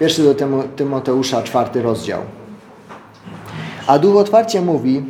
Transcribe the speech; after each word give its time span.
Pierwszy 0.00 0.22
do 0.22 0.34
Tymoteusza, 0.76 1.42
czwarty 1.42 1.82
rozdział. 1.82 2.20
A 3.86 3.98
Duch 3.98 4.16
otwarcie 4.16 4.60
mówi, 4.60 5.02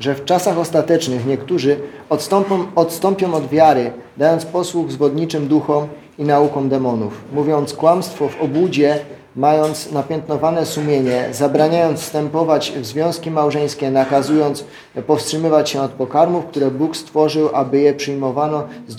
że 0.00 0.14
w 0.14 0.24
czasach 0.24 0.58
ostatecznych 0.58 1.26
niektórzy 1.26 1.76
odstąpią, 2.08 2.66
odstąpią 2.74 3.34
od 3.34 3.48
wiary, 3.48 3.92
dając 4.16 4.44
posłuch 4.44 4.92
zwodniczym 4.92 5.48
duchom 5.48 5.88
i 6.18 6.24
naukom 6.24 6.68
demonów, 6.68 7.20
mówiąc 7.32 7.74
kłamstwo 7.74 8.28
w 8.28 8.40
obłudzie, 8.40 8.98
mając 9.36 9.92
napiętnowane 9.92 10.66
sumienie, 10.66 11.28
zabraniając 11.32 12.00
wstępować 12.00 12.72
w 12.72 12.86
związki 12.86 13.30
małżeńskie, 13.30 13.90
nakazując 13.90 14.64
powstrzymywać 15.06 15.70
się 15.70 15.80
od 15.80 15.90
pokarmów, 15.90 16.46
które 16.46 16.70
Bóg 16.70 16.96
stworzył, 16.96 17.50
aby 17.54 17.80
je, 17.80 17.94
przyjmowano 17.94 18.64
z 18.88 18.96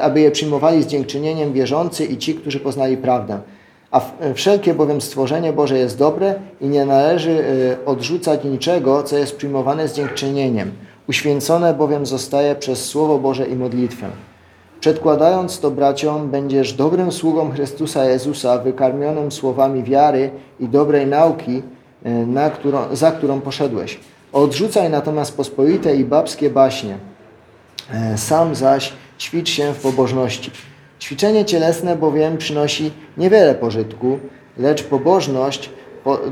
aby 0.00 0.20
je 0.20 0.30
przyjmowali 0.30 0.82
z 0.82 0.86
dziękczynieniem 0.86 1.52
wierzący 1.52 2.04
i 2.04 2.18
ci, 2.18 2.34
którzy 2.34 2.60
poznali 2.60 2.96
prawdę. 2.96 3.38
A 3.94 4.00
wszelkie 4.34 4.74
bowiem 4.74 5.00
stworzenie 5.00 5.52
Boże 5.52 5.78
jest 5.78 5.98
dobre 5.98 6.34
i 6.60 6.68
nie 6.68 6.84
należy 6.84 7.30
y, 7.30 7.84
odrzucać 7.86 8.44
niczego, 8.44 9.02
co 9.02 9.18
jest 9.18 9.36
przyjmowane 9.36 9.88
z 9.88 9.94
dziękczynieniem. 9.94 10.72
Uświęcone 11.08 11.74
bowiem 11.74 12.06
zostaje 12.06 12.54
przez 12.54 12.84
Słowo 12.84 13.18
Boże 13.18 13.46
i 13.46 13.56
modlitwę. 13.56 14.06
Przedkładając 14.80 15.60
to 15.60 15.70
braciom, 15.70 16.30
będziesz 16.30 16.72
dobrym 16.72 17.12
sługą 17.12 17.50
Chrystusa 17.50 18.04
Jezusa, 18.04 18.58
wykarmionym 18.58 19.32
słowami 19.32 19.82
wiary 19.82 20.30
i 20.60 20.68
dobrej 20.68 21.06
nauki, 21.06 21.62
y, 22.06 22.26
na 22.26 22.50
którą, 22.50 22.96
za 22.96 23.12
którą 23.12 23.40
poszedłeś. 23.40 24.00
Odrzucaj 24.32 24.90
natomiast 24.90 25.36
pospolite 25.36 25.96
i 25.96 26.04
babskie 26.04 26.50
baśnie. 26.50 26.98
E, 27.92 28.18
sam 28.18 28.54
zaś 28.54 28.92
ćwicz 29.18 29.48
się 29.48 29.72
w 29.72 29.82
pobożności. 29.82 30.50
Ćwiczenie 31.04 31.44
cielesne 31.44 31.96
bowiem 31.96 32.36
przynosi 32.38 32.92
niewiele 33.16 33.54
pożytku, 33.54 34.18
lecz 34.58 34.82
pobożność 34.82 35.70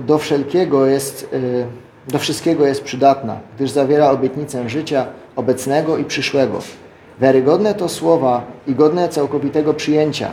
do 0.06 0.18
wszelkiego 0.18 0.86
jest, 0.86 1.29
y, 1.32 1.66
do 2.12 2.18
wszystkiego 2.18 2.66
jest 2.66 2.82
przydatna, 2.82 3.40
gdyż 3.56 3.70
zawiera 3.70 4.10
obietnicę 4.10 4.68
życia 4.68 5.06
obecnego 5.37 5.98
i 5.98 6.04
przyszłego. 6.04 6.59
Wiarygodne 7.20 7.74
to 7.74 7.88
słowa 7.88 8.46
i 8.66 8.74
godne 8.74 9.09
całkowitego 9.09 9.74
przyjęcia. 9.74 10.30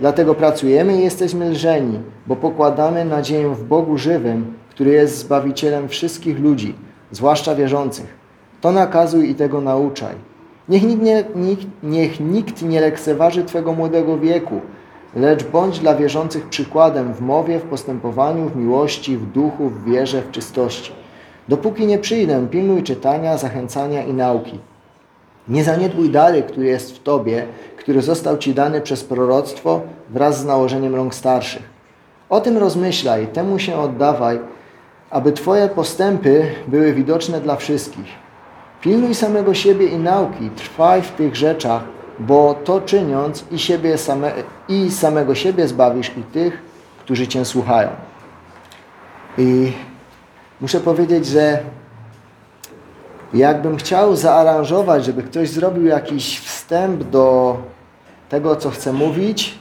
Dlatego 0.00 0.34
pracujemy 0.34 0.96
i 0.96 1.04
jesteśmy 1.04 1.50
lżeni, 1.50 2.00
bo 2.26 2.36
pokładamy 2.36 3.04
nadzieję 3.04 3.48
w 3.48 3.64
Bogu 3.64 3.98
żywym, 3.98 4.54
który 4.70 4.90
jest 4.90 5.18
Zbawicielem 5.18 5.88
wszystkich 5.88 6.40
ludzi, 6.40 6.74
zwłaszcza 7.10 7.54
wierzących. 7.54 8.16
To 8.60 8.72
nakazuj 8.72 9.30
i 9.30 9.34
tego 9.34 9.60
nauczaj. 9.60 10.14
Niech 10.68 10.82
nikt 10.82 11.02
nie, 11.02 11.24
nikt, 11.34 11.66
niech 11.82 12.20
nikt 12.20 12.62
nie 12.62 12.80
lekceważy 12.80 13.44
Twego 13.44 13.72
młodego 13.72 14.18
wieku, 14.18 14.60
lecz 15.16 15.44
bądź 15.44 15.78
dla 15.78 15.94
wierzących 15.94 16.48
przykładem 16.48 17.14
w 17.14 17.20
mowie, 17.20 17.58
w 17.58 17.62
postępowaniu, 17.62 18.48
w 18.48 18.56
miłości, 18.56 19.16
w 19.16 19.32
duchu, 19.32 19.68
w 19.68 19.84
wierze, 19.84 20.22
w 20.22 20.30
czystości. 20.30 20.92
Dopóki 21.48 21.86
nie 21.86 21.98
przyjdę, 21.98 22.46
pilnuj 22.50 22.82
czytania, 22.82 23.36
zachęcania 23.36 24.04
i 24.04 24.12
nauki. 24.12 24.58
Nie 25.48 25.64
zaniedbuj 25.64 26.10
dary, 26.10 26.42
który 26.42 26.66
jest 26.66 26.96
w 26.96 27.02
Tobie, 27.02 27.46
który 27.76 28.02
został 28.02 28.38
Ci 28.38 28.54
dany 28.54 28.80
przez 28.80 29.04
proroctwo 29.04 29.80
wraz 30.10 30.40
z 30.40 30.44
nałożeniem 30.44 30.94
rąk 30.94 31.14
starszych. 31.14 31.62
O 32.28 32.40
tym 32.40 32.58
rozmyślaj, 32.58 33.26
temu 33.26 33.58
się 33.58 33.76
oddawaj, 33.78 34.40
aby 35.10 35.32
Twoje 35.32 35.68
postępy 35.68 36.46
były 36.68 36.92
widoczne 36.92 37.40
dla 37.40 37.56
wszystkich. 37.56 38.25
Pilnuj 38.86 39.14
samego 39.14 39.54
siebie 39.54 39.86
i 39.86 39.98
nauki, 39.98 40.50
trwaj 40.56 41.02
w 41.02 41.10
tych 41.10 41.36
rzeczach, 41.36 41.82
bo 42.18 42.54
to 42.54 42.80
czyniąc 42.80 43.44
i, 43.50 43.58
siebie 43.58 43.98
same, 43.98 44.32
i 44.68 44.90
samego 44.90 45.34
siebie 45.34 45.68
zbawisz 45.68 46.10
i 46.16 46.22
tych, 46.22 46.62
którzy 47.00 47.28
Cię 47.28 47.44
słuchają. 47.44 47.88
I 49.38 49.72
muszę 50.60 50.80
powiedzieć, 50.80 51.26
że 51.26 51.58
jakbym 53.34 53.76
chciał 53.76 54.16
zaaranżować, 54.16 55.04
żeby 55.04 55.22
ktoś 55.22 55.50
zrobił 55.50 55.84
jakiś 55.84 56.40
wstęp 56.40 57.04
do 57.04 57.56
tego, 58.28 58.56
co 58.56 58.70
chcę 58.70 58.92
mówić, 58.92 59.58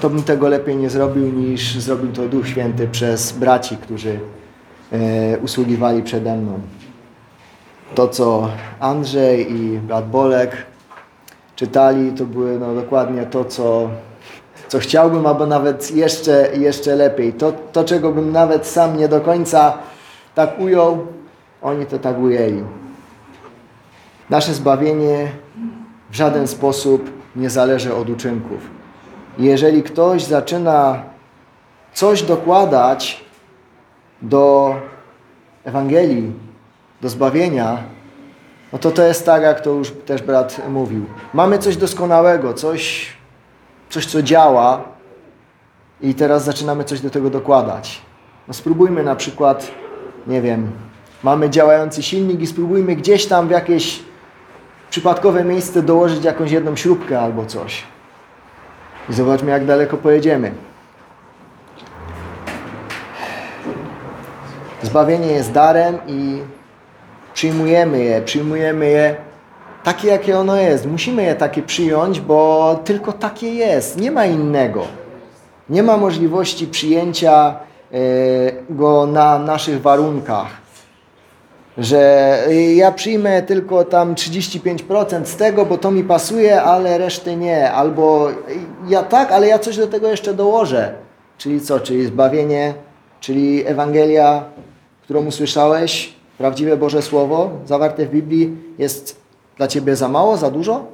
to 0.00 0.10
bym 0.10 0.22
tego 0.22 0.48
lepiej 0.48 0.76
nie 0.76 0.90
zrobił 0.90 1.32
niż 1.32 1.78
zrobił 1.78 2.12
to 2.12 2.28
Duch 2.28 2.48
Święty 2.48 2.88
przez 2.88 3.32
braci, 3.32 3.76
którzy 3.76 4.20
e, 4.92 5.38
usługiwali 5.38 6.02
przede 6.02 6.36
mną 6.36 6.60
to, 7.94 8.08
co 8.08 8.48
Andrzej 8.80 9.52
i 9.52 9.78
brat 9.78 10.10
Bolek 10.10 10.56
czytali, 11.56 12.12
to 12.12 12.24
były 12.24 12.58
no, 12.58 12.74
dokładnie 12.74 13.26
to, 13.26 13.44
co, 13.44 13.90
co 14.68 14.78
chciałbym, 14.78 15.26
albo 15.26 15.46
nawet 15.46 15.90
jeszcze, 15.90 16.48
jeszcze 16.56 16.96
lepiej. 16.96 17.32
To, 17.32 17.52
to, 17.72 17.84
czego 17.84 18.12
bym 18.12 18.32
nawet 18.32 18.66
sam 18.66 18.96
nie 18.96 19.08
do 19.08 19.20
końca 19.20 19.78
tak 20.34 20.60
ujął, 20.60 21.06
oni 21.62 21.86
to 21.86 21.98
tak 21.98 22.18
ujęli. 22.18 22.64
Nasze 24.30 24.54
zbawienie 24.54 25.32
w 26.10 26.14
żaden 26.14 26.46
sposób 26.46 27.10
nie 27.36 27.50
zależy 27.50 27.94
od 27.94 28.10
uczynków. 28.10 28.60
Jeżeli 29.38 29.82
ktoś 29.82 30.24
zaczyna 30.24 31.02
coś 31.92 32.22
dokładać 32.22 33.24
do 34.22 34.74
Ewangelii, 35.64 36.32
do 37.00 37.08
zbawienia, 37.08 37.78
no 38.72 38.78
to 38.78 38.90
to 38.90 39.02
jest 39.02 39.26
tak, 39.26 39.42
jak 39.42 39.60
to 39.60 39.70
już 39.70 39.90
też 39.90 40.22
brat 40.22 40.60
mówił. 40.68 41.04
Mamy 41.34 41.58
coś 41.58 41.76
doskonałego, 41.76 42.54
coś, 42.54 43.12
coś 43.90 44.06
co 44.06 44.22
działa 44.22 44.84
i 46.00 46.14
teraz 46.14 46.44
zaczynamy 46.44 46.84
coś 46.84 47.00
do 47.00 47.10
tego 47.10 47.30
dokładać. 47.30 48.02
No 48.48 48.54
spróbujmy 48.54 49.02
na 49.02 49.16
przykład, 49.16 49.70
nie 50.26 50.42
wiem, 50.42 50.70
mamy 51.22 51.50
działający 51.50 52.02
silnik 52.02 52.40
i 52.40 52.46
spróbujmy 52.46 52.96
gdzieś 52.96 53.26
tam 53.26 53.48
w 53.48 53.50
jakieś 53.50 54.02
przypadkowe 54.90 55.44
miejsce 55.44 55.82
dołożyć 55.82 56.24
jakąś 56.24 56.50
jedną 56.50 56.76
śrubkę 56.76 57.20
albo 57.20 57.46
coś. 57.46 57.82
I 59.08 59.12
zobaczmy, 59.12 59.50
jak 59.50 59.66
daleko 59.66 59.96
pojedziemy. 59.96 60.52
Zbawienie 64.82 65.26
jest 65.26 65.52
darem 65.52 65.98
i 66.06 66.40
przyjmujemy 67.40 68.04
je, 68.04 68.22
przyjmujemy 68.22 68.86
je 68.86 69.16
takie, 69.84 70.08
jakie 70.08 70.38
ono 70.38 70.56
jest. 70.56 70.86
Musimy 70.86 71.22
je 71.22 71.34
takie 71.34 71.62
przyjąć, 71.62 72.20
bo 72.20 72.80
tylko 72.84 73.12
takie 73.12 73.54
jest. 73.54 74.00
Nie 74.00 74.10
ma 74.10 74.26
innego. 74.26 74.84
Nie 75.70 75.82
ma 75.82 75.96
możliwości 75.96 76.66
przyjęcia 76.66 77.54
e, 77.92 77.98
go 78.70 79.06
na 79.06 79.38
naszych 79.38 79.82
warunkach. 79.82 80.46
Że 81.78 82.38
ja 82.74 82.92
przyjmę 82.92 83.42
tylko 83.42 83.84
tam 83.84 84.14
35% 84.14 85.24
z 85.24 85.36
tego, 85.36 85.66
bo 85.66 85.78
to 85.78 85.90
mi 85.90 86.04
pasuje, 86.04 86.62
ale 86.62 86.98
reszty 86.98 87.36
nie. 87.36 87.72
Albo 87.72 88.28
ja 88.88 89.02
tak, 89.02 89.32
ale 89.32 89.46
ja 89.46 89.58
coś 89.58 89.76
do 89.76 89.86
tego 89.86 90.08
jeszcze 90.08 90.34
dołożę. 90.34 90.94
Czyli 91.38 91.60
co? 91.60 91.80
Czyli 91.80 92.06
zbawienie, 92.06 92.74
czyli 93.20 93.66
Ewangelia, 93.66 94.44
którą 95.02 95.26
usłyszałeś, 95.26 96.19
prawdziwe 96.40 96.76
Boże 96.76 97.02
Słowo 97.02 97.50
zawarte 97.66 98.06
w 98.06 98.10
Biblii 98.10 98.56
jest 98.78 99.20
dla 99.56 99.68
Ciebie 99.68 99.96
za 99.96 100.08
mało, 100.08 100.36
za 100.36 100.50
dużo? 100.50 100.86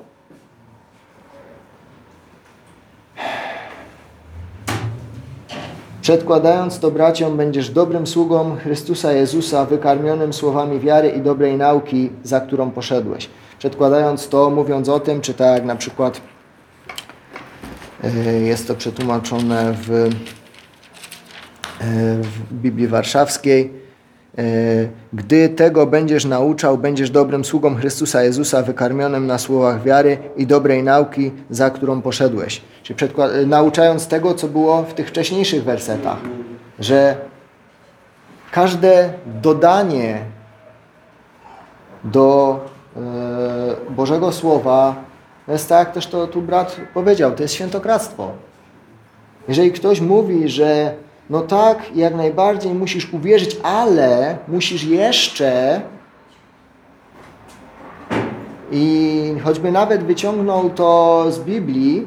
Przedkładając 6.01 6.79
to 6.79 6.91
braciom, 6.91 7.37
będziesz 7.37 7.71
dobrym 7.71 8.07
sługą 8.07 8.57
Chrystusa 8.57 9.13
Jezusa, 9.13 9.65
wykarmionym 9.65 10.33
słowami 10.33 10.81
wiary 10.81 11.09
i 11.09 11.21
dobrej 11.21 11.57
nauki, 11.57 12.11
za 12.23 12.41
którą 12.41 12.71
poszedłeś. 12.71 13.31
Przedkładając 13.59 14.29
to, 14.29 14.51
mówiąc 14.51 14.89
o 14.89 15.01
tym, 15.01 15.21
czy 15.21 15.35
tak 15.35 15.65
na 15.65 15.77
przykład 15.77 16.21
e, 18.05 18.33
jest 18.33 18.69
to 18.69 18.75
przetłumaczone 18.75 19.73
w, 19.73 19.91
e, 19.91 20.11
w 22.23 22.53
Biblii 22.53 22.89
Warszawskiej, 22.89 23.86
gdy 25.13 25.49
tego 25.49 25.87
będziesz 25.87 26.25
nauczał, 26.25 26.79
będziesz 26.79 27.11
dobrym 27.11 27.45
sługą 27.45 27.75
Chrystusa 27.75 28.23
Jezusa, 28.23 28.63
wykarmionym 28.63 29.27
na 29.27 29.39
słowach 29.39 29.83
wiary 29.83 30.19
i 30.37 30.47
dobrej 30.47 30.83
nauki, 30.83 31.33
za 31.51 31.71
którą 31.71 32.03
poszedłeś. 32.03 32.63
Czyli 32.83 33.13
e, 33.43 33.47
nauczając 33.47 34.07
tego, 34.07 34.35
co 34.35 34.49
było 34.49 34.83
w 34.83 34.95
tych 34.95 35.09
wcześniejszych 35.09 35.65
wersetach, 35.65 36.19
że 36.79 37.17
każde 38.53 39.13
dodanie 39.43 40.19
do 42.05 42.61
e, 42.97 43.01
Bożego 43.91 44.33
Słowa, 44.33 44.95
jest 45.49 45.69
tak, 45.69 45.93
też 45.93 46.07
to 46.07 46.27
tu 46.27 46.43
brat 46.43 46.77
powiedział, 46.95 47.33
to 47.33 47.43
jest 47.43 47.55
świętokradztwo. 47.55 48.33
Jeżeli 49.49 49.73
ktoś 49.73 50.01
mówi, 50.01 50.49
że 50.49 50.95
no 51.31 51.41
tak, 51.41 51.97
jak 51.97 52.15
najbardziej 52.15 52.75
musisz 52.75 53.13
uwierzyć, 53.13 53.57
ale 53.63 54.39
musisz 54.49 54.85
jeszcze 54.85 55.81
i 58.71 59.35
choćby 59.45 59.73
nawet 59.73 60.05
wyciągnął 60.05 60.71
to 60.71 61.25
z 61.31 61.39
Biblii, 61.39 62.07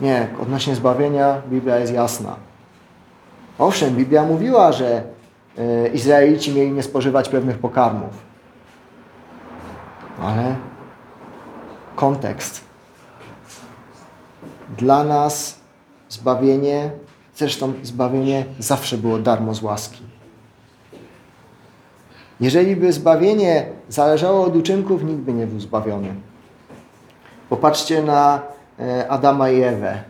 Nie, 0.00 0.28
odnośnie 0.42 0.74
zbawienia 0.74 1.42
Biblia 1.50 1.76
jest 1.76 1.92
jasna. 1.92 2.36
Owszem, 3.58 3.94
Biblia 3.94 4.22
mówiła, 4.22 4.72
że 4.72 5.02
e, 5.58 5.88
Izraelici 5.88 6.54
mieli 6.54 6.72
nie 6.72 6.82
spożywać 6.82 7.28
pewnych 7.28 7.58
pokarmów. 7.58 8.10
Ale 10.22 10.54
kontekst. 11.94 12.64
Dla 14.78 15.04
nas 15.04 15.58
zbawienie, 16.08 16.90
zresztą 17.36 17.72
zbawienie 17.82 18.44
zawsze 18.58 18.98
było 18.98 19.18
darmo 19.18 19.54
z 19.54 19.62
łaski. 19.62 20.02
Jeżeli 22.40 22.76
by 22.76 22.92
zbawienie 22.92 23.66
zależało 23.88 24.44
od 24.44 24.56
uczynków, 24.56 25.04
nikt 25.04 25.20
by 25.20 25.32
nie 25.32 25.46
był 25.46 25.60
zbawiony. 25.60 26.14
Popatrzcie 27.48 28.02
na 28.02 28.42
e, 28.78 29.08
Adama 29.08 29.50
i 29.50 29.62
Ewę, 29.62 30.02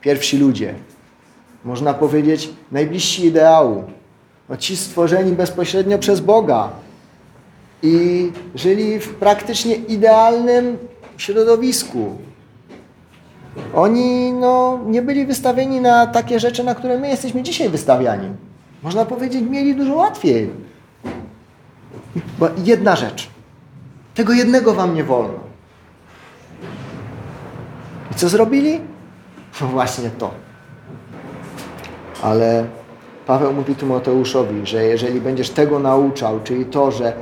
pierwsi 0.00 0.38
ludzie. 0.38 0.74
Można 1.64 1.94
powiedzieć 1.94 2.50
najbliżsi 2.72 3.26
ideału. 3.26 3.84
No 4.48 4.56
ci 4.56 4.76
stworzeni 4.76 5.32
bezpośrednio 5.32 5.98
przez 5.98 6.20
Boga 6.20 6.70
i 7.82 8.32
żyli 8.54 8.98
w 8.98 9.14
praktycznie 9.14 9.74
idealnym 9.74 10.78
środowisku. 11.16 12.16
Oni 13.74 14.32
no, 14.32 14.80
nie 14.86 15.02
byli 15.02 15.26
wystawieni 15.26 15.80
na 15.80 16.06
takie 16.06 16.40
rzeczy, 16.40 16.64
na 16.64 16.74
które 16.74 16.98
my 16.98 17.08
jesteśmy 17.08 17.42
dzisiaj 17.42 17.68
wystawiani. 17.68 18.28
Można 18.82 19.04
powiedzieć, 19.04 19.42
mieli 19.50 19.76
dużo 19.76 19.94
łatwiej. 19.94 20.50
Bo 22.38 22.48
jedna 22.64 22.96
rzecz. 22.96 23.30
Tego 24.14 24.32
jednego 24.32 24.74
wam 24.74 24.94
nie 24.94 25.04
wolno. 25.04 25.40
I 28.10 28.14
co 28.14 28.28
zrobili? 28.28 28.80
No 29.60 29.66
właśnie 29.66 30.10
to. 30.10 30.30
Ale 32.22 32.64
Paweł 33.26 33.52
mówi 33.52 33.74
Tymoteuszowi, 33.74 34.66
że 34.66 34.84
jeżeli 34.84 35.20
będziesz 35.20 35.50
tego 35.50 35.78
nauczał, 35.78 36.40
czyli 36.44 36.64
to, 36.64 36.90
że 36.90 37.12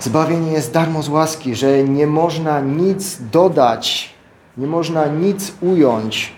zbawienie 0.00 0.52
jest 0.52 0.72
darmo 0.72 1.02
z 1.02 1.08
łaski, 1.08 1.54
że 1.54 1.84
nie 1.84 2.06
można 2.06 2.60
nic 2.60 3.18
dodać, 3.32 4.15
nie 4.56 4.66
można 4.66 5.06
nic 5.06 5.52
ująć 5.60 6.32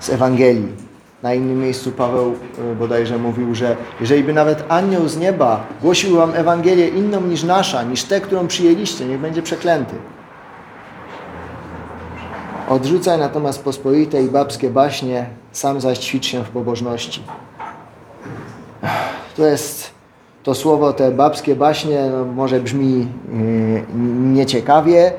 z 0.00 0.10
Ewangelii. 0.10 0.68
Na 1.22 1.34
innym 1.34 1.60
miejscu 1.60 1.92
Paweł 1.92 2.34
e, 2.72 2.74
bodajże 2.74 3.18
mówił, 3.18 3.54
że 3.54 3.76
jeżeli 4.00 4.24
by 4.24 4.32
nawet 4.32 4.64
anioł 4.68 5.08
z 5.08 5.16
nieba 5.16 5.66
głosił 5.82 6.16
wam 6.16 6.34
Ewangelię 6.34 6.88
inną 6.88 7.20
niż 7.20 7.42
nasza, 7.42 7.82
niż 7.82 8.04
tę, 8.04 8.20
którą 8.20 8.46
przyjęliście, 8.46 9.06
niech 9.06 9.20
będzie 9.20 9.42
przeklęty. 9.42 9.94
Odrzucaj 12.68 13.18
natomiast 13.18 13.64
pospolite 13.64 14.22
i 14.22 14.28
babskie 14.28 14.70
baśnie, 14.70 15.26
sam 15.52 15.80
zaś 15.80 15.98
ćwicz 15.98 16.26
się 16.26 16.44
w 16.44 16.48
pobożności. 16.48 17.22
To 19.36 19.46
jest 19.46 19.95
to 20.46 20.54
słowo, 20.54 20.92
te 20.92 21.10
babskie 21.10 21.56
baśnie, 21.56 22.10
no, 22.10 22.24
może 22.24 22.60
brzmi 22.60 22.98
yy, 22.98 23.06
nieciekawie, 24.32 25.12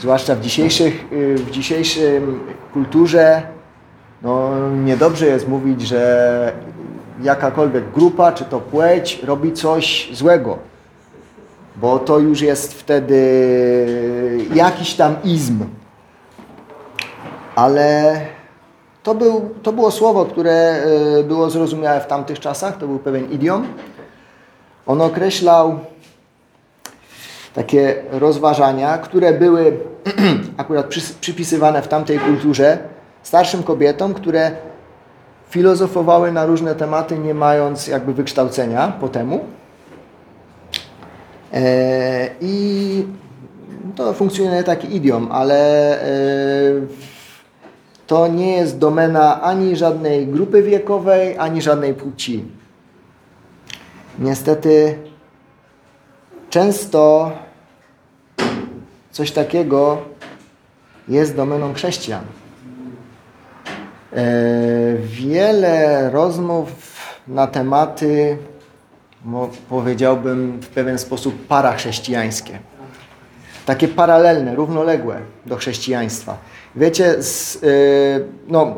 zwłaszcza 0.00 0.34
w, 0.34 0.40
dzisiejszych, 0.40 1.04
w 1.36 1.50
dzisiejszym 1.50 2.40
kulturze. 2.72 3.42
No, 4.22 4.50
niedobrze 4.84 5.26
jest 5.26 5.48
mówić, 5.48 5.82
że 5.82 6.52
jakakolwiek 7.22 7.90
grupa, 7.90 8.32
czy 8.32 8.44
to 8.44 8.60
płeć, 8.60 9.20
robi 9.22 9.52
coś 9.52 10.08
złego, 10.12 10.58
bo 11.76 11.98
to 11.98 12.18
już 12.18 12.40
jest 12.40 12.74
wtedy 12.74 13.18
jakiś 14.54 14.94
tam 14.94 15.16
izm 15.24 15.64
ale 17.54 18.20
to, 19.02 19.14
był, 19.14 19.50
to 19.62 19.72
było 19.72 19.90
słowo, 19.90 20.24
które 20.24 20.82
e, 21.20 21.24
było 21.24 21.50
zrozumiałe 21.50 22.00
w 22.00 22.06
tamtych 22.06 22.40
czasach, 22.40 22.78
to 22.78 22.86
był 22.86 22.98
pewien 22.98 23.30
idiom. 23.30 23.66
On 24.86 25.00
określał 25.00 25.78
takie 27.54 27.94
rozważania, 28.10 28.98
które 28.98 29.32
były 29.32 29.76
akurat 30.56 30.86
przypisywane 31.20 31.82
w 31.82 31.88
tamtej 31.88 32.18
kulturze 32.18 32.78
starszym 33.22 33.62
kobietom, 33.62 34.14
które 34.14 34.50
filozofowały 35.48 36.32
na 36.32 36.46
różne 36.46 36.74
tematy, 36.74 37.18
nie 37.18 37.34
mając 37.34 37.86
jakby 37.86 38.14
wykształcenia 38.14 38.92
po 39.00 39.08
temu. 39.08 39.40
E, 41.52 42.30
I 42.40 43.06
to 43.96 44.12
funkcjonuje 44.12 44.62
taki 44.62 44.96
idiom, 44.96 45.28
ale 45.32 45.58
e, 46.02 46.06
to 48.06 48.26
nie 48.26 48.56
jest 48.56 48.78
domena 48.78 49.42
ani 49.42 49.76
żadnej 49.76 50.26
grupy 50.26 50.62
wiekowej, 50.62 51.38
ani 51.38 51.62
żadnej 51.62 51.94
płci. 51.94 52.44
Niestety 54.18 54.98
często 56.50 57.32
coś 59.10 59.32
takiego 59.32 60.02
jest 61.08 61.36
domeną 61.36 61.74
chrześcijan. 61.74 62.24
E, 64.12 64.22
wiele 64.98 66.10
rozmów 66.10 66.68
na 67.28 67.46
tematy, 67.46 68.38
powiedziałbym 69.68 70.60
w 70.60 70.68
pewien 70.68 70.98
sposób 70.98 71.46
parachrześcijańskie. 71.46 72.58
Takie 73.66 73.88
paralelne, 73.88 74.54
równoległe 74.54 75.20
do 75.46 75.56
chrześcijaństwa. 75.56 76.36
Wiecie, 76.76 77.22
z, 77.22 77.62
yy, 77.62 78.28
no, 78.48 78.76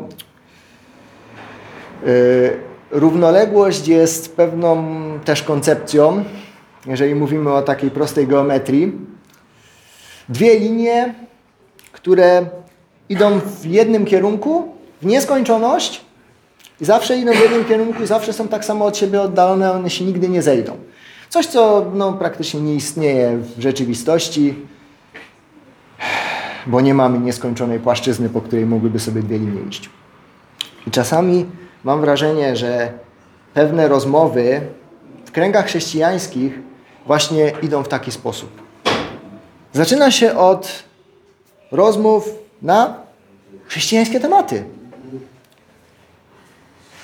yy, 2.05 2.66
równoległość 2.91 3.87
jest 3.87 4.35
pewną 4.35 4.85
też 5.25 5.43
koncepcją, 5.43 6.23
jeżeli 6.85 7.15
mówimy 7.15 7.53
o 7.53 7.61
takiej 7.61 7.91
prostej 7.91 8.27
geometrii. 8.27 8.91
Dwie 10.29 10.59
linie, 10.59 11.15
które 11.91 12.45
idą 13.09 13.39
w 13.39 13.65
jednym 13.65 14.05
kierunku, 14.05 14.75
w 15.01 15.05
nieskończoność 15.05 16.01
i 16.81 16.85
zawsze 16.85 17.17
idą 17.17 17.33
w 17.33 17.39
jednym 17.39 17.65
kierunku 17.65 18.03
i 18.03 18.07
zawsze 18.07 18.33
są 18.33 18.47
tak 18.47 18.65
samo 18.65 18.85
od 18.85 18.97
siebie 18.97 19.21
oddalone, 19.21 19.71
one 19.71 19.89
się 19.89 20.05
nigdy 20.05 20.29
nie 20.29 20.41
zejdą. 20.41 20.77
Coś, 21.29 21.45
co 21.45 21.85
no, 21.93 22.13
praktycznie 22.13 22.61
nie 22.61 22.75
istnieje 22.75 23.37
w 23.37 23.61
rzeczywistości 23.61 24.55
bo 26.67 26.81
nie 26.81 26.93
mamy 26.93 27.19
nieskończonej 27.19 27.79
płaszczyzny, 27.79 28.29
po 28.29 28.41
której 28.41 28.65
mogłyby 28.65 28.99
sobie 28.99 29.23
dwie 29.23 29.37
linie 29.37 29.61
iść. 29.69 29.89
I 30.87 30.91
czasami 30.91 31.45
mam 31.87 32.01
wrażenie, 32.01 32.55
że 32.55 32.91
pewne 33.53 33.87
rozmowy 33.87 34.61
w 35.25 35.31
kręgach 35.31 35.65
chrześcijańskich 35.65 36.59
właśnie 37.05 37.53
idą 37.61 37.83
w 37.83 37.87
taki 37.87 38.11
sposób. 38.11 38.61
Zaczyna 39.73 40.11
się 40.11 40.37
od 40.37 40.83
rozmów 41.71 42.29
na 42.61 42.97
chrześcijańskie 43.67 44.19
tematy. 44.19 44.63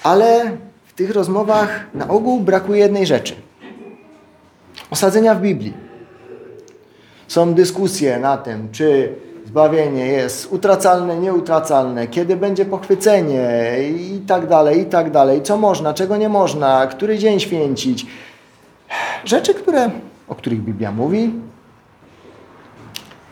Ale 0.03 0.57
w 0.85 0.93
tych 0.93 1.11
rozmowach 1.11 1.85
na 1.93 2.07
ogół 2.07 2.39
brakuje 2.39 2.79
jednej 2.79 3.05
rzeczy. 3.05 3.35
Osadzenia 4.89 5.35
w 5.35 5.41
Biblii. 5.41 5.73
Są 7.27 7.53
dyskusje 7.53 8.19
na 8.19 8.37
tym, 8.37 8.71
czy 8.71 9.15
zbawienie 9.53 10.07
jest 10.07 10.53
utracalne, 10.53 11.17
nieutracalne, 11.17 12.07
kiedy 12.07 12.35
będzie 12.35 12.65
pochwycenie 12.65 13.75
i 13.89 14.21
tak 14.27 14.47
dalej, 14.47 14.81
i 14.81 14.85
tak 14.85 15.11
dalej, 15.11 15.41
co 15.41 15.57
można, 15.57 15.93
czego 15.93 16.17
nie 16.17 16.29
można, 16.29 16.87
który 16.87 17.17
dzień 17.17 17.39
święcić. 17.39 18.05
Rzeczy, 19.25 19.53
które, 19.53 19.89
o 20.27 20.35
których 20.35 20.61
Biblia 20.61 20.91
mówi, 20.91 21.33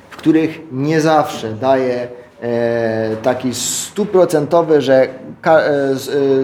w 0.09 0.17
których 0.17 0.59
nie 0.71 1.01
zawsze 1.01 1.53
daje 1.53 2.07
e, 2.41 3.15
taki 3.23 3.53
stuprocentowy, 3.53 4.81
że 4.81 5.07
ka, 5.41 5.59
e, 5.59 5.63
e 5.63 5.97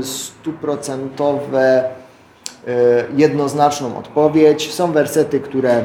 stuprocentowe 0.03 1.83
e, 1.83 1.89
jednoznaczną 3.15 3.97
odpowiedź. 3.97 4.73
Są 4.73 4.91
wersety, 4.91 5.39
które 5.39 5.83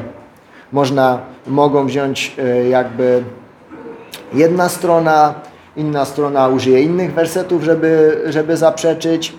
można, 0.71 1.21
mogą 1.47 1.85
wziąć 1.85 2.35
e, 2.39 2.69
jakby 2.69 3.23
jedna 4.33 4.69
strona, 4.69 5.33
inna 5.75 6.05
strona 6.05 6.47
użyje 6.47 6.81
innych 6.81 7.13
wersetów, 7.13 7.63
żeby, 7.63 8.21
żeby 8.25 8.57
zaprzeczyć. 8.57 9.33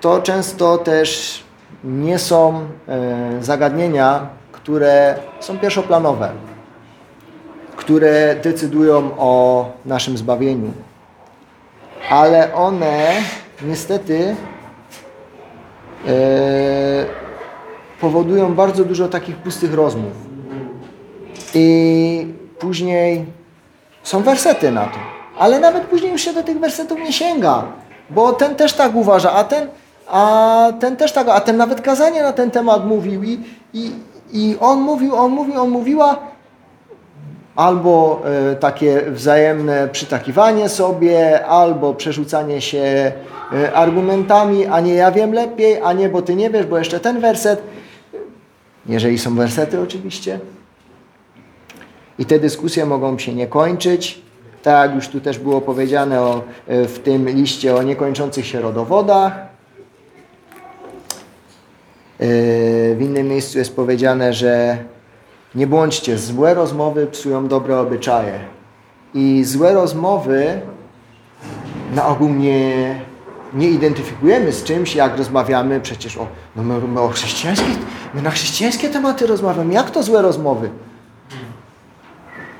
To 0.00 0.22
często 0.22 0.78
też 0.78 1.42
nie 1.84 2.18
są 2.18 2.60
e, 2.88 3.42
zagadnienia, 3.42 4.26
które 4.52 5.18
są 5.40 5.58
pierwszoplanowe, 5.58 6.30
które 7.76 8.36
decydują 8.42 9.10
o 9.18 9.72
naszym 9.84 10.16
zbawieniu. 10.16 10.72
Ale 12.10 12.54
one 12.54 13.12
niestety 13.62 14.36
e, 16.08 17.06
powodują 18.00 18.54
bardzo 18.54 18.84
dużo 18.84 19.08
takich 19.08 19.36
pustych 19.36 19.74
rozmów. 19.74 20.12
I 21.54 22.26
później 22.58 23.26
są 24.04 24.22
wersety 24.22 24.70
na 24.70 24.84
to. 24.84 24.98
Ale 25.38 25.60
nawet 25.60 25.82
później 25.82 26.12
już 26.12 26.20
się 26.20 26.32
do 26.32 26.42
tych 26.42 26.58
wersetów 26.60 26.98
nie 26.98 27.12
sięga, 27.12 27.64
bo 28.10 28.32
ten 28.32 28.54
też 28.54 28.72
tak 28.72 28.94
uważa, 28.94 29.32
a 29.32 29.44
ten, 29.44 29.68
a 30.08 30.72
ten 30.80 30.96
też 30.96 31.12
tak, 31.12 31.28
a 31.28 31.40
ten 31.40 31.56
nawet 31.56 31.80
kazanie 31.80 32.22
na 32.22 32.32
ten 32.32 32.50
temat 32.50 32.86
mówił 32.86 33.22
i, 33.22 33.40
i, 33.74 33.90
i 34.32 34.56
on 34.60 34.80
mówił, 34.80 35.16
on 35.16 35.32
mówił, 35.32 35.60
on 35.62 35.70
mówiła, 35.70 36.18
albo 37.56 38.22
e, 38.52 38.56
takie 38.56 39.02
wzajemne 39.10 39.88
przytakiwanie 39.88 40.68
sobie, 40.68 41.46
albo 41.46 41.94
przerzucanie 41.94 42.60
się 42.60 43.12
e, 43.52 43.72
argumentami, 43.72 44.66
a 44.66 44.80
nie 44.80 44.94
ja 44.94 45.12
wiem 45.12 45.32
lepiej, 45.32 45.80
a 45.82 45.92
nie, 45.92 46.08
bo 46.08 46.22
ty 46.22 46.34
nie 46.34 46.50
wiesz, 46.50 46.66
bo 46.66 46.78
jeszcze 46.78 47.00
ten 47.00 47.20
werset. 47.20 47.62
Jeżeli 48.86 49.18
są 49.18 49.34
wersety 49.34 49.80
oczywiście. 49.80 50.38
I 52.18 52.26
te 52.26 52.38
dyskusje 52.38 52.86
mogą 52.86 53.18
się 53.18 53.34
nie 53.34 53.46
kończyć. 53.46 54.22
Tak 54.62 54.94
już 54.94 55.08
tu 55.08 55.20
też 55.20 55.38
było 55.38 55.60
powiedziane 55.60 56.20
o, 56.20 56.42
e, 56.66 56.84
w 56.84 56.98
tym 56.98 57.28
liście 57.28 57.76
o 57.76 57.82
niekończących 57.82 58.46
się 58.46 58.60
rodowodach. 58.60 59.54
W 62.18 62.98
innym 63.00 63.28
miejscu 63.28 63.58
jest 63.58 63.76
powiedziane, 63.76 64.32
że 64.32 64.78
nie 65.54 65.66
bądźcie, 65.66 66.18
złe 66.18 66.54
rozmowy 66.54 67.06
psują 67.06 67.48
dobre 67.48 67.78
obyczaje. 67.78 68.40
I 69.14 69.44
złe 69.44 69.74
rozmowy 69.74 70.60
na 71.94 72.06
ogół 72.06 72.28
nie, 72.28 72.94
nie 73.54 73.70
identyfikujemy 73.70 74.52
z 74.52 74.64
czymś, 74.64 74.94
jak 74.94 75.18
rozmawiamy 75.18 75.80
przecież 75.80 76.16
o, 76.16 76.26
no 76.56 76.62
my, 76.62 76.88
my 76.88 77.00
o 77.00 77.08
chrześcijańskie, 77.08 77.66
my 78.14 78.22
na 78.22 78.30
chrześcijańskie 78.30 78.88
tematy 78.88 79.26
rozmawiamy. 79.26 79.74
Jak 79.74 79.90
to 79.90 80.02
złe 80.02 80.22
rozmowy? 80.22 80.70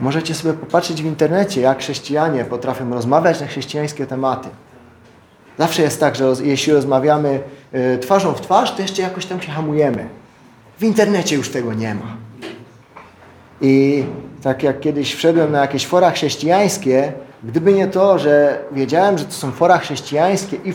Możecie 0.00 0.34
sobie 0.34 0.54
popatrzeć 0.54 1.02
w 1.02 1.06
internecie, 1.06 1.60
jak 1.60 1.78
chrześcijanie 1.78 2.44
potrafią 2.44 2.90
rozmawiać 2.90 3.40
na 3.40 3.46
chrześcijańskie 3.46 4.06
tematy. 4.06 4.48
Zawsze 5.58 5.82
jest 5.82 6.00
tak, 6.00 6.16
że 6.16 6.32
jeśli 6.42 6.72
rozmawiamy 6.72 7.40
y, 7.74 7.98
twarzą 7.98 8.32
w 8.32 8.40
twarz, 8.40 8.74
to 8.74 8.82
jeszcze 8.82 9.02
jakoś 9.02 9.26
tam 9.26 9.40
się 9.40 9.52
hamujemy. 9.52 10.08
W 10.78 10.82
internecie 10.82 11.36
już 11.36 11.50
tego 11.50 11.74
nie 11.74 11.94
ma. 11.94 12.16
I 13.60 14.04
tak 14.42 14.62
jak 14.62 14.80
kiedyś 14.80 15.14
wszedłem 15.14 15.52
na 15.52 15.60
jakieś 15.60 15.86
fora 15.86 16.10
chrześcijańskie, 16.10 17.12
gdyby 17.44 17.72
nie 17.72 17.86
to, 17.86 18.18
że 18.18 18.58
wiedziałem, 18.72 19.18
że 19.18 19.24
to 19.24 19.32
są 19.32 19.52
fora 19.52 19.78
chrześcijańskie 19.78 20.56
i, 20.64 20.74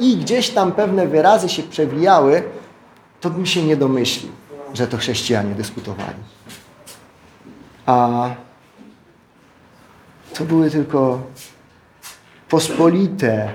i 0.00 0.16
gdzieś 0.16 0.50
tam 0.50 0.72
pewne 0.72 1.06
wyrazy 1.06 1.48
się 1.48 1.62
przewijały, 1.62 2.42
to 3.20 3.30
bym 3.30 3.46
się 3.46 3.62
nie 3.62 3.76
domyślił, 3.76 4.32
że 4.74 4.86
to 4.86 4.96
chrześcijanie 4.96 5.54
dyskutowali. 5.54 6.18
A 7.86 8.28
to 10.40 10.44
były 10.46 10.70
tylko 10.70 11.22
pospolite, 12.48 13.48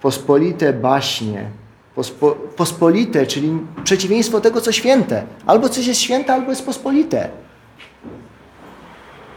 pospolite 0.00 0.72
baśnie, 0.72 1.50
pospo, 1.94 2.30
pospolite, 2.56 3.26
czyli 3.26 3.58
przeciwieństwo 3.84 4.40
tego, 4.40 4.60
co 4.60 4.72
święte. 4.72 5.22
Albo 5.46 5.68
coś 5.68 5.86
jest 5.86 6.00
święte, 6.00 6.32
albo 6.32 6.50
jest 6.50 6.66
pospolite. 6.66 7.28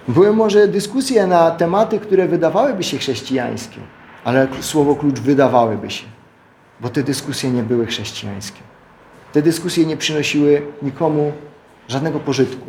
Były 0.08 0.34
może 0.34 0.68
dyskusje 0.68 1.28
na 1.28 1.52
tematy, 1.52 2.00
które 2.00 2.28
wydawałyby 2.28 2.84
się 2.84 2.98
chrześcijańskie, 2.98 3.82
ale 4.24 4.48
słowo 4.62 4.96
klucz 4.96 5.20
wydawałyby 5.20 5.90
się, 5.90 6.06
bo 6.80 6.90
te 6.90 7.04
dyskusje 7.04 7.52
nie 7.52 7.64
były 7.64 7.86
chrześcijańskie. 7.86 8.62
Te 9.34 9.42
dyskusje 9.42 9.86
nie 9.86 9.98
przynosiły 9.98 10.62
nikomu 10.82 11.32
żadnego 11.88 12.20
pożytku. 12.20 12.66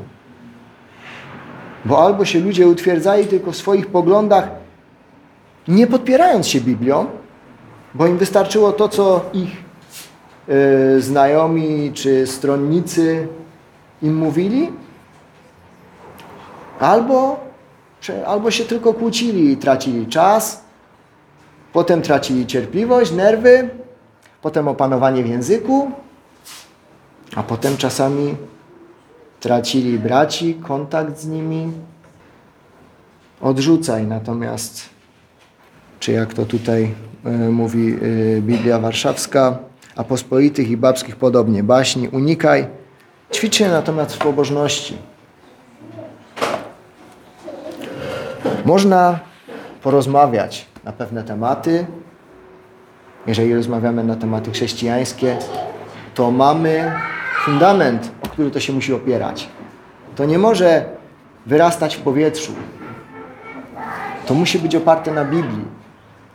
Bo 1.84 2.04
albo 2.04 2.24
się 2.24 2.40
ludzie 2.40 2.68
utwierdzali 2.68 3.26
tylko 3.26 3.52
w 3.52 3.56
swoich 3.56 3.86
poglądach, 3.86 4.48
nie 5.68 5.86
podpierając 5.86 6.48
się 6.48 6.60
Biblią, 6.60 7.06
bo 7.94 8.06
im 8.06 8.18
wystarczyło 8.18 8.72
to, 8.72 8.88
co 8.88 9.20
ich 9.32 9.50
yy, 10.48 11.00
znajomi 11.00 11.92
czy 11.94 12.26
stronnicy 12.26 13.28
im 14.02 14.16
mówili, 14.16 14.72
Albo, 16.82 17.40
albo 18.26 18.50
się 18.50 18.64
tylko 18.64 18.94
kłócili 18.94 19.52
i 19.52 19.56
tracili 19.56 20.06
czas, 20.06 20.64
potem 21.72 22.02
tracili 22.02 22.46
cierpliwość, 22.46 23.12
nerwy, 23.12 23.68
potem 24.42 24.68
opanowanie 24.68 25.22
w 25.22 25.28
języku, 25.28 25.90
a 27.36 27.42
potem 27.42 27.76
czasami 27.76 28.34
tracili 29.42 29.98
braci, 29.98 30.54
kontakt 30.54 31.18
z 31.18 31.26
nimi. 31.26 31.72
Odrzucaj 33.40 34.06
natomiast, 34.06 34.88
czy 36.00 36.12
jak 36.12 36.34
to 36.34 36.44
tutaj 36.44 36.94
y, 37.26 37.50
mówi 37.50 37.94
y, 38.02 38.42
Biblia 38.42 38.78
Warszawska, 38.78 39.58
a 39.96 40.04
i 40.68 40.76
babskich 40.76 41.16
podobnie, 41.16 41.62
baśni 41.62 42.08
unikaj, 42.08 42.66
ćwicz 43.32 43.54
się 43.56 43.68
natomiast 43.68 44.14
w 44.14 44.18
pobożności 44.18 44.96
Można 48.64 49.18
porozmawiać 49.82 50.66
na 50.84 50.92
pewne 50.92 51.22
tematy. 51.22 51.86
Jeżeli 53.26 53.54
rozmawiamy 53.54 54.04
na 54.04 54.16
tematy 54.16 54.50
chrześcijańskie, 54.50 55.38
to 56.14 56.30
mamy 56.30 56.92
fundament, 57.44 58.10
który 58.32 58.50
to 58.50 58.60
się 58.60 58.72
musi 58.72 58.94
opierać. 58.94 59.48
To 60.16 60.24
nie 60.24 60.38
może 60.38 60.84
wyrastać 61.46 61.96
w 61.96 62.00
powietrzu. 62.00 62.52
To 64.26 64.34
musi 64.34 64.58
być 64.58 64.76
oparte 64.76 65.10
na 65.12 65.24
Biblii. 65.24 65.64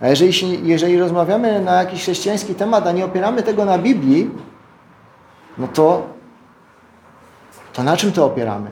A 0.01 0.07
jeżeli, 0.07 0.67
jeżeli 0.67 0.99
rozmawiamy 0.99 1.61
na 1.61 1.75
jakiś 1.75 2.01
chrześcijański 2.01 2.55
temat, 2.55 2.87
a 2.87 2.91
nie 2.91 3.05
opieramy 3.05 3.43
tego 3.43 3.65
na 3.65 3.77
Biblii, 3.77 4.31
no 5.57 5.67
to, 5.67 6.07
to 7.73 7.83
na 7.83 7.97
czym 7.97 8.11
to 8.11 8.25
opieramy? 8.25 8.69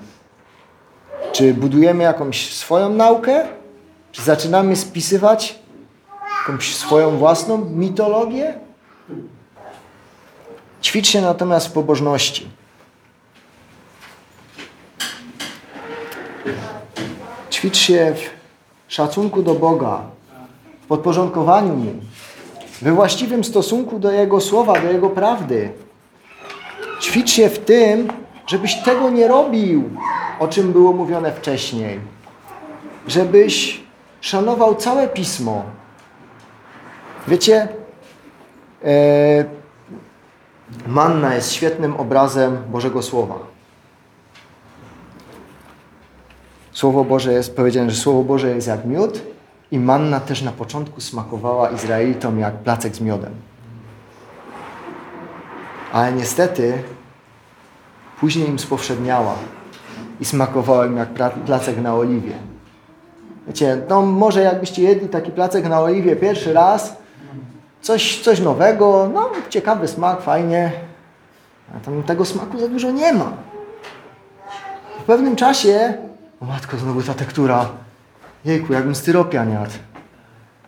Czy 1.31 1.53
budujemy 1.53 2.03
jakąś 2.03 2.53
swoją 2.53 2.89
naukę? 2.89 3.45
Czy 4.11 4.21
zaczynamy 4.21 4.75
spisywać 4.75 5.59
jakąś 6.47 6.75
swoją 6.75 7.17
własną 7.17 7.57
mitologię? 7.57 8.53
Ćwicz 10.81 11.07
się 11.07 11.21
natomiast 11.21 11.67
w 11.67 11.71
pobożności. 11.71 12.49
Ćwicz 17.51 17.77
się 17.77 18.13
w 18.15 18.93
szacunku 18.93 19.41
do 19.43 19.53
Boga, 19.53 20.01
w 20.81 20.87
podporządkowaniu 20.87 21.75
Mu, 21.75 21.91
we 22.81 22.91
właściwym 22.91 23.43
stosunku 23.43 23.99
do 23.99 24.11
Jego 24.11 24.41
słowa, 24.41 24.81
do 24.81 24.91
Jego 24.91 25.09
prawdy. 25.09 25.71
Ćwicz 27.01 27.29
się 27.29 27.49
w 27.49 27.59
tym, 27.59 28.07
żebyś 28.47 28.75
tego 28.83 29.09
nie 29.09 29.27
robił, 29.27 29.89
o 30.39 30.47
czym 30.47 30.71
było 30.71 30.93
mówione 30.93 31.31
wcześniej. 31.31 31.99
Żebyś 33.07 33.83
szanował 34.21 34.75
całe 34.75 35.07
pismo. 35.07 35.63
Wiecie, 37.27 37.67
e, 38.83 39.45
manna 40.87 41.35
jest 41.35 41.53
świetnym 41.53 41.95
obrazem 41.95 42.57
Bożego 42.71 43.01
Słowa. 43.01 43.54
Słowo 46.75 47.03
Boże 47.03 47.33
jest 47.33 47.55
powiedziane, 47.55 47.91
że 47.91 48.01
Słowo 48.01 48.23
Boże 48.23 48.49
jest 48.49 48.67
jak 48.67 48.85
miód 48.85 49.21
i 49.71 49.79
manna 49.79 50.19
też 50.19 50.41
na 50.41 50.51
początku 50.51 51.01
smakowała 51.01 51.69
Izraelitom 51.69 52.39
jak 52.39 52.53
placek 52.53 52.95
z 52.95 53.01
miodem. 53.01 53.33
Ale 55.93 56.13
niestety 56.13 56.73
później 58.19 58.49
im 58.49 58.59
spowszedniała 58.59 59.35
i 60.19 60.25
smakowała 60.25 60.85
im 60.85 60.97
jak 60.97 61.09
placek 61.45 61.81
na 61.81 61.95
oliwie. 61.95 62.33
Wiecie, 63.47 63.81
no 63.89 64.01
może 64.01 64.41
jakbyście 64.41 64.83
jedli 64.83 65.09
taki 65.09 65.31
placek 65.31 65.69
na 65.69 65.81
oliwie 65.81 66.15
pierwszy 66.15 66.53
raz, 66.53 66.97
coś, 67.81 68.21
coś 68.21 68.39
nowego, 68.39 69.09
no 69.13 69.29
ciekawy 69.49 69.87
smak, 69.87 70.21
fajnie, 70.21 70.71
a 71.75 71.79
tam 71.79 72.03
tego 72.03 72.25
smaku 72.25 72.59
za 72.59 72.67
dużo 72.67 72.91
nie 72.91 73.13
ma. 73.13 73.31
W 74.99 75.03
pewnym 75.03 75.35
czasie, 75.35 76.04
matko, 76.45 76.77
znowu 76.77 77.03
ta 77.03 77.13
tektura, 77.13 77.69
jejku, 78.45 78.73
jakbym 78.73 78.95
styropian 78.95 79.51
jadł. 79.51 79.71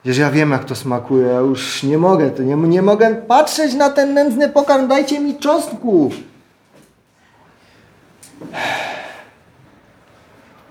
Przecież 0.02 0.18
ja 0.18 0.32
wiem, 0.32 0.52
jak 0.52 0.66
to 0.66 0.76
smakuje, 0.76 1.28
ja 1.28 1.40
już 1.40 1.84
nie 1.84 1.98
mogę, 1.98 2.32
to 2.32 2.44
nie, 2.44 2.56
nie 2.56 2.82
mogę 2.82 3.16
patrzeć 3.16 3.74
na 3.74 3.90
ten 3.90 4.14
nędzny 4.14 4.50
pokarm, 4.50 4.88
dajcie 4.88 5.20
mi 5.20 5.40
cząstku. 5.40 6.12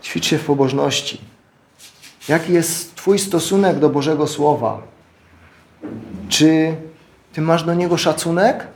Ćwicz 0.02 0.26
się 0.26 0.38
w 0.38 0.44
pobożności. 0.44 1.20
Jaki 2.28 2.52
jest 2.52 2.94
Twój 2.94 3.18
stosunek 3.18 3.78
do 3.78 3.88
Bożego 3.88 4.26
Słowa? 4.26 4.82
Czy 6.28 6.76
Ty 7.32 7.40
masz 7.40 7.64
do 7.64 7.74
Niego 7.74 7.96
szacunek? 7.96 8.66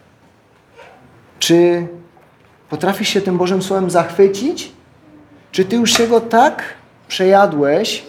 Czy 1.38 1.86
potrafisz 2.68 3.08
się 3.08 3.20
tym 3.20 3.38
Bożym 3.38 3.62
Słowem 3.62 3.90
zachwycić? 3.90 4.72
Czy 5.52 5.64
Ty 5.64 5.76
już 5.76 5.92
się 5.92 6.06
go 6.06 6.20
tak 6.20 6.62
przejadłeś, 7.08 8.02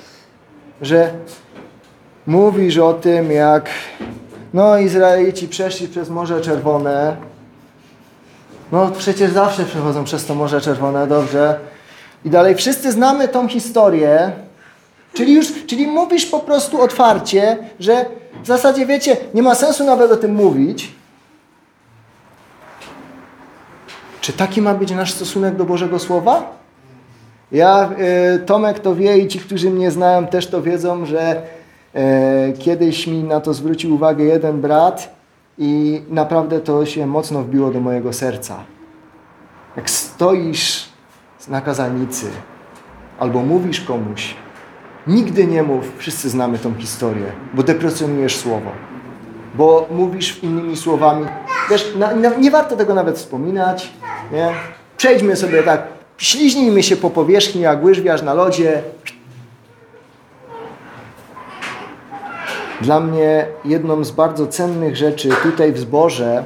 że 0.82 1.14
mówisz 2.28 2.78
o 2.78 2.94
tym, 2.94 3.32
jak 3.32 3.70
no 4.54 4.78
Izraelici 4.78 5.48
przeszli 5.48 5.88
przez 5.88 6.10
Morze 6.10 6.42
Czerwone. 6.42 7.16
No 8.72 8.92
przecież 8.98 9.32
zawsze 9.32 9.66
przechodzą 9.66 10.04
przez 10.04 10.26
to 10.26 10.36
Morze 10.36 10.62
Czerwone, 10.62 11.08
dobrze. 11.08 11.60
I 12.26 12.30
dalej 12.30 12.56
wszyscy 12.56 12.92
znamy 12.92 13.28
tą 13.28 13.48
historię. 13.48 14.32
Czyli 15.14 15.34
już, 15.34 15.66
czyli 15.66 15.88
mówisz 15.88 16.26
po 16.26 16.40
prostu 16.40 16.82
otwarcie, 16.82 17.58
że 17.80 18.06
w 18.44 18.48
zasadzie 18.48 18.86
wiecie, 18.86 19.18
nie 19.34 19.44
ma 19.44 19.56
sensu 19.56 19.84
nawet 19.84 20.12
o 20.12 20.18
tym 20.18 20.36
mówić. 20.36 20.92
Czy 24.22 24.34
taki 24.34 24.62
ma 24.62 24.74
być 24.74 24.92
nasz 24.92 25.14
stosunek 25.14 25.56
do 25.56 25.66
Bożego 25.66 26.00
Słowa? 26.00 26.61
Ja, 27.52 27.90
y, 28.36 28.40
Tomek 28.40 28.80
to 28.80 28.96
wie 28.96 29.18
i 29.18 29.28
ci, 29.28 29.40
którzy 29.40 29.70
mnie 29.70 29.92
znają 29.92 30.28
też 30.28 30.48
to 30.48 30.62
wiedzą, 30.62 31.06
że 31.06 31.42
y, 31.96 32.54
kiedyś 32.60 33.08
mi 33.08 33.24
na 33.24 33.40
to 33.40 33.54
zwrócił 33.54 33.96
uwagę 33.96 34.24
jeden 34.24 34.62
brat 34.62 35.16
i 35.58 36.02
naprawdę 36.10 36.60
to 36.60 36.86
się 36.86 37.08
mocno 37.08 37.42
wbiło 37.42 37.72
do 37.72 37.80
mojego 37.80 38.14
serca. 38.14 38.64
Jak 39.78 39.90
stoisz 39.90 40.90
na 41.48 41.62
kazalnicy 41.62 42.26
albo 43.20 43.42
mówisz 43.42 43.82
komuś, 43.82 44.36
nigdy 45.08 45.48
nie 45.48 45.64
mów, 45.64 45.86
wszyscy 45.98 46.30
znamy 46.30 46.60
tą 46.60 46.76
historię, 46.76 47.26
bo 47.54 47.64
deprecjonujesz 47.64 48.36
słowo. 48.36 48.72
Bo 49.56 49.88
mówisz 49.92 50.44
innymi 50.44 50.78
słowami. 50.78 51.26
Wiesz, 51.70 51.96
na, 51.96 52.16
na, 52.16 52.36
nie 52.36 52.52
warto 52.52 52.76
tego 52.76 52.94
nawet 52.94 53.18
wspominać. 53.18 53.92
Nie? 54.32 54.50
Przejdźmy 54.98 55.36
sobie 55.36 55.64
tak, 55.64 55.88
śliźnijmy 56.22 56.84
się 56.84 56.98
po 56.98 57.10
powierzchni 57.10 57.62
jak 57.62 57.84
łyżwiarz 57.84 58.22
na 58.22 58.34
lodzie. 58.34 58.82
Dla 62.82 63.00
mnie 63.00 63.46
jedną 63.66 64.04
z 64.04 64.12
bardzo 64.12 64.48
cennych 64.48 64.96
rzeczy 64.96 65.30
tutaj 65.44 65.72
w 65.72 65.80
zborze, 65.80 66.44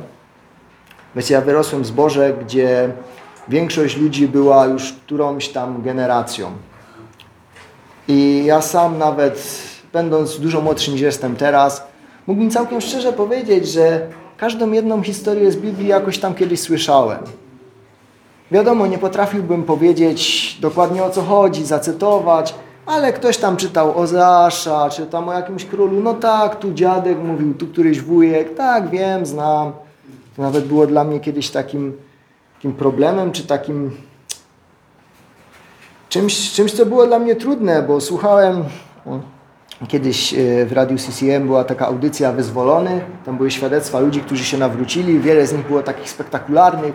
wiecie, 1.15 1.34
ja 1.34 1.41
wyrosłem 1.41 1.84
w 1.84 1.86
zborze, 1.86 2.34
gdzie 2.41 2.89
większość 3.48 3.98
ludzi 3.98 4.27
była 4.27 4.65
już 4.65 4.94
którąś 4.94 5.50
tam 5.50 5.82
generacją. 5.82 6.51
I 8.08 8.44
ja 8.46 8.62
sam 8.62 8.98
nawet, 8.98 9.62
będąc 9.94 10.39
dużo 10.39 10.62
młodszy 10.62 10.91
niż 10.91 11.01
jestem 11.01 11.36
teraz, 11.36 11.88
mógłbym 12.27 12.51
całkiem 12.51 12.82
szczerze 12.82 13.13
powiedzieć, 13.13 13.67
że 13.67 14.08
każdą 14.38 14.72
jedną 14.72 15.03
historię 15.03 15.51
z 15.51 15.55
Biblii 15.55 15.88
jakoś 15.88 16.20
tam 16.20 16.36
kiedyś 16.36 16.60
słyszałem. 16.60 17.20
Wiadomo, 18.52 18.88
nie 18.88 18.98
potrafiłbym 18.98 19.64
powiedzieć 19.64 20.58
dokładnie 20.62 21.04
o 21.04 21.10
co 21.10 21.22
chodzi, 21.22 21.66
zacytować, 21.66 22.56
ale 22.86 23.14
ktoś 23.14 23.38
tam 23.38 23.58
czytał 23.58 24.08
Zasza, 24.08 24.90
czy 24.90 25.06
tam 25.06 25.30
o 25.30 25.34
jakimś 25.34 25.66
królu. 25.66 26.02
No 26.02 26.14
tak, 26.14 26.60
tu 26.60 26.74
dziadek 26.74 27.18
mówił, 27.24 27.54
tu 27.54 27.68
któryś 27.68 28.02
wujek. 28.02 28.56
Tak, 28.56 28.90
wiem, 28.90 29.25
znam. 29.25 29.72
To 30.36 30.42
nawet 30.42 30.66
było 30.66 30.88
dla 30.88 31.04
mnie 31.04 31.20
kiedyś 31.20 31.50
takim, 31.50 31.98
takim 32.56 32.74
problemem, 32.74 33.32
czy 33.32 33.48
takim 33.48 33.92
czymś, 36.10 36.52
czymś, 36.52 36.72
co 36.72 36.86
było 36.86 37.08
dla 37.08 37.20
mnie 37.20 37.36
trudne, 37.36 37.84
bo 37.84 38.02
słuchałem 38.02 38.64
kiedyś 39.88 40.34
e, 40.34 40.66
w 40.66 40.72
radiu 40.72 40.98
CCM 40.98 41.46
była 41.46 41.64
taka 41.64 41.88
audycja 41.88 42.32
Wyzwolony, 42.32 43.02
tam 43.25 43.38
były 43.38 43.52
świadectwa 43.52 44.00
ludzi, 44.00 44.22
którzy 44.22 44.44
się 44.44 44.58
nawrócili, 44.58 45.20
wiele 45.20 45.48
z 45.48 45.54
nich 45.54 45.68
było 45.68 45.84
takich 45.84 46.10
spektakularnych. 46.10 46.94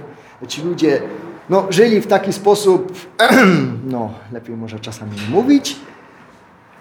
Ci 0.49 0.63
ludzie 0.63 1.03
no, 1.51 1.67
żyli 1.71 2.01
w 2.01 2.07
taki 2.07 2.33
sposób, 2.33 2.93
no 3.93 4.11
lepiej 4.33 4.57
może 4.57 4.81
czasami 4.81 5.13
nie 5.13 5.35
mówić, 5.35 5.77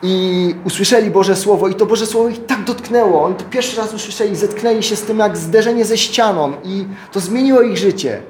i 0.04 0.56
usłyszeli 0.64 1.12
Boże 1.12 1.36
Słowo 1.36 1.68
i 1.68 1.76
to 1.76 1.86
Boże 1.86 2.06
Słowo 2.06 2.30
ich 2.30 2.46
tak 2.46 2.64
dotknęło. 2.64 3.24
Oni 3.24 3.36
to 3.36 3.44
pierwszy 3.50 3.78
raz 3.78 3.94
usłyszeli, 3.94 4.36
zetknęli 4.36 4.84
się 4.84 4.96
z 4.96 5.02
tym 5.02 5.20
jak 5.20 5.38
zderzenie 5.38 5.86
ze 5.86 5.98
ścianą 5.98 6.54
i 6.64 6.86
to 7.12 7.20
zmieniło 7.20 7.62
ich 7.62 7.78
życie. 7.78 8.22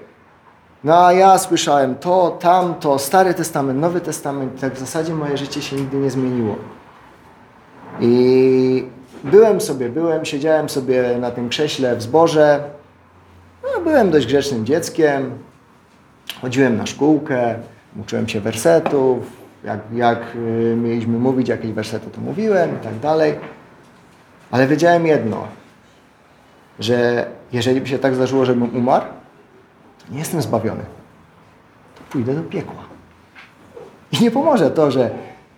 No 0.83 1.05
a 1.05 1.13
ja 1.13 1.37
słyszałem 1.37 1.95
to, 1.95 2.37
tamto, 2.39 2.99
Stary 2.99 3.33
Testament, 3.33 3.79
Nowy 3.79 4.01
Testament, 4.01 4.61
tak 4.61 4.73
w 4.73 4.79
zasadzie 4.79 5.13
moje 5.13 5.37
życie 5.37 5.61
się 5.61 5.75
nigdy 5.75 5.97
nie 5.97 6.11
zmieniło. 6.11 6.55
I 7.99 8.85
byłem 9.23 9.61
sobie, 9.61 9.89
byłem, 9.89 10.25
siedziałem 10.25 10.69
sobie 10.69 11.17
na 11.19 11.31
tym 11.31 11.49
krześle 11.49 11.95
w 11.95 12.01
zborze. 12.01 12.63
No, 13.63 13.81
byłem 13.81 14.11
dość 14.11 14.27
grzecznym 14.27 14.65
dzieckiem. 14.65 15.31
Chodziłem 16.41 16.77
na 16.77 16.85
szkółkę, 16.85 17.55
uczyłem 18.01 18.27
się 18.27 18.41
wersetów. 18.41 19.39
Jak, 19.63 19.79
jak 19.93 20.35
y, 20.35 20.75
mieliśmy 20.77 21.19
mówić 21.19 21.49
jakieś 21.49 21.71
wersety, 21.71 22.09
to 22.09 22.21
mówiłem 22.21 22.75
i 22.75 22.83
tak 22.83 22.99
dalej. 22.99 23.33
Ale 24.51 24.67
wiedziałem 24.67 25.05
jedno, 25.05 25.47
że 26.79 27.27
jeżeli 27.51 27.81
by 27.81 27.87
się 27.87 27.99
tak 27.99 28.15
zdarzyło, 28.15 28.45
żebym 28.45 28.75
umarł, 28.75 29.05
to 30.05 30.13
nie 30.13 30.19
jestem 30.19 30.41
zbawiony. 30.41 30.83
To 31.95 32.01
pójdę 32.09 32.33
do 32.33 32.43
piekła. 32.43 32.83
I 34.11 34.23
nie 34.23 34.31
pomoże 34.31 34.71
to, 34.71 34.91
że 34.91 35.09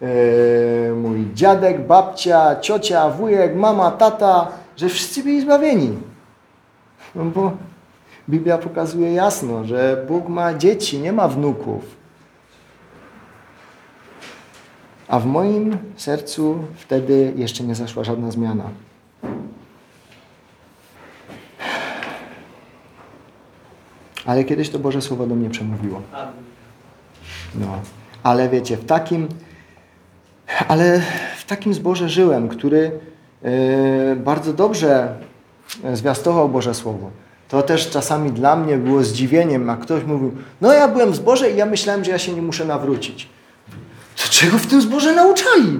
yy, 0.01 0.95
mój 0.95 1.27
dziadek, 1.33 1.87
babcia, 1.87 2.55
ciocia, 2.55 3.09
wujek, 3.09 3.55
mama, 3.55 3.91
tata, 3.91 4.47
że 4.77 4.89
wszyscy 4.89 5.23
byli 5.23 5.41
zbawieni. 5.41 5.97
No 7.15 7.25
bo 7.25 7.51
Biblia 8.29 8.57
pokazuje 8.57 9.13
jasno, 9.13 9.65
że 9.65 10.05
Bóg 10.07 10.29
ma 10.29 10.53
dzieci, 10.53 10.99
nie 10.99 11.13
ma 11.13 11.27
wnuków. 11.27 12.01
A 15.07 15.19
w 15.19 15.25
moim 15.25 15.77
sercu 15.97 16.59
wtedy 16.75 17.33
jeszcze 17.35 17.63
nie 17.63 17.75
zaszła 17.75 18.03
żadna 18.03 18.31
zmiana. 18.31 18.63
Ale 24.25 24.43
kiedyś 24.43 24.69
to 24.69 24.79
Boże 24.79 25.01
Słowo 25.01 25.27
do 25.27 25.35
mnie 25.35 25.49
przemówiło. 25.49 26.01
No. 27.55 27.79
Ale 28.23 28.49
wiecie, 28.49 28.77
w 28.77 28.85
takim, 28.85 29.27
ale 30.67 31.01
w 31.37 31.45
takim 31.45 31.73
zborze 31.73 32.09
żyłem, 32.09 32.47
który 32.47 32.91
yy, 33.43 34.15
bardzo 34.15 34.53
dobrze 34.53 35.15
zwiastował 35.93 36.49
Boże 36.49 36.73
Słowo. 36.73 37.09
To 37.51 37.63
też 37.63 37.89
czasami 37.89 38.31
dla 38.31 38.55
mnie 38.55 38.77
było 38.77 39.03
zdziwieniem, 39.03 39.69
a 39.69 39.77
ktoś 39.77 40.03
mówił, 40.03 40.31
no 40.61 40.73
ja 40.73 40.87
byłem 40.87 41.11
w 41.11 41.15
zborze 41.15 41.51
i 41.51 41.57
ja 41.57 41.65
myślałem, 41.65 42.03
że 42.03 42.11
ja 42.11 42.19
się 42.19 42.33
nie 42.33 42.41
muszę 42.41 42.65
nawrócić. 42.65 43.29
To 44.17 44.23
czego 44.29 44.57
w 44.57 44.67
tym 44.67 44.81
zborze 44.81 45.15
nauczali? 45.15 45.79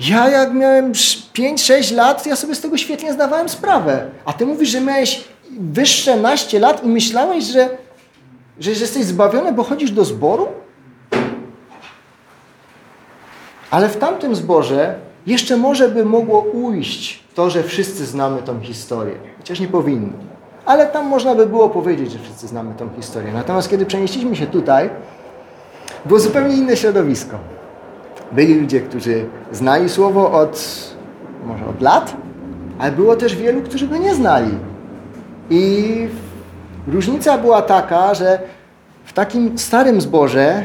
Ja 0.00 0.28
jak 0.28 0.54
miałem 0.54 0.92
5-6 0.92 1.94
lat, 1.94 2.26
ja 2.26 2.36
sobie 2.36 2.54
z 2.54 2.60
tego 2.60 2.76
świetnie 2.76 3.12
zdawałem 3.12 3.48
sprawę. 3.48 4.10
A 4.24 4.32
ty 4.32 4.46
mówisz, 4.46 4.68
że 4.68 4.80
miałeś 4.80 5.24
wyższe 5.60 6.16
naście 6.16 6.58
lat 6.58 6.84
i 6.84 6.88
myślałeś, 6.88 7.44
że, 7.44 7.68
że, 8.60 8.74
że 8.74 8.80
jesteś 8.80 9.04
zbawiony, 9.04 9.52
bo 9.52 9.64
chodzisz 9.64 9.90
do 9.90 10.04
zboru? 10.04 10.48
Ale 13.70 13.88
w 13.88 13.96
tamtym 13.96 14.34
zborze 14.34 15.05
jeszcze 15.26 15.56
może 15.56 15.88
by 15.88 16.04
mogło 16.04 16.40
ujść 16.40 17.22
to, 17.34 17.50
że 17.50 17.62
wszyscy 17.62 18.06
znamy 18.06 18.42
tą 18.42 18.60
historię. 18.60 19.14
Chociaż 19.38 19.60
nie 19.60 19.68
powinno. 19.68 20.12
Ale 20.66 20.86
tam 20.86 21.06
można 21.06 21.34
by 21.34 21.46
było 21.46 21.68
powiedzieć, 21.68 22.12
że 22.12 22.18
wszyscy 22.18 22.46
znamy 22.46 22.74
tą 22.74 22.88
historię. 22.96 23.32
Natomiast 23.32 23.70
kiedy 23.70 23.86
przenieśliśmy 23.86 24.36
się 24.36 24.46
tutaj, 24.46 24.90
było 26.04 26.20
zupełnie 26.20 26.56
inne 26.56 26.76
środowisko. 26.76 27.38
Byli 28.32 28.60
ludzie, 28.60 28.80
którzy 28.80 29.24
znali 29.52 29.88
słowo 29.88 30.32
od 30.32 30.86
może 31.46 31.66
od 31.66 31.80
lat, 31.80 32.16
ale 32.78 32.92
było 32.92 33.16
też 33.16 33.36
wielu, 33.36 33.62
którzy 33.62 33.88
go 33.88 33.96
nie 33.96 34.14
znali. 34.14 34.50
I 35.50 36.08
różnica 36.88 37.38
była 37.38 37.62
taka, 37.62 38.14
że 38.14 38.38
w 39.04 39.12
takim 39.12 39.58
starym 39.58 40.00
zborze, 40.00 40.64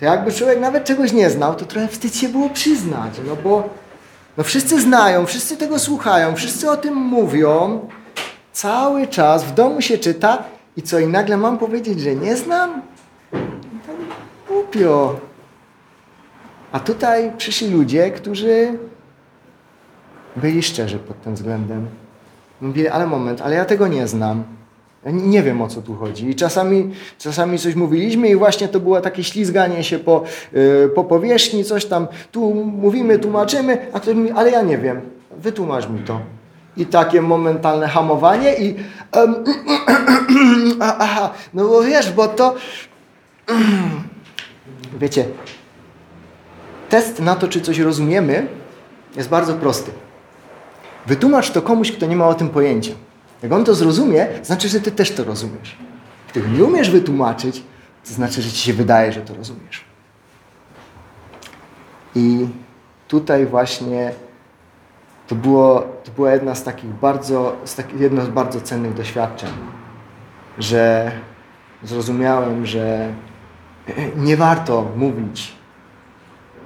to 0.00 0.06
jakby 0.06 0.32
człowiek 0.32 0.60
nawet 0.60 0.84
czegoś 0.84 1.12
nie 1.12 1.30
znał, 1.30 1.54
to 1.54 1.64
trochę 1.64 1.88
wstyd 1.88 2.16
się 2.16 2.28
było 2.28 2.50
przyznać, 2.50 3.14
no 3.26 3.36
bo 3.36 3.68
no 4.36 4.44
wszyscy 4.44 4.80
znają, 4.80 5.26
wszyscy 5.26 5.56
tego 5.56 5.78
słuchają, 5.78 6.36
wszyscy 6.36 6.70
o 6.70 6.76
tym 6.76 6.94
mówią, 6.94 7.88
cały 8.52 9.06
czas 9.06 9.44
w 9.44 9.54
domu 9.54 9.80
się 9.80 9.98
czyta 9.98 10.44
i 10.76 10.82
co, 10.82 10.98
i 10.98 11.06
nagle 11.06 11.36
mam 11.36 11.58
powiedzieć, 11.58 12.00
że 12.00 12.14
nie 12.14 12.36
znam? 12.36 12.82
Tak 13.86 13.96
głupio. 14.48 15.20
A 16.72 16.80
tutaj 16.80 17.32
przyszli 17.36 17.70
ludzie, 17.70 18.10
którzy 18.10 18.78
byli 20.36 20.62
szczerzy 20.62 20.98
pod 20.98 21.22
tym 21.22 21.34
względem. 21.34 21.86
Mówili, 22.60 22.88
ale 22.88 23.06
moment, 23.06 23.40
ale 23.40 23.56
ja 23.56 23.64
tego 23.64 23.88
nie 23.88 24.08
znam. 24.08 24.44
Nie 25.06 25.42
wiem 25.42 25.62
o 25.62 25.68
co 25.68 25.82
tu 25.82 25.94
chodzi. 25.94 26.30
I 26.30 26.34
czasami, 26.34 26.90
czasami 27.18 27.58
coś 27.58 27.74
mówiliśmy 27.74 28.28
i 28.28 28.36
właśnie 28.36 28.68
to 28.68 28.80
było 28.80 29.00
takie 29.00 29.24
ślizganie 29.24 29.84
się 29.84 29.98
po, 29.98 30.24
yy, 30.52 30.90
po 30.94 31.04
powierzchni, 31.04 31.64
coś 31.64 31.84
tam 31.84 32.06
tu 32.32 32.54
mówimy, 32.54 33.18
tłumaczymy, 33.18 33.86
a 33.92 34.00
ktoś 34.00 34.14
mówi, 34.14 34.30
ale 34.30 34.50
ja 34.50 34.62
nie 34.62 34.78
wiem, 34.78 35.00
wytłumacz 35.36 35.88
mi 35.88 35.98
to. 35.98 36.20
I 36.76 36.86
takie 36.86 37.22
momentalne 37.22 37.88
hamowanie 37.88 38.54
i 38.54 38.74
aha, 40.80 41.30
no 41.54 41.68
bo 41.68 41.82
wiesz, 41.82 42.12
bo 42.12 42.28
to 42.28 42.54
wiecie, 45.00 45.24
test 46.88 47.20
na 47.20 47.36
to, 47.36 47.48
czy 47.48 47.60
coś 47.60 47.78
rozumiemy, 47.78 48.46
jest 49.16 49.28
bardzo 49.28 49.54
prosty. 49.54 49.90
Wytłumacz 51.06 51.50
to 51.50 51.62
komuś, 51.62 51.92
kto 51.92 52.06
nie 52.06 52.16
ma 52.16 52.28
o 52.28 52.34
tym 52.34 52.48
pojęcia. 52.48 52.92
Jak 53.42 53.52
on 53.52 53.64
to 53.64 53.74
zrozumie, 53.74 54.26
znaczy, 54.42 54.68
że 54.68 54.80
ty 54.80 54.92
też 54.92 55.10
to 55.10 55.24
rozumiesz. 55.24 55.76
Tego 56.32 56.48
nie 56.48 56.64
umiesz 56.64 56.90
wytłumaczyć, 56.90 57.62
to 58.04 58.12
znaczy, 58.14 58.42
że 58.42 58.50
ci 58.50 58.58
się 58.58 58.72
wydaje, 58.72 59.12
że 59.12 59.20
to 59.20 59.34
rozumiesz. 59.34 59.84
I 62.14 62.46
tutaj 63.08 63.46
właśnie 63.46 64.12
to, 65.26 65.34
było, 65.34 65.80
to 66.04 66.12
była 66.12 66.32
jedna 66.32 66.54
z 66.54 66.64
takich 66.64 66.90
bardzo, 66.90 67.56
z 67.64 67.76
jedno 67.98 68.24
z 68.24 68.28
bardzo 68.28 68.60
cennych 68.60 68.94
doświadczeń, 68.94 69.50
że 70.58 71.12
zrozumiałem, 71.82 72.66
że 72.66 73.12
nie 74.16 74.36
warto 74.36 74.86
mówić 74.96 75.52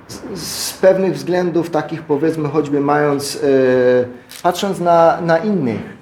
z, 0.08 0.40
z 0.40 0.72
pewnych 0.72 1.14
względów, 1.14 1.70
takich 1.70 2.02
powiedzmy, 2.02 2.48
choćby 2.48 2.80
mając, 2.80 3.34
yy, 3.34 4.08
patrząc 4.42 4.80
na, 4.80 5.20
na 5.20 5.38
innych. 5.38 5.93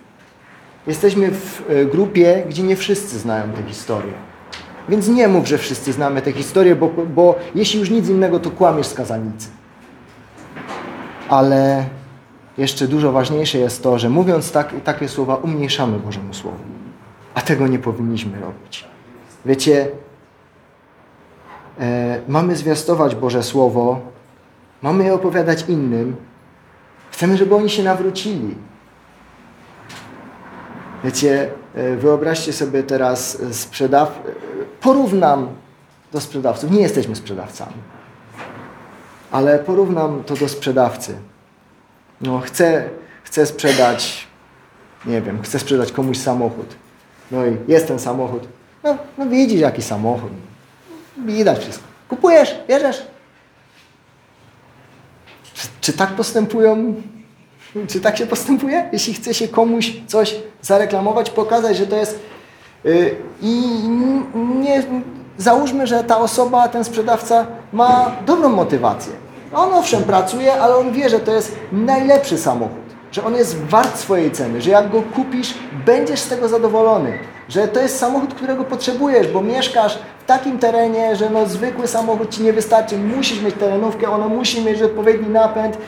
Jesteśmy 0.86 1.30
w 1.30 1.62
grupie, 1.92 2.44
gdzie 2.48 2.62
nie 2.62 2.76
wszyscy 2.76 3.18
znają 3.18 3.52
tę 3.52 3.62
historię. 3.68 4.12
Więc 4.88 5.08
nie 5.08 5.28
mów, 5.28 5.48
że 5.48 5.58
wszyscy 5.58 5.92
znamy 5.92 6.22
tę 6.22 6.32
historię, 6.32 6.76
bo, 6.76 6.90
bo 7.14 7.38
jeśli 7.54 7.80
już 7.80 7.90
nic 7.90 8.08
innego, 8.08 8.40
to 8.40 8.50
kłamiesz 8.50 8.86
z 8.86 8.94
kazanicy. 8.94 9.48
Ale 11.28 11.84
jeszcze 12.58 12.88
dużo 12.88 13.12
ważniejsze 13.12 13.58
jest 13.58 13.82
to, 13.82 13.98
że 13.98 14.08
mówiąc 14.08 14.52
tak, 14.52 14.74
takie 14.84 15.08
słowa, 15.08 15.36
umniejszamy 15.36 15.98
Bożemu 15.98 16.34
Słowu. 16.34 16.64
A 17.34 17.40
tego 17.40 17.66
nie 17.66 17.78
powinniśmy 17.78 18.40
robić. 18.40 18.84
Wiecie, 19.46 19.88
e, 21.80 22.20
mamy 22.28 22.56
zwiastować 22.56 23.14
Boże 23.14 23.42
Słowo, 23.42 24.00
mamy 24.82 25.04
je 25.04 25.14
opowiadać 25.14 25.64
innym. 25.68 26.16
Chcemy, 27.10 27.36
żeby 27.36 27.54
oni 27.54 27.70
się 27.70 27.82
nawrócili. 27.82 28.54
Wiecie, 31.04 31.50
e, 31.74 31.96
wyobraźcie 31.96 32.52
sobie 32.52 32.82
teraz 32.82 33.38
sprzedaw... 33.52 34.22
Porównam 34.80 35.48
do 36.12 36.20
sprzedawców. 36.20 36.70
Nie 36.70 36.80
jesteśmy 36.80 37.16
sprzedawcami. 37.16 37.74
Ale 39.30 39.58
porównam 39.58 40.24
to 40.24 40.34
do 40.34 40.48
sprzedawcy. 40.48 41.14
No, 42.20 42.40
chcę, 42.40 42.88
chcę 43.24 43.46
sprzedać, 43.46 44.26
nie 45.06 45.22
wiem, 45.22 45.42
chcę 45.42 45.58
sprzedać 45.58 45.92
komuś 45.92 46.18
samochód. 46.18 46.66
No 47.30 47.46
i 47.46 47.56
jest 47.68 47.88
ten 47.88 47.98
samochód. 47.98 48.48
No, 48.84 48.96
no 49.18 49.26
widzisz 49.26 49.60
jaki 49.60 49.82
samochód. 49.82 50.32
Widać 51.26 51.58
wszystko. 51.58 51.84
Kupujesz, 52.08 52.54
bierzesz. 52.68 53.06
Czy, 55.54 55.68
czy 55.80 55.92
tak 55.92 56.10
postępują 56.10 56.94
czy 57.88 58.00
tak 58.00 58.18
się 58.18 58.26
postępuje? 58.26 58.88
Jeśli 58.92 59.14
chce 59.14 59.34
się 59.34 59.48
komuś 59.48 59.92
coś 60.06 60.34
zareklamować, 60.62 61.30
pokazać, 61.30 61.76
że 61.76 61.86
to 61.86 61.96
jest. 61.96 62.20
Yy, 62.84 63.16
I 63.42 63.62
nie, 64.34 64.82
załóżmy, 65.38 65.86
że 65.86 66.04
ta 66.04 66.18
osoba, 66.18 66.68
ten 66.68 66.84
sprzedawca 66.84 67.46
ma 67.72 68.12
dobrą 68.26 68.48
motywację. 68.48 69.12
On 69.54 69.74
owszem 69.74 70.02
pracuje, 70.02 70.60
ale 70.62 70.76
on 70.76 70.92
wie, 70.92 71.08
że 71.08 71.20
to 71.20 71.34
jest 71.34 71.56
najlepszy 71.72 72.38
samochód, 72.38 72.82
że 73.12 73.24
on 73.24 73.34
jest 73.34 73.58
wart 73.58 73.98
swojej 73.98 74.30
ceny, 74.30 74.62
że 74.62 74.70
jak 74.70 74.90
go 74.90 75.02
kupisz, 75.02 75.54
będziesz 75.86 76.20
z 76.20 76.28
tego 76.28 76.48
zadowolony, 76.48 77.18
że 77.48 77.68
to 77.68 77.80
jest 77.80 77.98
samochód, 77.98 78.34
którego 78.34 78.64
potrzebujesz, 78.64 79.28
bo 79.28 79.42
mieszkasz 79.42 79.98
w 80.22 80.24
takim 80.26 80.58
terenie, 80.58 81.16
że 81.16 81.30
no 81.30 81.46
zwykły 81.46 81.88
samochód 81.88 82.30
ci 82.30 82.42
nie 82.42 82.52
wystarczy, 82.52 82.98
musisz 82.98 83.42
mieć 83.42 83.54
terenówkę, 83.54 84.10
ona 84.10 84.28
musi 84.28 84.64
mieć 84.64 84.82
odpowiedni 84.82 85.28
napęd, 85.28 85.78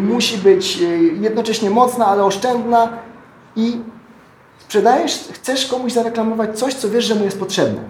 musi 0.00 0.38
być 0.38 0.78
jednocześnie 1.20 1.70
mocna, 1.70 2.06
ale 2.06 2.24
oszczędna 2.24 2.88
i 3.56 3.80
sprzedajesz, 4.58 5.28
chcesz 5.32 5.66
komuś 5.66 5.92
zareklamować 5.92 6.58
coś, 6.58 6.74
co 6.74 6.90
wiesz, 6.90 7.04
że 7.04 7.14
mu 7.14 7.24
jest 7.24 7.38
potrzebne. 7.38 7.80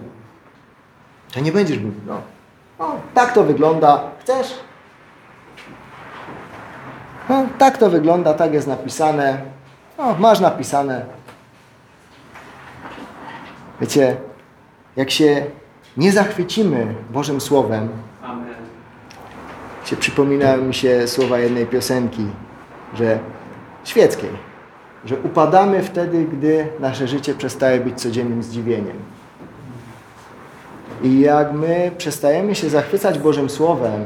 To 1.33 1.39
nie 1.39 1.51
będziesz 1.51 1.77
mówił, 1.77 2.01
no, 2.07 2.21
no 2.79 2.95
tak 3.13 3.33
to 3.33 3.43
wygląda, 3.43 4.03
chcesz? 4.19 4.53
No, 7.29 7.45
tak 7.57 7.77
to 7.77 7.89
wygląda, 7.89 8.33
tak 8.33 8.53
jest 8.53 8.67
napisane. 8.67 9.41
No, 9.97 10.15
masz 10.19 10.39
napisane. 10.39 11.05
Wiecie, 13.81 14.17
jak 14.95 15.11
się 15.11 15.45
nie 15.97 16.11
zachwycimy 16.11 16.95
Bożym 17.09 17.41
Słowem, 17.41 17.89
Amen. 18.23 18.55
się 19.85 19.95
przypominają 19.95 20.61
mi 20.61 20.73
się 20.73 21.07
słowa 21.07 21.39
jednej 21.39 21.65
piosenki, 21.65 22.27
że 22.93 23.19
świeckiej, 23.83 24.29
że 25.05 25.15
upadamy 25.19 25.83
wtedy, 25.83 26.25
gdy 26.25 26.67
nasze 26.79 27.07
życie 27.07 27.35
przestaje 27.35 27.79
być 27.79 28.01
codziennym 28.01 28.43
zdziwieniem. 28.43 28.97
I 31.03 31.19
jak 31.19 31.53
my 31.53 31.91
przestajemy 31.97 32.55
się 32.55 32.69
zachwycać 32.69 33.19
Bożym 33.19 33.49
Słowem, 33.49 34.05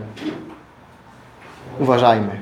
uważajmy. 1.80 2.40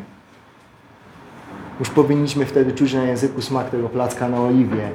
Już 1.80 1.90
powinniśmy 1.90 2.46
wtedy 2.46 2.72
czuć 2.72 2.94
na 2.94 3.04
języku 3.04 3.42
smak 3.42 3.70
tego 3.70 3.90
placka 3.90 4.30
na 4.30 4.42
oliwie, 4.42 4.90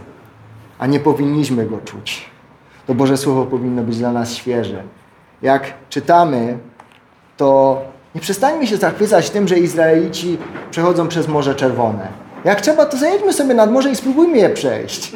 a 0.79 0.87
nie 0.87 1.01
powinniśmy 1.01 1.67
go 1.67 1.79
czuć. 1.79 2.31
To 2.87 2.95
Boże 2.95 3.17
Słowo 3.17 3.47
powinno 3.47 3.83
być 3.83 3.99
dla 3.99 4.13
nas 4.13 4.35
świeże. 4.35 4.83
Jak 5.43 5.75
czytamy, 5.89 6.59
to 7.37 7.83
nie 8.15 8.21
przestańmy 8.21 8.67
się 8.67 8.77
zachwycać 8.77 9.31
tym, 9.31 9.49
że 9.49 9.59
Izraelici 9.59 10.39
przechodzą 10.71 11.09
przez 11.09 11.29
Morze 11.29 11.55
Czerwone. 11.55 12.32
Jak 12.45 12.61
trzeba, 12.61 12.87
to 12.87 12.97
zajedźmy 12.97 13.33
sobie 13.33 13.55
nad 13.55 13.71
morze 13.71 13.91
i 13.91 13.97
spróbujmy 13.97 14.39
je 14.39 14.51
przejść. 14.51 15.13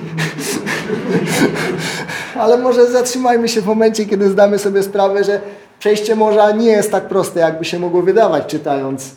Ale 2.38 2.58
może 2.58 2.90
zatrzymajmy 2.90 3.48
się 3.48 3.60
w 3.60 3.66
momencie, 3.66 4.06
kiedy 4.06 4.30
zdamy 4.30 4.58
sobie 4.58 4.82
sprawę, 4.82 5.24
że 5.24 5.40
przejście 5.78 6.16
morza 6.16 6.50
nie 6.50 6.70
jest 6.70 6.90
tak 6.90 7.08
proste, 7.08 7.40
jakby 7.40 7.64
się 7.64 7.78
mogło 7.78 8.02
wydawać, 8.02 8.46
czytając 8.46 9.10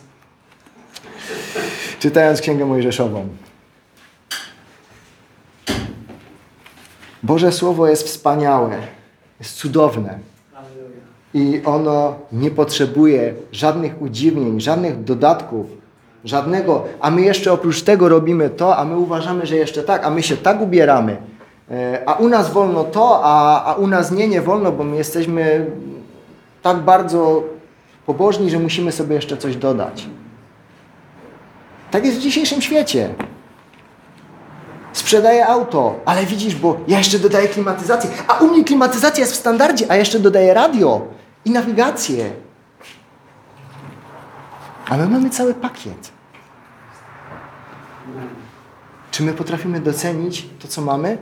czytając 1.98 2.40
Księgę 2.40 2.66
Mojżeszową. 2.66 3.28
Boże 7.22 7.52
Słowo 7.52 7.88
jest 7.88 8.02
wspaniałe, 8.02 8.76
jest 9.40 9.54
cudowne. 9.54 10.18
I 11.34 11.62
ono 11.64 12.16
nie 12.32 12.50
potrzebuje 12.50 13.34
żadnych 13.52 14.02
udziwnień, 14.02 14.60
żadnych 14.60 15.04
dodatków, 15.04 15.66
żadnego, 16.24 16.84
a 17.00 17.10
my 17.10 17.22
jeszcze 17.22 17.52
oprócz 17.52 17.82
tego 17.82 18.08
robimy 18.08 18.50
to, 18.50 18.76
a 18.76 18.84
my 18.84 18.98
uważamy, 18.98 19.46
że 19.46 19.56
jeszcze 19.56 19.82
tak, 19.82 20.04
a 20.04 20.10
my 20.10 20.22
się 20.22 20.36
tak 20.36 20.60
ubieramy, 20.60 21.16
e, 21.70 22.02
a 22.06 22.14
u 22.14 22.28
nas 22.28 22.52
wolno 22.52 22.84
to, 22.84 23.20
a, 23.24 23.64
a 23.64 23.74
u 23.74 23.86
nas 23.86 24.10
nie, 24.10 24.28
nie 24.28 24.40
wolno, 24.40 24.72
bo 24.72 24.84
my 24.84 24.96
jesteśmy 24.96 25.66
tak 26.62 26.76
bardzo 26.76 27.42
pobożni, 28.06 28.50
że 28.50 28.58
musimy 28.58 28.92
sobie 28.92 29.14
jeszcze 29.14 29.36
coś 29.36 29.56
dodać. 29.56 30.06
Tak 31.90 32.04
jest 32.04 32.18
w 32.18 32.22
dzisiejszym 32.22 32.62
świecie. 32.62 33.08
Sprzedaję 34.92 35.46
auto, 35.46 36.00
ale 36.04 36.26
widzisz, 36.26 36.54
bo 36.54 36.76
ja 36.88 36.98
jeszcze 36.98 37.18
dodaję 37.18 37.48
klimatyzację, 37.48 38.10
a 38.28 38.38
u 38.38 38.46
mnie 38.46 38.64
klimatyzacja 38.64 39.20
jest 39.20 39.32
w 39.32 39.36
standardzie, 39.36 39.86
a 39.88 39.96
jeszcze 39.96 40.18
dodaję 40.18 40.54
radio 40.54 41.06
i 41.44 41.50
nawigację. 41.50 42.30
A 44.90 44.96
my 44.96 45.08
mamy 45.08 45.30
cały 45.30 45.54
pakiet. 45.54 46.12
Czy 49.10 49.22
my 49.22 49.32
potrafimy 49.32 49.80
docenić 49.80 50.46
to, 50.58 50.68
co 50.68 50.82
mamy? 50.82 51.18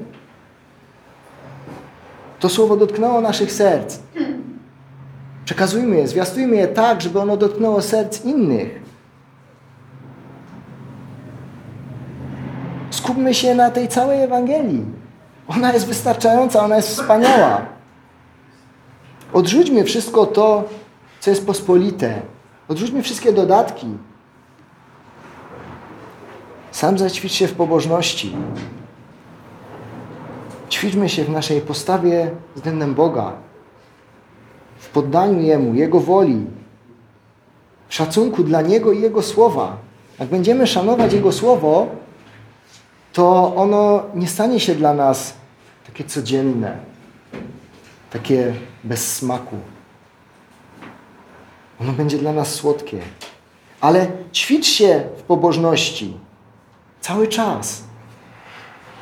To 2.40 2.48
słowo 2.48 2.76
dotknęło 2.76 3.20
naszych 3.20 3.52
serc. 3.52 3.98
Przekazujmy 5.44 5.96
je, 5.96 6.08
zwiastujmy 6.08 6.56
je 6.56 6.68
tak, 6.68 7.00
żeby 7.02 7.20
ono 7.20 7.36
dotknęło 7.36 7.82
serc 7.82 8.24
innych. 8.24 8.80
Skupmy 12.90 13.34
się 13.34 13.54
na 13.54 13.70
tej 13.70 13.88
całej 13.88 14.22
Ewangelii. 14.22 14.84
Ona 15.48 15.72
jest 15.72 15.86
wystarczająca, 15.86 16.64
ona 16.64 16.76
jest 16.76 16.88
wspaniała. 16.88 17.66
Odrzućmy 19.32 19.84
wszystko 19.84 20.26
to, 20.26 20.64
co 21.20 21.30
jest 21.30 21.46
pospolite. 21.46 22.22
Odrzućmy 22.68 23.02
wszystkie 23.02 23.32
dodatki. 23.32 23.86
Sam 26.70 26.98
zaćwicz 26.98 27.32
się 27.32 27.48
w 27.48 27.54
pobożności. 27.54 28.36
Ćwiczmy 30.70 31.08
się 31.08 31.24
w 31.24 31.30
naszej 31.30 31.60
postawie 31.60 32.30
względem 32.56 32.94
Boga, 32.94 33.32
w 34.78 34.88
poddaniu 34.88 35.40
Jemu, 35.40 35.74
Jego 35.74 36.00
woli, 36.00 36.46
w 37.88 37.94
szacunku 37.94 38.44
dla 38.44 38.62
Niego 38.62 38.92
i 38.92 39.00
Jego 39.00 39.22
słowa. 39.22 39.76
Jak 40.18 40.28
będziemy 40.28 40.66
szanować 40.66 41.12
Jego 41.12 41.32
słowo, 41.32 41.86
to 43.12 43.54
ono 43.56 44.02
nie 44.14 44.28
stanie 44.28 44.60
się 44.60 44.74
dla 44.74 44.94
nas 44.94 45.34
takie 45.86 46.04
codzienne, 46.04 46.78
takie 48.10 48.54
bez 48.84 49.16
smaku. 49.16 49.56
Ono 51.80 51.92
będzie 51.92 52.18
dla 52.18 52.32
nas 52.32 52.54
słodkie. 52.54 52.98
Ale 53.80 54.06
ćwicz 54.32 54.66
się 54.66 55.02
w 55.16 55.22
pobożności. 55.22 56.16
Cały 57.00 57.28
czas. 57.28 57.84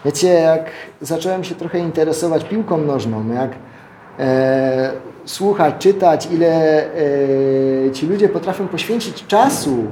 Wiecie, 0.05 0.29
jak 0.29 0.71
zacząłem 1.01 1.45
się 1.45 1.55
trochę 1.55 1.79
interesować 1.79 2.45
piłką 2.45 2.79
nożną, 2.79 3.33
jak 3.33 3.51
e, 4.19 4.93
słuchać, 5.25 5.75
czytać, 5.79 6.29
ile 6.33 6.85
e, 7.87 7.93
ci 7.93 8.07
ludzie 8.07 8.29
potrafią 8.29 8.69
poświęcić 8.69 9.27
czasu, 9.27 9.85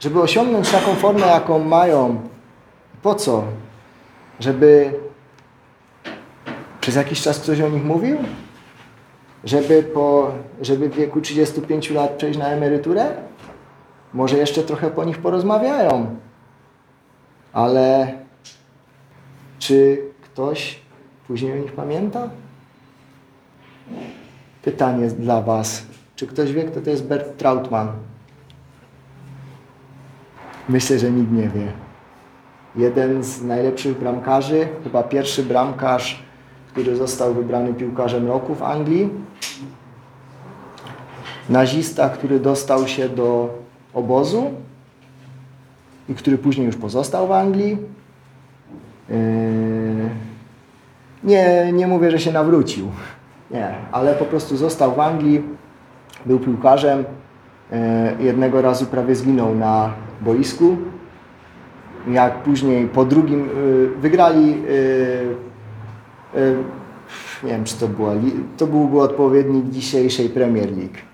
żeby 0.00 0.20
osiągnąć 0.20 0.70
taką 0.70 0.94
formę, 0.94 1.26
jaką 1.26 1.58
mają. 1.58 2.20
Po 3.02 3.14
co? 3.14 3.44
Żeby 4.40 4.92
przez 6.80 6.96
jakiś 6.96 7.22
czas 7.22 7.38
ktoś 7.38 7.60
o 7.60 7.68
nich 7.68 7.84
mówił? 7.84 8.18
Żeby, 9.44 9.82
po, 9.82 10.32
żeby 10.60 10.88
w 10.88 10.94
wieku 10.94 11.20
35 11.20 11.90
lat 11.90 12.10
przejść 12.10 12.38
na 12.38 12.48
emeryturę? 12.48 13.06
Może 14.14 14.36
jeszcze 14.36 14.62
trochę 14.62 14.90
po 14.90 15.04
nich 15.04 15.18
porozmawiają. 15.18 16.16
Ale 17.52 18.12
czy 19.58 20.02
ktoś 20.22 20.80
później 21.26 21.52
o 21.52 21.56
nich 21.56 21.72
pamięta? 21.72 22.30
Pytanie 24.62 25.06
dla 25.06 25.42
Was. 25.42 25.86
Czy 26.16 26.26
ktoś 26.26 26.52
wie, 26.52 26.64
kto 26.64 26.80
to 26.80 26.90
jest 26.90 27.06
Bert 27.06 27.36
Trautmann? 27.36 27.88
Myślę, 30.68 30.98
że 30.98 31.10
nikt 31.10 31.32
nie 31.32 31.48
wie. 31.48 31.72
Jeden 32.76 33.22
z 33.22 33.42
najlepszych 33.42 33.98
bramkarzy, 33.98 34.68
chyba 34.84 35.02
pierwszy 35.02 35.42
bramkarz, 35.42 36.22
który 36.68 36.96
został 36.96 37.34
wybrany 37.34 37.74
piłkarzem 37.74 38.26
roku 38.26 38.54
w 38.54 38.62
Anglii. 38.62 39.10
Nazista, 41.48 42.08
który 42.08 42.40
dostał 42.40 42.88
się 42.88 43.08
do 43.08 43.54
obozu 43.94 44.50
i 46.08 46.14
który 46.14 46.38
później 46.38 46.66
już 46.66 46.76
pozostał 46.76 47.28
w 47.28 47.32
Anglii. 47.32 47.78
Yy, 49.08 49.16
nie, 51.24 51.72
nie 51.72 51.86
mówię, 51.86 52.10
że 52.10 52.18
się 52.18 52.32
nawrócił. 52.32 52.88
Nie, 53.50 53.74
ale 53.92 54.14
po 54.14 54.24
prostu 54.24 54.56
został 54.56 54.94
w 54.94 55.00
Anglii, 55.00 55.42
był 56.26 56.38
piłkarzem. 56.38 57.04
Yy, 57.70 57.78
jednego 58.24 58.62
razu 58.62 58.86
prawie 58.86 59.14
zginął 59.14 59.54
na 59.54 59.92
boisku. 60.20 60.76
Jak 62.10 62.42
później 62.42 62.86
po 62.86 63.04
drugim 63.04 63.46
yy, 63.46 63.90
wygrali, 64.00 64.62
nie 67.42 67.52
wiem 67.52 67.64
czy 67.64 67.76
to 67.76 67.88
była, 67.88 68.12
to 68.56 68.66
byłby 68.66 69.00
odpowiednik 69.00 69.70
dzisiejszej 69.70 70.28
Premier 70.28 70.76
League. 70.76 71.07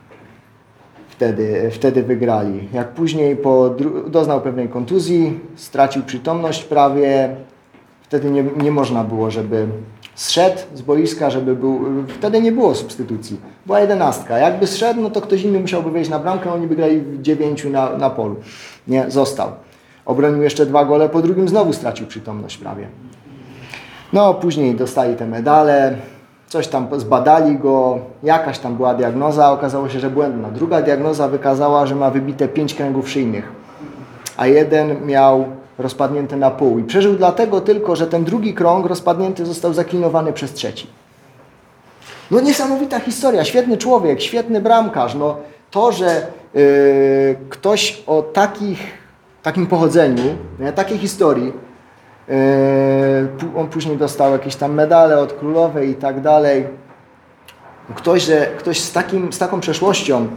Wtedy, 1.17 1.71
wtedy 1.71 2.03
wygrali. 2.03 2.69
Jak 2.73 2.89
później 2.89 3.37
po, 3.37 3.75
doznał 4.07 4.41
pewnej 4.41 4.69
kontuzji, 4.69 5.41
stracił 5.57 6.03
przytomność 6.03 6.65
prawie, 6.65 7.37
wtedy 8.03 8.31
nie, 8.31 8.45
nie 8.63 8.71
można 8.71 9.05
było, 9.05 9.31
żeby 9.31 9.67
zszedł 10.15 10.59
z 10.75 10.83
boiska, 10.83 11.31
żeby 11.31 11.57
był... 11.57 11.81
Wtedy 12.09 12.41
nie 12.41 12.53
było 12.53 12.75
substytucji. 12.75 13.41
Była 13.67 13.81
jedenastka. 13.81 14.39
Jakby 14.39 14.67
zszedł, 14.67 15.01
no 15.01 15.11
to 15.11 15.21
ktoś 15.21 15.43
inny 15.43 15.61
musiałby 15.61 15.91
wejść 15.91 16.11
na 16.11 16.19
bramkę, 16.19 16.53
oni 16.53 16.67
by 16.67 16.77
grali 16.77 17.01
w 17.01 17.23
dziewięciu 17.23 17.71
na, 17.71 17.97
na 17.97 18.11
polu. 18.11 18.37
Nie, 18.89 19.11
został. 19.11 19.53
Obronił 20.07 20.43
jeszcze 20.43 20.67
dwa 20.67 20.85
gole, 20.85 21.09
po 21.09 21.23
drugim 21.23 21.49
znowu 21.49 21.73
stracił 21.73 22.07
przytomność 22.07 22.59
prawie. 22.59 22.89
No, 24.13 24.35
później 24.35 24.75
dostali 24.75 25.17
te 25.17 25.27
medale, 25.27 25.97
coś 26.49 26.69
tam 26.69 26.89
zbadali 26.97 27.59
go, 27.59 27.99
jakaś 28.23 28.59
tam 28.59 28.77
była 28.77 28.95
diagnoza, 28.95 29.53
okazało 29.53 29.89
się, 29.89 30.01
że 30.01 30.11
błędna. 30.11 30.51
Druga 30.51 30.83
diagnoza 30.83 31.29
wykazała, 31.29 31.87
że 31.87 31.95
ma 31.95 32.11
wybite 32.11 32.49
pięć 32.49 32.75
kręgów 32.75 33.11
szyjnych, 33.11 33.53
a 34.37 34.47
jeden 34.47 35.07
miał 35.07 35.45
rozpadnięty 35.79 36.37
na 36.37 36.51
pół. 36.51 36.79
I 36.79 36.85
przeżył 36.85 37.17
dlatego 37.17 37.61
tylko, 37.61 37.97
że 37.97 38.07
ten 38.07 38.25
drugi 38.25 38.55
krąg 38.55 38.87
rozpadnięty 38.87 39.47
został 39.47 39.73
zaklinowany 39.73 40.33
przez 40.33 40.53
trzeci. 40.53 40.87
No 42.31 42.41
niesamowita 42.41 43.01
historia, 43.01 43.45
świetny 43.45 43.77
człowiek, 43.77 44.21
świetny 44.21 44.61
bramkarz. 44.61 45.15
No, 45.15 45.37
to, 45.71 45.93
że 45.93 46.27
yy, 46.55 47.37
ktoś 47.49 48.03
o 48.07 48.23
takich, 48.23 48.79
takim 49.43 49.67
pochodzeniu, 49.67 50.37
nie, 50.61 50.73
takiej 50.73 50.99
historii, 50.99 51.53
on 53.57 53.69
później 53.69 53.97
dostał 53.97 54.33
jakieś 54.33 54.57
tam 54.57 54.75
medale 54.75 55.19
od 55.19 55.33
królowej 55.33 55.91
i 55.91 55.95
tak 55.95 56.21
dalej. 56.21 56.67
Ktoś, 57.95 58.23
że 58.23 58.47
ktoś 58.59 58.81
z, 58.81 58.93
takim, 58.93 59.33
z 59.33 59.39
taką 59.39 59.61
przeszłością 59.61 60.29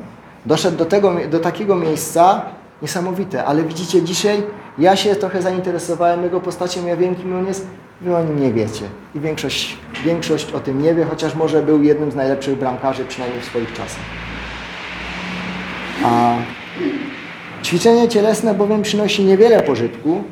doszedł 0.45 0.78
do, 0.78 0.86
tego, 0.86 1.15
do 1.30 1.39
takiego 1.39 1.76
miejsca, 1.76 2.41
niesamowite. 2.82 3.45
Ale 3.45 3.63
widzicie, 3.63 4.02
dzisiaj 4.02 4.43
ja 4.78 4.95
się 4.95 5.15
trochę 5.15 5.41
zainteresowałem 5.41 6.23
jego 6.23 6.39
postacią, 6.39 6.86
ja 6.86 6.97
wiem, 6.97 7.15
kim 7.15 7.36
on 7.36 7.47
jest, 7.47 7.67
wy 8.02 8.15
o 8.15 8.23
nim 8.23 8.41
nie 8.41 8.54
wiecie. 8.54 8.86
I 9.15 9.19
większość, 9.19 9.78
większość 10.06 10.52
o 10.54 10.60
tym 10.60 10.82
nie 10.82 10.95
wie, 10.95 11.06
chociaż 11.06 11.36
może 11.36 11.63
był 11.63 11.84
jednym 11.84 12.12
z 12.12 12.15
najlepszych 12.15 12.58
bramkarzy, 12.58 13.06
przynajmniej 13.06 13.41
w 13.41 13.45
swoich 13.45 13.73
czasach. 13.73 14.04
A 16.06 16.36
ćwiczenie 17.63 18.08
cielesne 18.08 18.54
bowiem 18.54 18.82
przynosi 18.82 19.26
niewiele 19.26 19.62
pożytku, 19.62 20.23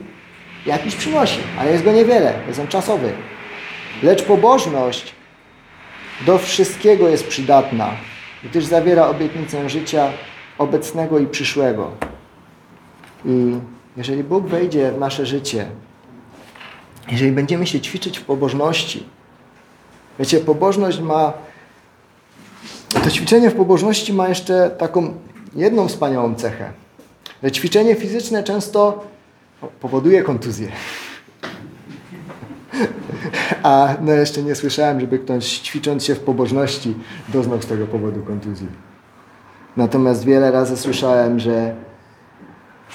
jakiś 0.66 0.96
przynosi, 0.96 1.40
ale 1.60 1.72
jest 1.72 1.84
go 1.84 1.92
niewiele, 1.92 2.34
jest 2.48 2.60
on 2.60 2.68
czasowy. 2.68 3.14
Lecz 4.04 4.24
pobożność 4.24 5.16
do 6.26 6.38
wszystkiego 6.38 7.10
jest 7.10 7.28
przydatna, 7.28 7.92
gdyż 8.44 8.66
zawiera 8.66 9.08
obietnicę 9.08 9.70
życia 9.70 10.12
obecnego 10.58 11.20
i 11.20 11.28
przyszłego. 11.28 11.92
I 13.26 13.56
jeżeli 13.98 14.24
Bóg 14.24 14.48
wejdzie 14.48 14.92
w 14.92 14.98
nasze 14.98 15.26
życie, 15.26 15.66
jeżeli 17.12 17.32
będziemy 17.32 17.68
się 17.68 17.82
ćwiczyć 17.82 18.20
w 18.20 18.24
pobożności, 18.24 19.06
wiecie, 20.20 20.40
pobożność 20.40 21.00
ma, 21.00 21.34
to 23.04 23.12
ćwiczenie 23.12 23.50
w 23.50 23.56
pobożności 23.56 24.14
ma 24.14 24.30
jeszcze 24.30 24.70
taką 24.70 25.14
jedną 25.56 25.88
wspaniałą 25.88 26.36
cechę. 26.36 26.72
Że 27.44 27.52
ćwiczenie 27.52 27.96
fizyczne 27.96 28.44
często 28.44 29.06
powoduje 29.82 30.24
kontuzję. 30.24 30.72
A 33.64 33.96
no 34.02 34.12
jeszcze 34.12 34.44
nie 34.44 34.56
słyszałem, 34.56 35.00
żeby 35.00 35.20
ktoś 35.20 35.46
ćwicząc 35.46 36.04
się 36.04 36.16
w 36.16 36.20
pobożności 36.20 36.96
doznał 37.30 37.62
z 37.62 37.66
tego 37.66 37.88
powodu 37.88 38.22
kontuzji. 38.22 38.68
Natomiast 39.78 40.26
wiele 40.26 40.52
razy 40.52 40.78
słyszałem, 40.78 41.40
że 41.40 41.76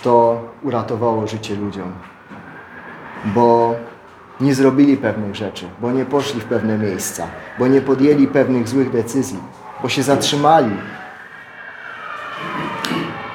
to 0.03 0.45
uratowało 0.63 1.27
życie 1.27 1.55
ludziom. 1.55 1.93
Bo 3.25 3.75
nie 4.41 4.55
zrobili 4.55 4.97
pewnych 4.97 5.35
rzeczy, 5.35 5.67
bo 5.81 5.93
nie 5.93 6.05
poszli 6.05 6.41
w 6.41 6.45
pewne 6.45 6.79
miejsca, 6.79 7.27
bo 7.59 7.67
nie 7.67 7.81
podjęli 7.81 8.27
pewnych 8.27 8.69
złych 8.69 8.91
decyzji, 8.91 9.39
bo 9.83 9.89
się 9.89 10.03
zatrzymali. 10.03 10.77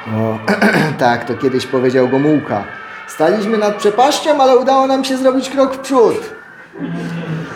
No, 0.07 0.39
tak, 0.97 1.25
to 1.25 1.33
kiedyś 1.35 1.65
powiedział 1.65 2.09
Gomułka. 2.09 2.63
Staliśmy 3.07 3.57
nad 3.57 3.75
przepaścią, 3.75 4.41
ale 4.41 4.57
udało 4.57 4.87
nam 4.87 5.05
się 5.05 5.17
zrobić 5.17 5.49
krok 5.49 5.73
w 5.75 5.79
przód. 5.79 6.15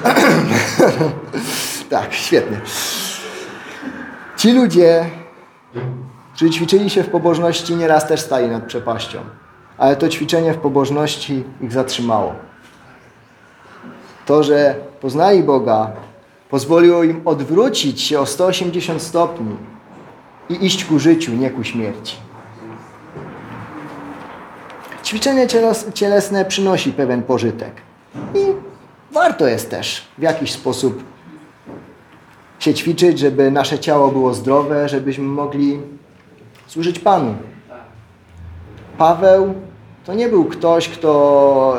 tak, 1.89 2.13
świetnie. 2.13 2.61
Ci 4.37 4.51
ludzie 4.51 5.05
Czyli 6.39 6.51
ćwiczyli 6.51 6.89
się 6.89 7.03
w 7.03 7.09
pobożności, 7.09 7.75
nieraz 7.75 8.07
też 8.07 8.21
stali 8.21 8.47
nad 8.47 8.63
przepaścią. 8.63 9.19
Ale 9.77 9.95
to 9.95 10.09
ćwiczenie 10.09 10.53
w 10.53 10.57
pobożności 10.57 11.43
ich 11.61 11.71
zatrzymało. 11.71 12.35
To, 14.25 14.43
że 14.43 14.75
poznali 15.01 15.43
Boga, 15.43 15.91
pozwoliło 16.49 17.03
im 17.03 17.21
odwrócić 17.25 18.01
się 18.01 18.19
o 18.19 18.25
180 18.25 19.01
stopni 19.01 19.55
i 20.49 20.65
iść 20.65 20.85
ku 20.85 20.99
życiu, 20.99 21.31
nie 21.33 21.49
ku 21.49 21.63
śmierci. 21.63 22.15
Ćwiczenie 25.09 25.47
cielesne 25.93 26.45
przynosi 26.45 26.93
pewien 26.93 27.23
pożytek. 27.23 27.71
I 28.35 28.39
warto 29.11 29.47
jest 29.47 29.69
też 29.69 30.07
w 30.17 30.21
jakiś 30.21 30.51
sposób 30.51 31.03
się 32.59 32.73
ćwiczyć, 32.73 33.19
żeby 33.19 33.51
nasze 33.51 33.79
ciało 33.79 34.07
było 34.07 34.33
zdrowe, 34.33 34.89
żebyśmy 34.89 35.23
mogli 35.23 35.79
służyć 36.67 36.99
Panu. 36.99 37.35
Paweł 38.97 39.53
to 40.05 40.13
nie 40.13 40.29
był 40.29 40.45
ktoś, 40.45 40.89
kto 40.89 41.77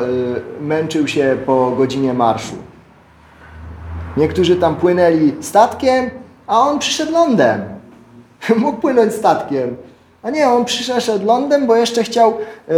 y, 0.59 0.63
męczył 0.63 1.07
się 1.07 1.37
po 1.45 1.71
godzinie 1.71 2.13
marszu. 2.13 2.55
Niektórzy 4.17 4.55
tam 4.55 4.75
płynęli 4.75 5.33
statkiem, 5.41 6.09
a 6.47 6.59
on 6.59 6.79
przyszedł 6.79 7.11
lądem. 7.11 7.61
Mógł 8.57 8.81
płynąć 8.81 9.13
statkiem. 9.13 9.75
A 10.23 10.29
nie, 10.29 10.49
on 10.49 10.65
przyszedł 10.65 11.25
lądem, 11.25 11.67
bo 11.67 11.75
jeszcze 11.75 12.03
chciał 12.03 12.37
yy, 12.67 12.75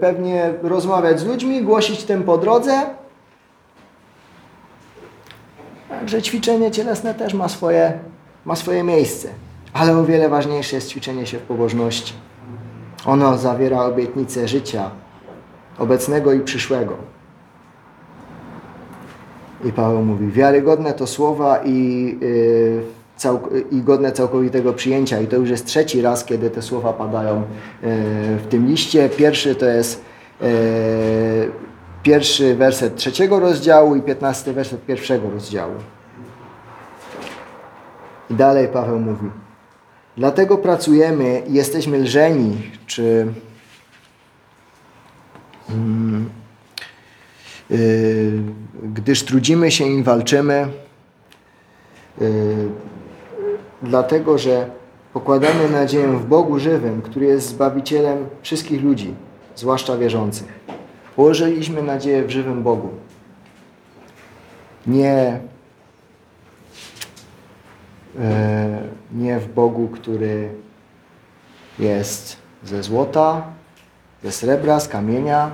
pewnie 0.00 0.52
rozmawiać 0.62 1.20
z 1.20 1.24
ludźmi, 1.24 1.62
głosić 1.62 2.04
tym 2.04 2.22
po 2.22 2.38
drodze. 2.38 2.82
Także 5.88 6.22
ćwiczenie 6.22 6.70
cielesne 6.70 7.14
też 7.14 7.34
ma 7.34 7.48
swoje, 7.48 7.98
ma 8.44 8.56
swoje 8.56 8.82
miejsce. 8.82 9.28
Ale 9.72 9.96
o 9.98 10.04
wiele 10.04 10.28
ważniejsze 10.28 10.76
jest 10.76 10.88
ćwiczenie 10.88 11.26
się 11.26 11.38
w 11.38 11.42
pobożności. 11.42 12.12
Ono 13.06 13.38
zawiera 13.38 13.82
obietnicę 13.82 14.48
życia 14.48 14.90
obecnego 15.78 16.32
i 16.32 16.40
przyszłego. 16.40 16.96
I 19.64 19.72
Paweł 19.72 20.02
mówi, 20.02 20.30
wiarygodne 20.30 20.92
to 20.92 21.06
słowa 21.06 21.60
i, 21.64 22.18
yy, 22.20 22.82
i 23.70 23.82
godne 23.82 24.12
całkowitego 24.12 24.72
przyjęcia. 24.72 25.20
I 25.20 25.26
to 25.26 25.36
już 25.36 25.50
jest 25.50 25.66
trzeci 25.66 26.02
raz, 26.02 26.24
kiedy 26.24 26.50
te 26.50 26.62
słowa 26.62 26.92
padają 26.92 27.36
yy, 27.36 27.88
w 28.36 28.46
tym 28.50 28.66
liście. 28.66 29.08
Pierwszy 29.08 29.54
to 29.54 29.66
jest 29.66 30.04
yy, 30.40 30.48
pierwszy 32.02 32.54
werset 32.54 32.96
trzeciego 32.96 33.40
rozdziału 33.40 33.96
i 33.96 34.02
piętnasty 34.02 34.52
werset 34.52 34.86
pierwszego 34.86 35.30
rozdziału. 35.30 35.74
I 38.30 38.34
dalej 38.34 38.68
Paweł 38.68 39.00
mówi, 39.00 39.30
dlatego 40.16 40.58
pracujemy 40.58 41.42
i 41.48 41.54
jesteśmy 41.54 41.98
lżeni, 41.98 42.70
czy 42.86 43.26
mm, 45.70 46.30
yy, 47.70 47.78
gdyż 48.82 49.24
trudzimy 49.24 49.70
się 49.70 49.84
i 49.84 50.02
walczymy, 50.02 50.68
dlatego 53.84 54.38
że 54.38 54.70
pokładamy 55.12 55.70
nadzieję 55.70 56.08
w 56.08 56.26
Bogu 56.26 56.58
żywym, 56.58 57.02
który 57.02 57.26
jest 57.26 57.48
Zbawicielem 57.48 58.26
wszystkich 58.42 58.82
ludzi, 58.82 59.14
zwłaszcza 59.56 59.96
wierzących. 59.96 60.60
Położyliśmy 61.16 61.82
nadzieję 61.82 62.24
w 62.24 62.30
żywym 62.30 62.62
Bogu. 62.62 62.88
Nie, 64.86 65.40
e, 68.20 68.82
nie 69.12 69.38
w 69.38 69.52
Bogu, 69.52 69.88
który 69.88 70.48
jest 71.78 72.36
ze 72.64 72.82
złota, 72.82 73.42
ze 74.24 74.32
srebra, 74.32 74.80
z 74.80 74.88
kamienia. 74.88 75.50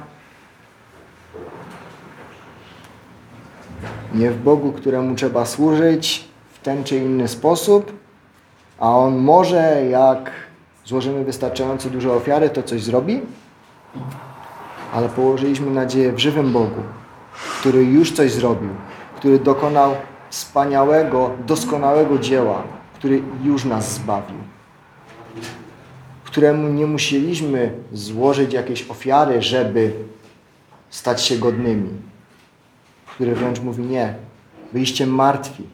Nie 4.14 4.30
w 4.30 4.42
Bogu, 4.42 4.72
któremu 4.72 5.14
trzeba 5.14 5.46
służyć 5.46 6.28
w 6.52 6.58
ten 6.58 6.84
czy 6.84 6.96
inny 6.96 7.28
sposób, 7.28 7.99
a 8.80 8.96
On 8.96 9.18
może, 9.18 9.86
jak 9.90 10.30
złożymy 10.84 11.24
wystarczająco 11.24 11.90
dużo 11.90 12.14
ofiary, 12.14 12.50
to 12.50 12.62
coś 12.62 12.82
zrobi 12.82 13.20
ale 14.92 15.08
położyliśmy 15.08 15.70
nadzieję 15.70 16.12
w 16.12 16.18
żywym 16.18 16.52
Bogu, 16.52 16.82
który 17.60 17.84
już 17.84 18.12
coś 18.12 18.32
zrobił, 18.32 18.70
który 19.16 19.38
dokonał 19.38 19.94
wspaniałego, 20.30 21.30
doskonałego 21.46 22.18
dzieła, 22.18 22.62
który 22.94 23.22
już 23.44 23.64
nas 23.64 23.94
zbawił, 23.94 24.36
któremu 26.24 26.68
nie 26.68 26.86
musieliśmy 26.86 27.74
złożyć 27.92 28.52
jakiejś 28.52 28.90
ofiary, 28.90 29.42
żeby 29.42 29.92
stać 30.90 31.22
się 31.22 31.38
godnymi, 31.38 31.88
który 33.06 33.34
wręcz 33.34 33.60
mówi 33.60 33.84
nie, 33.84 34.14
byliście 34.72 35.06
martwi. 35.06 35.64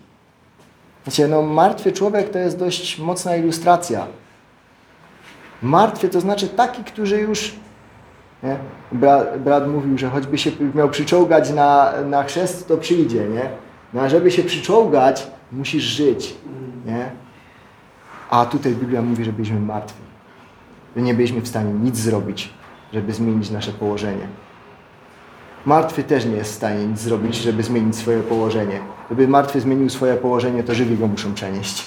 Znaczy, 1.07 1.29
no, 1.29 1.42
martwy 1.42 1.92
człowiek 1.92 2.31
to 2.31 2.38
jest 2.38 2.59
dość 2.59 2.99
mocna 2.99 3.37
ilustracja. 3.37 4.07
Martwy 5.62 6.09
to 6.09 6.21
znaczy 6.21 6.49
taki, 6.49 6.85
który 6.85 7.19
już 7.19 7.55
nie? 8.42 8.57
Brat, 8.92 9.42
brat 9.42 9.69
mówił, 9.69 9.99
że 9.99 10.11
choćby 10.11 10.38
się 10.38 10.51
miał 10.75 10.88
przyczołgać 10.88 11.51
na, 11.51 11.92
na 12.05 12.25
chrzest, 12.25 12.69
to 12.69 12.77
przyjdzie, 12.77 13.29
nie? 13.29 13.51
No 13.95 14.01
a 14.01 14.09
żeby 14.09 14.31
się 14.31 14.42
przyczołgać, 14.42 15.27
musisz 15.53 15.85
żyć, 15.85 16.35
nie? 16.87 17.11
A 18.31 18.47
tutaj 18.47 18.75
Biblia 18.75 19.03
mówi, 19.03 19.25
że 19.25 19.33
byliśmy 19.33 19.61
martwi. 19.61 20.01
Że 20.97 21.03
nie 21.03 21.14
byliśmy 21.14 21.40
w 21.40 21.49
stanie 21.49 21.73
nic 21.73 21.97
zrobić, 21.97 22.51
żeby 22.92 23.12
zmienić 23.12 23.51
nasze 23.51 23.73
położenie. 23.73 24.27
Martwy 25.67 26.05
też 26.05 26.25
nie 26.25 26.37
jest 26.37 26.53
w 26.53 26.55
stanie 26.55 26.87
nic 26.87 26.99
zrobić, 26.99 27.37
żeby 27.37 27.63
zmienić 27.63 27.97
swoje 27.97 28.21
położenie. 28.21 28.81
Żeby 29.11 29.29
martwy 29.29 29.61
zmienił 29.61 29.91
swoje 29.91 30.15
położenie, 30.15 30.63
to 30.63 30.75
żywi 30.75 30.97
go 30.97 31.07
muszą 31.07 31.35
przenieść. 31.35 31.85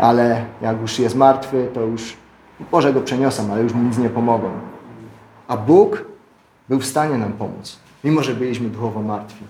Ale 0.00 0.44
jak 0.62 0.80
już 0.80 0.98
jest 0.98 1.14
martwy, 1.14 1.68
to 1.74 1.80
już 1.80 2.16
może 2.72 2.92
go 2.92 3.00
przeniosą, 3.00 3.52
ale 3.52 3.62
już 3.62 3.72
mu 3.72 3.82
nic 3.82 3.98
nie 3.98 4.10
pomogą. 4.10 4.50
A 5.48 5.56
Bóg 5.56 6.04
był 6.68 6.80
w 6.80 6.86
stanie 6.86 7.18
nam 7.18 7.32
pomóc, 7.32 7.78
mimo 8.04 8.22
że 8.22 8.34
byliśmy 8.34 8.68
duchowo 8.68 9.02
martwi. 9.02 9.44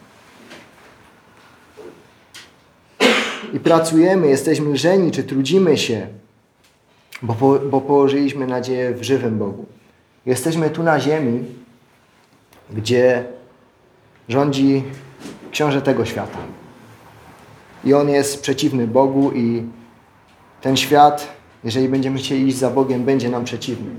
I 3.52 3.60
pracujemy, 3.60 4.26
jesteśmy 4.26 4.72
lżeni, 4.72 5.10
czy 5.10 5.24
trudzimy 5.24 5.78
się, 5.78 6.06
bo, 7.22 7.34
po, 7.34 7.58
bo 7.58 7.80
położyliśmy 7.80 8.46
nadzieję 8.46 8.94
w 8.94 9.02
żywym 9.02 9.38
Bogu. 9.38 9.66
Jesteśmy 10.26 10.70
tu 10.70 10.82
na 10.82 11.00
ziemi, 11.00 11.44
gdzie 12.70 13.24
rządzi 14.28 14.82
książę 15.50 15.82
tego 15.82 16.04
świata. 16.04 16.38
I 17.84 17.94
on 17.94 18.08
jest 18.08 18.42
przeciwny 18.42 18.86
Bogu 18.86 19.32
i 19.32 19.62
ten 20.60 20.76
świat 20.76 21.34
jeżeli 21.64 21.88
będziemy 21.88 22.18
chcieli 22.18 22.48
iść 22.48 22.56
za 22.56 22.70
Bogiem, 22.70 23.04
będzie 23.04 23.28
nam 23.28 23.44
przeciwny. 23.44 23.90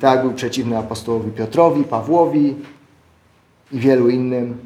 Tak 0.00 0.22
był 0.22 0.32
przeciwny 0.32 0.78
apostołowi 0.78 1.30
Piotrowi, 1.30 1.84
Pawłowi 1.84 2.54
i 3.72 3.78
wielu 3.78 4.08
innym 4.08 4.58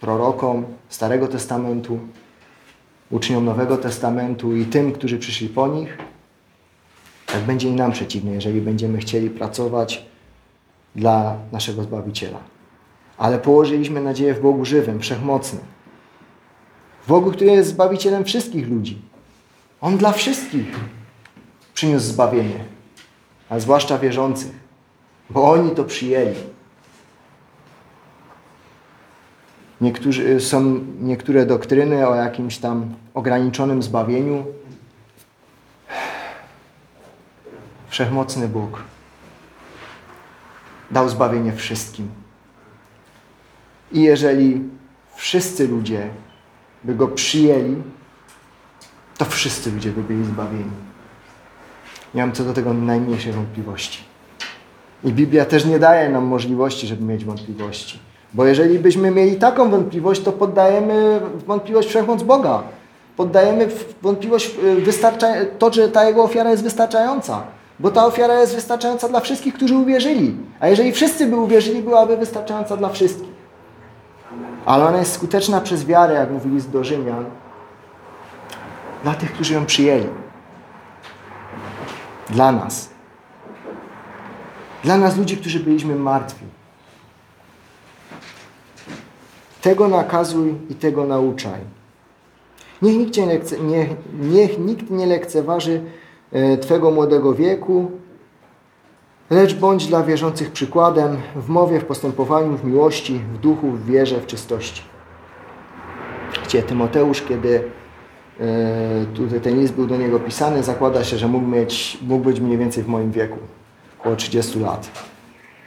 prorokom 0.00 0.64
Starego 0.88 1.28
Testamentu, 1.28 1.98
uczniom 3.10 3.44
Nowego 3.44 3.76
Testamentu 3.76 4.56
i 4.56 4.64
tym, 4.64 4.92
którzy 4.92 5.18
przyszli 5.18 5.48
po 5.48 5.68
nich, 5.68 5.98
tak 7.26 7.42
będzie 7.42 7.68
i 7.68 7.72
nam 7.72 7.92
przeciwny, 7.92 8.34
jeżeli 8.34 8.60
będziemy 8.60 8.98
chcieli 8.98 9.30
pracować 9.30 10.06
dla 10.96 11.36
naszego 11.52 11.82
Zbawiciela. 11.82 12.38
Ale 13.18 13.38
położyliśmy 13.38 14.00
nadzieję 14.00 14.34
w 14.34 14.40
Bogu 14.40 14.64
żywym, 14.64 15.00
wszechmocnym. 15.00 15.62
W 17.04 17.08
Bogu, 17.08 17.32
który 17.32 17.50
jest 17.50 17.68
Zbawicielem 17.68 18.24
wszystkich 18.24 18.68
ludzi. 18.68 19.02
On 19.80 19.96
dla 19.96 20.12
wszystkich 20.12 20.76
przyniósł 21.74 22.06
zbawienie, 22.06 22.64
a 23.48 23.58
zwłaszcza 23.58 23.98
wierzących, 23.98 24.52
bo 25.30 25.50
oni 25.50 25.70
to 25.70 25.84
przyjęli. 25.84 26.36
Niektórzy, 29.80 30.40
są 30.40 30.84
niektóre 31.00 31.46
doktryny 31.46 32.08
o 32.08 32.14
jakimś 32.14 32.58
tam 32.58 32.94
ograniczonym 33.14 33.82
zbawieniu. 33.82 34.44
Wszechmocny 37.88 38.48
Bóg 38.48 38.82
dał 40.90 41.08
zbawienie 41.08 41.52
wszystkim. 41.52 42.25
I 43.92 44.02
jeżeli 44.02 44.60
wszyscy 45.16 45.68
ludzie 45.68 46.08
by 46.84 46.94
go 46.94 47.08
przyjęli, 47.08 47.76
to 49.18 49.24
wszyscy 49.24 49.70
ludzie 49.70 49.90
by 49.90 50.02
byli 50.02 50.24
zbawieni. 50.24 50.70
Nie 52.14 52.22
mam 52.22 52.32
co 52.32 52.44
do 52.44 52.52
tego 52.52 52.74
najmniejszej 52.74 53.32
wątpliwości. 53.32 53.98
I 55.04 55.12
Biblia 55.12 55.44
też 55.44 55.64
nie 55.64 55.78
daje 55.78 56.08
nam 56.08 56.24
możliwości, 56.24 56.86
żeby 56.86 57.04
mieć 57.04 57.24
wątpliwości. 57.24 57.98
Bo 58.34 58.46
jeżeli 58.46 58.78
byśmy 58.78 59.10
mieli 59.10 59.36
taką 59.36 59.70
wątpliwość, 59.70 60.22
to 60.22 60.32
poddajemy 60.32 61.20
wątpliwość 61.46 61.88
wszechmoc 61.88 62.22
Boga. 62.22 62.62
Poddajemy 63.16 63.68
wątpliwość 64.02 64.54
y, 64.64 65.46
to, 65.58 65.72
że 65.72 65.88
ta 65.88 66.04
Jego 66.04 66.22
ofiara 66.22 66.50
jest 66.50 66.62
wystarczająca. 66.62 67.42
Bo 67.80 67.90
ta 67.90 68.06
ofiara 68.06 68.40
jest 68.40 68.54
wystarczająca 68.54 69.08
dla 69.08 69.20
wszystkich, 69.20 69.54
którzy 69.54 69.76
uwierzyli. 69.76 70.36
A 70.60 70.68
jeżeli 70.68 70.92
wszyscy 70.92 71.26
by 71.26 71.36
uwierzyli, 71.36 71.82
byłaby 71.82 72.16
wystarczająca 72.16 72.76
dla 72.76 72.88
wszystkich. 72.88 73.35
Ale 74.66 74.86
ona 74.86 74.98
jest 74.98 75.12
skuteczna 75.12 75.60
przez 75.60 75.84
wiarę, 75.84 76.14
jak 76.14 76.30
mówi 76.30 76.50
list 76.50 76.70
do 76.70 76.84
Rzymian, 76.84 77.24
dla 79.02 79.14
tych, 79.14 79.32
którzy 79.32 79.54
ją 79.54 79.66
przyjęli 79.66 80.08
dla 82.30 82.52
nas. 82.52 82.90
Dla 84.84 84.98
nas 84.98 85.16
ludzi, 85.16 85.36
którzy 85.36 85.60
byliśmy 85.60 85.94
martwi. 85.94 86.44
Tego 89.62 89.88
nakazuj 89.88 90.54
i 90.70 90.74
tego 90.74 91.04
nauczaj. 91.04 91.60
Niech 92.82 92.96
nikt, 92.96 93.16
nie, 93.60 93.88
niech 94.20 94.58
nikt 94.58 94.90
nie 94.90 95.06
lekceważy 95.06 95.80
e, 96.32 96.56
Twego 96.56 96.90
młodego 96.90 97.34
wieku, 97.34 97.90
lecz 99.30 99.54
bądź 99.54 99.86
dla 99.86 100.02
wierzących 100.02 100.52
przykładem 100.52 101.16
w 101.36 101.48
mowie, 101.48 101.80
w 101.80 101.84
postępowaniu, 101.84 102.56
w 102.56 102.64
miłości, 102.64 103.20
w 103.34 103.38
duchu, 103.38 103.70
w 103.70 103.86
wierze, 103.86 104.20
w 104.20 104.26
czystości. 104.26 104.82
Gdzie 106.44 106.62
Tymoteusz, 106.62 107.22
kiedy 107.22 107.64
E, 108.40 109.06
tutaj 109.14 109.40
ten 109.40 109.60
list 109.60 109.74
był 109.74 109.86
do 109.86 109.96
niego 109.96 110.20
pisany, 110.20 110.62
zakłada 110.62 111.04
się, 111.04 111.18
że 111.18 111.28
mógł, 111.28 111.46
mieć, 111.46 111.98
mógł 112.02 112.24
być 112.24 112.40
mniej 112.40 112.58
więcej 112.58 112.84
w 112.84 112.88
moim 112.88 113.12
wieku, 113.12 113.38
około 114.00 114.16
30 114.16 114.60
lat. 114.60 114.88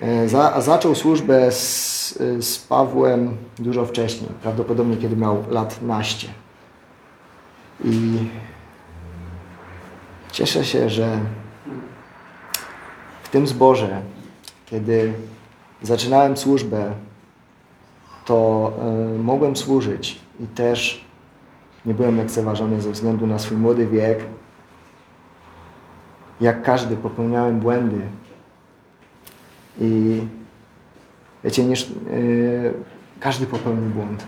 E, 0.01 0.30
za, 0.30 0.62
zaczął 0.62 0.95
służbę 0.95 1.51
z, 1.51 2.14
z 2.39 2.57
Pawłem 2.57 3.38
dużo 3.60 3.86
wcześniej, 3.86 4.30
prawdopodobnie 4.41 4.97
kiedy 4.97 5.16
miał 5.16 5.43
lat 5.49 5.82
naście. 5.82 6.28
I 7.86 8.18
Cieszę 10.32 10.66
się, 10.66 10.89
że 10.89 11.20
w 13.30 13.32
tym 13.32 13.48
zborze, 13.48 14.02
kiedy 14.66 15.14
zaczynałem 15.82 16.38
służbę, 16.38 16.92
to 18.26 18.72
y, 19.16 19.20
mogłem 19.20 19.56
służyć 19.56 20.20
i 20.40 20.48
też 20.48 21.06
nie 21.86 21.94
byłem 21.94 22.18
lekceważony 22.18 22.82
ze 22.82 22.92
względu 22.92 23.28
na 23.28 23.40
swój 23.40 23.58
młody 23.58 23.88
wiek. 23.88 24.20
Jak 26.42 26.64
każdy 26.64 26.98
popełniałem 26.98 27.60
błędy. 27.60 28.02
I 29.82 30.22
wiecie, 31.44 31.66
nie, 31.66 31.76
y, 31.76 32.74
każdy 33.20 33.46
popełnił 33.46 33.90
błąd. 33.90 34.24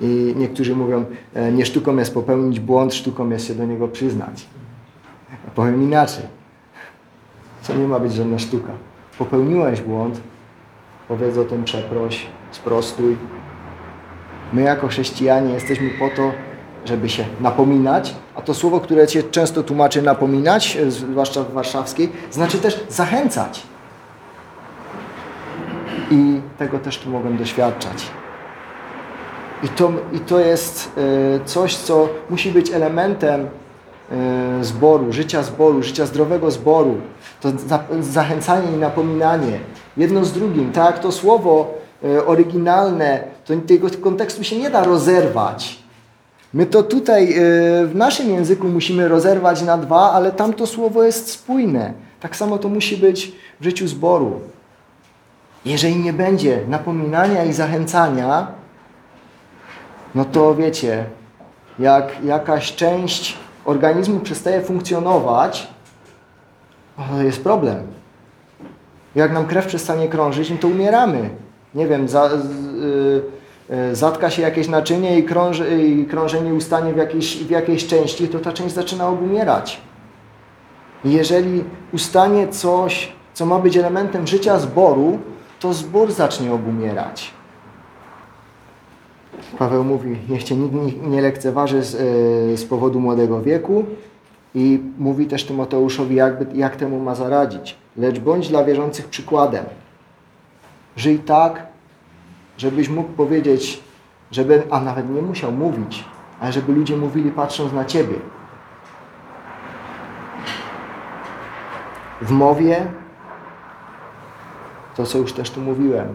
I 0.00 0.34
niektórzy 0.36 0.76
mówią, 0.76 1.04
e, 1.34 1.52
nie 1.52 1.66
sztuką 1.66 1.96
jest 1.96 2.14
popełnić 2.14 2.60
błąd, 2.60 2.94
sztuką 2.94 3.30
jest 3.30 3.46
się 3.46 3.54
do 3.54 3.64
niego 3.64 3.88
przyznać. 3.88 4.46
Powiem 5.54 5.82
inaczej. 5.82 6.35
To 7.66 7.74
nie 7.74 7.88
ma 7.88 7.98
być 7.98 8.12
żadna 8.12 8.38
sztuka. 8.38 8.72
Popełniłeś 9.18 9.80
błąd, 9.80 10.20
powiedz 11.08 11.38
o 11.38 11.44
tym 11.44 11.64
przeproś, 11.64 12.26
sprostuj. 12.50 13.16
My 14.52 14.62
jako 14.62 14.88
chrześcijanie 14.88 15.54
jesteśmy 15.54 15.90
po 15.90 16.08
to, 16.16 16.32
żeby 16.84 17.08
się 17.08 17.24
napominać, 17.40 18.14
a 18.34 18.42
to 18.42 18.54
słowo, 18.54 18.80
które 18.80 19.06
Cię 19.06 19.22
często 19.22 19.62
tłumaczy 19.62 20.02
napominać, 20.02 20.78
zwłaszcza 20.88 21.42
w 21.42 21.52
warszawskiej, 21.52 22.12
znaczy 22.30 22.58
też 22.58 22.84
zachęcać. 22.88 23.62
I 26.10 26.40
tego 26.58 26.78
też 26.78 26.98
tu 26.98 27.10
mogłem 27.10 27.36
doświadczać. 27.36 28.06
I 29.62 29.68
to, 29.68 29.92
I 30.12 30.20
to 30.20 30.40
jest 30.40 30.92
e, 30.96 31.44
coś, 31.44 31.76
co 31.76 32.08
musi 32.30 32.50
być 32.50 32.70
elementem 32.70 33.48
zboru, 34.62 35.12
życia 35.12 35.42
zboru, 35.42 35.82
życia 35.82 36.06
zdrowego 36.06 36.50
zboru. 36.50 36.94
To 37.40 37.50
za, 37.50 37.84
zachęcanie 38.00 38.72
i 38.72 38.76
napominanie. 38.76 39.58
Jedno 39.96 40.24
z 40.24 40.32
drugim. 40.32 40.72
Tak 40.72 40.98
to 40.98 41.12
słowo 41.12 41.74
e, 42.04 42.26
oryginalne, 42.26 43.24
to 43.44 43.54
tego 43.66 43.88
kontekstu 44.00 44.44
się 44.44 44.58
nie 44.58 44.70
da 44.70 44.84
rozerwać. 44.84 45.78
My 46.54 46.66
to 46.66 46.82
tutaj 46.82 47.34
w 47.84 47.92
naszym 47.94 48.30
języku 48.30 48.68
musimy 48.68 49.08
rozerwać 49.08 49.62
na 49.62 49.78
dwa, 49.78 50.12
ale 50.12 50.32
tamto 50.32 50.66
słowo 50.66 51.02
jest 51.02 51.30
spójne. 51.30 51.92
Tak 52.20 52.36
samo 52.36 52.58
to 52.58 52.68
musi 52.68 52.96
być 52.96 53.32
w 53.60 53.64
życiu 53.64 53.88
zboru. 53.88 54.40
Jeżeli 55.64 55.96
nie 55.96 56.12
będzie 56.12 56.60
napominania 56.68 57.44
i 57.44 57.52
zachęcania, 57.52 58.46
no 60.14 60.24
to 60.24 60.54
wiecie, 60.54 61.04
jak 61.78 62.24
jakaś 62.24 62.74
część 62.74 63.36
organizmu 63.66 64.20
przestaje 64.20 64.60
funkcjonować, 64.60 65.68
to 66.96 67.22
jest 67.22 67.42
problem. 67.42 67.86
Jak 69.14 69.32
nam 69.32 69.46
krew 69.46 69.66
przestanie 69.66 70.08
krążyć, 70.08 70.50
no 70.50 70.56
to 70.60 70.68
umieramy. 70.68 71.30
Nie 71.74 71.86
wiem, 71.86 72.08
za, 72.08 72.30
yy, 73.68 73.96
zatka 73.96 74.30
się 74.30 74.42
jakieś 74.42 74.68
naczynie 74.68 75.18
i, 75.18 75.24
krąży, 75.24 75.82
i 75.82 76.06
krążenie 76.06 76.54
ustanie 76.54 76.92
w 76.92 76.96
jakiejś, 76.96 77.44
w 77.44 77.50
jakiejś 77.50 77.86
części, 77.86 78.28
to 78.28 78.38
ta 78.38 78.52
część 78.52 78.74
zaczyna 78.74 79.08
obumierać. 79.08 79.80
Jeżeli 81.04 81.64
ustanie 81.92 82.48
coś, 82.48 83.12
co 83.34 83.46
ma 83.46 83.58
być 83.58 83.76
elementem 83.76 84.26
życia 84.26 84.58
zboru, 84.58 85.18
to 85.60 85.74
zbór 85.74 86.12
zacznie 86.12 86.52
obumierać. 86.52 87.30
Paweł 89.58 89.84
mówi, 89.84 90.16
niech 90.28 90.42
cię 90.42 90.56
nikt 90.56 91.06
nie 91.06 91.22
lekceważy 91.22 91.82
z, 91.82 91.94
e, 91.94 91.98
z 92.56 92.64
powodu 92.64 93.00
młodego 93.00 93.42
wieku 93.42 93.84
i 94.54 94.80
mówi 94.98 95.26
też 95.26 95.44
Tymoteuszowi, 95.44 96.14
jakby, 96.14 96.56
jak 96.56 96.76
temu 96.76 97.00
ma 97.00 97.14
zaradzić. 97.14 97.76
Lecz 97.96 98.18
bądź 98.18 98.48
dla 98.48 98.64
wierzących 98.64 99.06
przykładem. 99.06 99.64
Żyj 100.96 101.18
tak, 101.18 101.66
żebyś 102.58 102.88
mógł 102.88 103.12
powiedzieć, 103.12 103.80
żeby, 104.30 104.62
a 104.70 104.80
nawet 104.80 105.10
nie 105.10 105.22
musiał 105.22 105.52
mówić, 105.52 106.04
ale 106.40 106.52
żeby 106.52 106.72
ludzie 106.72 106.96
mówili 106.96 107.30
patrząc 107.30 107.72
na 107.72 107.84
Ciebie. 107.84 108.14
W 112.20 112.30
mowie, 112.30 112.86
to 114.96 115.06
co 115.06 115.18
już 115.18 115.32
też 115.32 115.50
tu 115.50 115.60
mówiłem, 115.60 116.14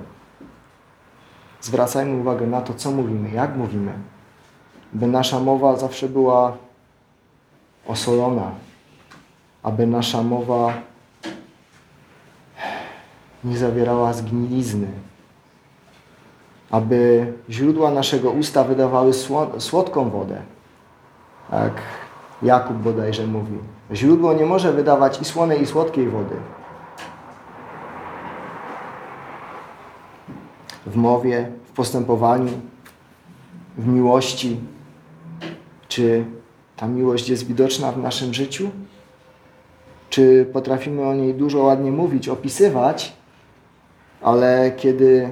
zwracajmy 1.62 2.22
uwagę 2.22 2.48
na 2.48 2.62
to, 2.62 2.74
co 2.74 2.92
mówimy, 2.92 3.32
jak 3.32 3.56
mówimy, 3.56 3.94
by 4.94 5.08
nasza 5.08 5.40
mowa 5.40 5.76
zawsze 5.76 6.10
była 6.10 6.58
osolona, 7.88 8.52
aby 9.64 9.88
nasza 9.88 10.24
mowa 10.24 10.74
nie 13.44 13.58
zawierała 13.58 14.14
zgnilizny, 14.14 14.88
aby 16.72 17.34
źródła 17.50 17.92
naszego 17.92 18.32
usta 18.32 18.64
wydawały 18.64 19.12
słodką 19.58 20.10
wodę, 20.10 20.42
jak 21.52 21.74
Jakub 22.44 22.78
bodajże 22.78 23.28
mówi. 23.28 23.58
Źródło 23.94 24.34
nie 24.34 24.46
może 24.46 24.74
wydawać 24.74 25.22
i 25.22 25.26
słonej, 25.26 25.62
i 25.62 25.66
słodkiej 25.66 26.10
wody. 26.10 26.36
W 30.92 30.96
mowie, 30.96 31.52
w 31.66 31.72
postępowaniu, 31.72 32.52
w 33.78 33.88
miłości? 33.88 34.60
Czy 35.88 36.26
ta 36.76 36.88
miłość 36.88 37.30
jest 37.30 37.48
widoczna 37.48 37.92
w 37.92 37.98
naszym 37.98 38.34
życiu? 38.34 38.70
Czy 40.10 40.50
potrafimy 40.54 41.06
o 41.08 41.14
niej 41.14 41.34
dużo 41.34 41.60
ładnie 41.60 41.92
mówić, 41.92 42.30
opisywać, 42.30 43.14
ale 44.22 44.72
kiedy 44.78 45.30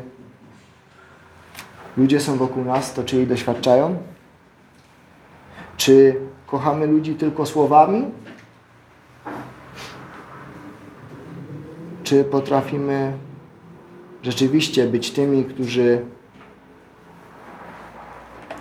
ludzie 1.97 2.19
są 2.19 2.37
wokół 2.37 2.63
nas, 2.63 2.93
to 2.93 3.03
czy 3.03 3.15
jej 3.15 3.27
doświadczają? 3.27 3.97
Czy 5.77 6.15
kochamy 6.47 6.87
ludzi 6.87 7.15
tylko 7.15 7.45
słowami? 7.45 8.05
Czy 12.03 12.23
potrafimy 12.23 13.13
rzeczywiście 14.23 14.87
być 14.87 15.11
tymi, 15.11 15.45
którzy 15.45 16.01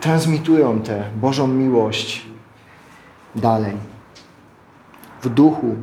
transmitują 0.00 0.80
tę 0.80 1.04
Bożą 1.16 1.46
miłość 1.46 2.26
dalej. 3.34 3.72
W 5.22 5.28
duchu. 5.28 5.74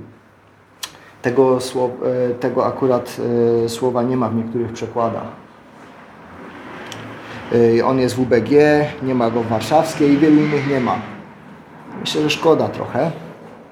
Tego, 1.22 1.58
e, 1.60 2.34
tego 2.34 2.66
akurat 2.66 3.18
e, 3.66 3.70
słowa 3.70 4.04
nie 4.04 4.18
ma 4.18 4.30
w 4.30 4.36
niektórych 4.36 4.74
przekładach. 4.74 5.28
E, 7.80 7.86
on 7.86 8.00
jest 8.00 8.16
w 8.16 8.20
UBG, 8.20 8.52
nie 9.04 9.16
ma 9.16 9.32
go 9.32 9.44
w 9.44 9.48
warszawskiej 9.48 10.12
i 10.12 10.18
wielu 10.18 10.42
innych 10.42 10.68
nie 10.70 10.80
ma. 10.80 11.00
Myślę, 12.02 12.22
że 12.22 12.30
szkoda 12.30 12.68
trochę, 12.68 13.12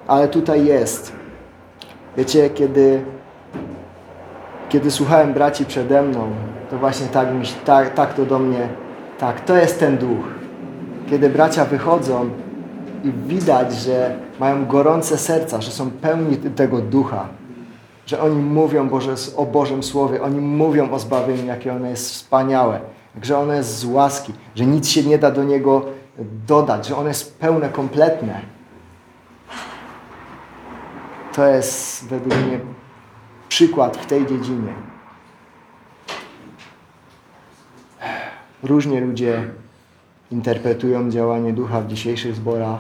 ale 0.07 0.27
tutaj 0.27 0.65
jest. 0.65 1.13
Wiecie, 2.17 2.49
kiedy 2.49 3.01
kiedy 4.73 4.91
słuchałem 4.91 5.33
braci 5.33 5.65
przede 5.65 6.01
mną, 6.01 6.31
to 6.69 6.77
właśnie 6.77 7.07
tak, 7.07 7.33
mi, 7.33 7.45
tak, 7.65 7.93
tak 7.93 8.13
to 8.13 8.25
do 8.25 8.39
mnie, 8.39 8.67
tak, 9.19 9.41
to 9.41 9.57
jest 9.57 9.79
ten 9.79 9.97
duch. 9.97 10.25
Kiedy 11.09 11.29
bracia 11.29 11.65
wychodzą 11.65 12.29
i 13.03 13.11
widać, 13.27 13.73
że 13.73 14.15
mają 14.39 14.65
gorące 14.65 15.17
serca, 15.17 15.61
że 15.61 15.71
są 15.71 15.91
pełni 15.91 16.37
tego 16.37 16.79
ducha, 16.79 17.27
że 18.05 18.21
oni 18.21 18.35
mówią 18.35 18.89
Boże, 18.89 19.15
o 19.37 19.45
Bożym 19.45 19.83
Słowie, 19.83 20.21
oni 20.21 20.39
mówią 20.39 20.91
o 20.91 20.99
zbawieniu, 20.99 21.45
jakie 21.45 21.73
ono 21.73 21.87
jest 21.87 22.11
wspaniałe, 22.11 22.79
że 23.21 23.37
ono 23.37 23.53
jest 23.53 23.77
z 23.77 23.85
łaski, 23.85 24.33
że 24.55 24.65
nic 24.65 24.89
się 24.89 25.03
nie 25.03 25.17
da 25.17 25.31
do 25.31 25.43
niego 25.43 25.85
dodać, 26.47 26.87
że 26.87 26.97
ono 26.97 27.07
jest 27.07 27.39
pełne, 27.39 27.69
kompletne. 27.69 28.41
To 31.35 31.47
jest 31.47 32.07
według 32.07 32.35
mnie 32.35 32.59
przykład 33.53 33.97
w 33.97 34.05
tej 34.05 34.27
dziedzinie. 34.27 34.73
Różnie 38.63 39.01
ludzie 39.01 39.51
interpretują 40.31 41.09
działanie 41.11 41.53
ducha 41.53 41.81
w 41.81 41.87
dzisiejszych 41.87 42.35
zborach. 42.35 42.79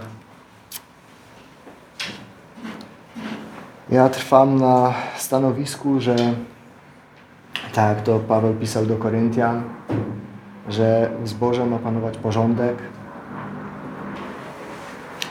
Ja 3.89 4.09
trwam 4.09 4.59
na 4.59 4.93
stanowisku, 5.17 5.99
że 5.99 6.15
tak 7.73 8.01
to 8.01 8.19
Paweł 8.19 8.53
pisał 8.53 8.85
do 8.85 8.97
Koryntian, 8.97 9.63
że 10.69 11.11
w 11.23 11.27
zborze 11.27 11.65
ma 11.65 11.77
panować 11.77 12.17
porządek 12.17 12.77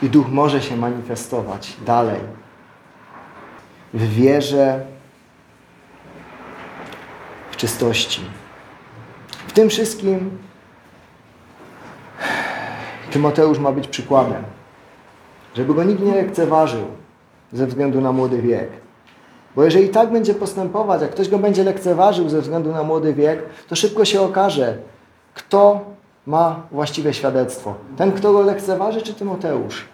i 0.02 0.10
duch 0.10 0.28
może 0.28 0.62
się 0.62 0.76
manifestować 0.76 1.76
dalej 1.86 2.20
w 3.94 4.14
wierze, 4.14 4.92
czystości. 7.62 8.20
W 9.46 9.52
tym 9.52 9.68
wszystkim 9.68 10.38
Tymoteusz 13.10 13.58
ma 13.58 13.72
być 13.72 13.88
przykładem. 13.88 14.42
Żeby 15.54 15.74
go 15.74 15.84
nikt 15.84 16.02
nie 16.02 16.14
lekceważył 16.14 16.84
ze 17.52 17.66
względu 17.66 18.00
na 18.00 18.12
młody 18.12 18.42
wiek. 18.42 18.68
Bo 19.56 19.64
jeżeli 19.64 19.88
tak 19.88 20.12
będzie 20.12 20.34
postępować, 20.34 21.02
jak 21.02 21.10
ktoś 21.10 21.28
go 21.28 21.38
będzie 21.38 21.64
lekceważył 21.64 22.28
ze 22.28 22.40
względu 22.40 22.72
na 22.72 22.82
młody 22.82 23.14
wiek, 23.14 23.42
to 23.68 23.76
szybko 23.76 24.04
się 24.04 24.20
okaże, 24.20 24.78
kto 25.34 25.80
ma 26.26 26.62
właściwe 26.70 27.14
świadectwo. 27.14 27.74
Ten, 27.96 28.12
kto 28.12 28.32
go 28.32 28.42
lekceważy, 28.42 29.02
czy 29.02 29.14
Tymoteusz? 29.14 29.84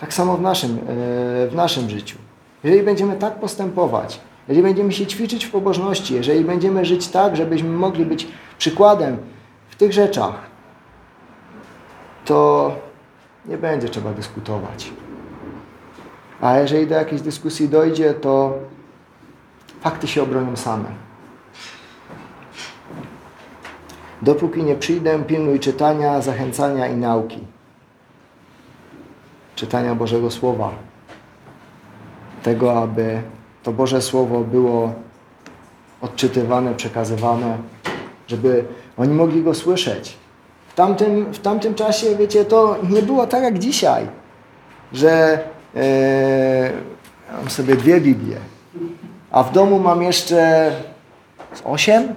Tak 0.00 0.14
samo 0.14 0.36
w 0.36 0.40
naszym, 0.40 0.70
e, 0.70 0.82
w 1.48 1.52
naszym 1.54 1.90
życiu. 1.90 2.18
Jeżeli 2.64 2.82
będziemy 2.82 3.16
tak 3.16 3.34
postępować, 3.34 4.20
jeżeli 4.48 4.62
będziemy 4.62 4.92
się 4.92 5.06
ćwiczyć 5.06 5.44
w 5.44 5.50
pobożności, 5.50 6.14
jeżeli 6.14 6.44
będziemy 6.44 6.84
żyć 6.84 7.08
tak, 7.08 7.36
żebyśmy 7.36 7.68
mogli 7.68 8.06
być 8.06 8.28
przykładem 8.58 9.16
w 9.68 9.76
tych 9.76 9.92
rzeczach, 9.92 10.34
to 12.24 12.72
nie 13.46 13.58
będzie 13.58 13.88
trzeba 13.88 14.12
dyskutować. 14.12 14.92
A 16.40 16.58
jeżeli 16.58 16.86
do 16.86 16.94
jakiejś 16.94 17.22
dyskusji 17.22 17.68
dojdzie, 17.68 18.14
to 18.14 18.54
fakty 19.80 20.08
się 20.08 20.22
obronią 20.22 20.56
same. 20.56 21.08
Dopóki 24.22 24.62
nie 24.62 24.74
przyjdę, 24.74 25.24
pilnuj 25.24 25.60
czytania, 25.60 26.20
zachęcania 26.20 26.86
i 26.86 26.96
nauki. 26.96 27.38
Czytania 29.54 29.94
Bożego 29.94 30.30
Słowa. 30.30 30.70
Tego, 32.42 32.82
aby 32.82 33.22
to 33.62 33.72
Boże 33.72 34.02
Słowo 34.02 34.40
było 34.40 34.92
odczytywane, 36.00 36.74
przekazywane, 36.74 37.58
żeby 38.26 38.64
oni 38.96 39.14
mogli 39.14 39.42
go 39.42 39.54
słyszeć. 39.54 40.16
W 40.68 40.74
tamtym, 40.74 41.32
w 41.32 41.38
tamtym 41.38 41.74
czasie, 41.74 42.16
wiecie, 42.16 42.44
to 42.44 42.76
nie 42.90 43.02
było 43.02 43.26
tak 43.26 43.42
jak 43.42 43.58
dzisiaj, 43.58 44.06
że 44.92 45.38
e, 45.76 46.70
mam 47.36 47.50
sobie 47.50 47.76
dwie 47.76 48.00
Biblie, 48.00 48.36
a 49.30 49.42
w 49.42 49.52
domu 49.52 49.78
mam 49.78 50.02
jeszcze 50.02 50.70
osiem, 51.64 52.14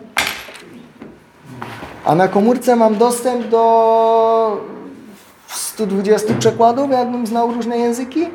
a 2.06 2.16
na 2.16 2.28
komórce 2.28 2.76
mam 2.76 2.98
dostęp 2.98 3.48
do 3.48 4.62
120 5.48 6.34
przekładów, 6.34 6.92
jakbym 6.92 7.28
znał 7.28 7.54
różne 7.54 7.78
języki. 7.78 8.28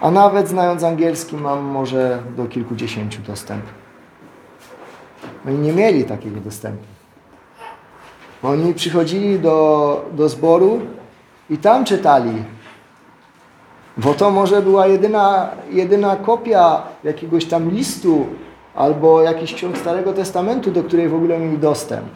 A 0.00 0.10
nawet 0.10 0.48
znając 0.48 0.84
angielski 0.84 1.36
mam 1.36 1.64
może 1.64 2.22
do 2.36 2.46
kilkudziesięciu 2.46 3.22
dostęp. 3.22 3.64
Oni 5.46 5.58
nie 5.58 5.72
mieli 5.72 6.04
takiego 6.04 6.40
dostępu. 6.40 6.84
Oni 8.42 8.74
przychodzili 8.74 9.40
do, 9.40 10.04
do 10.12 10.28
zboru 10.28 10.80
i 11.50 11.58
tam 11.58 11.84
czytali. 11.84 12.44
Bo 13.96 14.14
to 14.14 14.30
może 14.30 14.62
była 14.62 14.86
jedyna, 14.86 15.50
jedyna 15.70 16.16
kopia 16.16 16.82
jakiegoś 17.04 17.44
tam 17.44 17.70
listu 17.70 18.26
albo 18.74 19.22
jakiś 19.22 19.54
ksiąg 19.54 19.78
Starego 19.78 20.12
Testamentu, 20.12 20.70
do 20.70 20.82
której 20.82 21.08
w 21.08 21.14
ogóle 21.14 21.38
mieli 21.38 21.58
dostęp. 21.58 22.06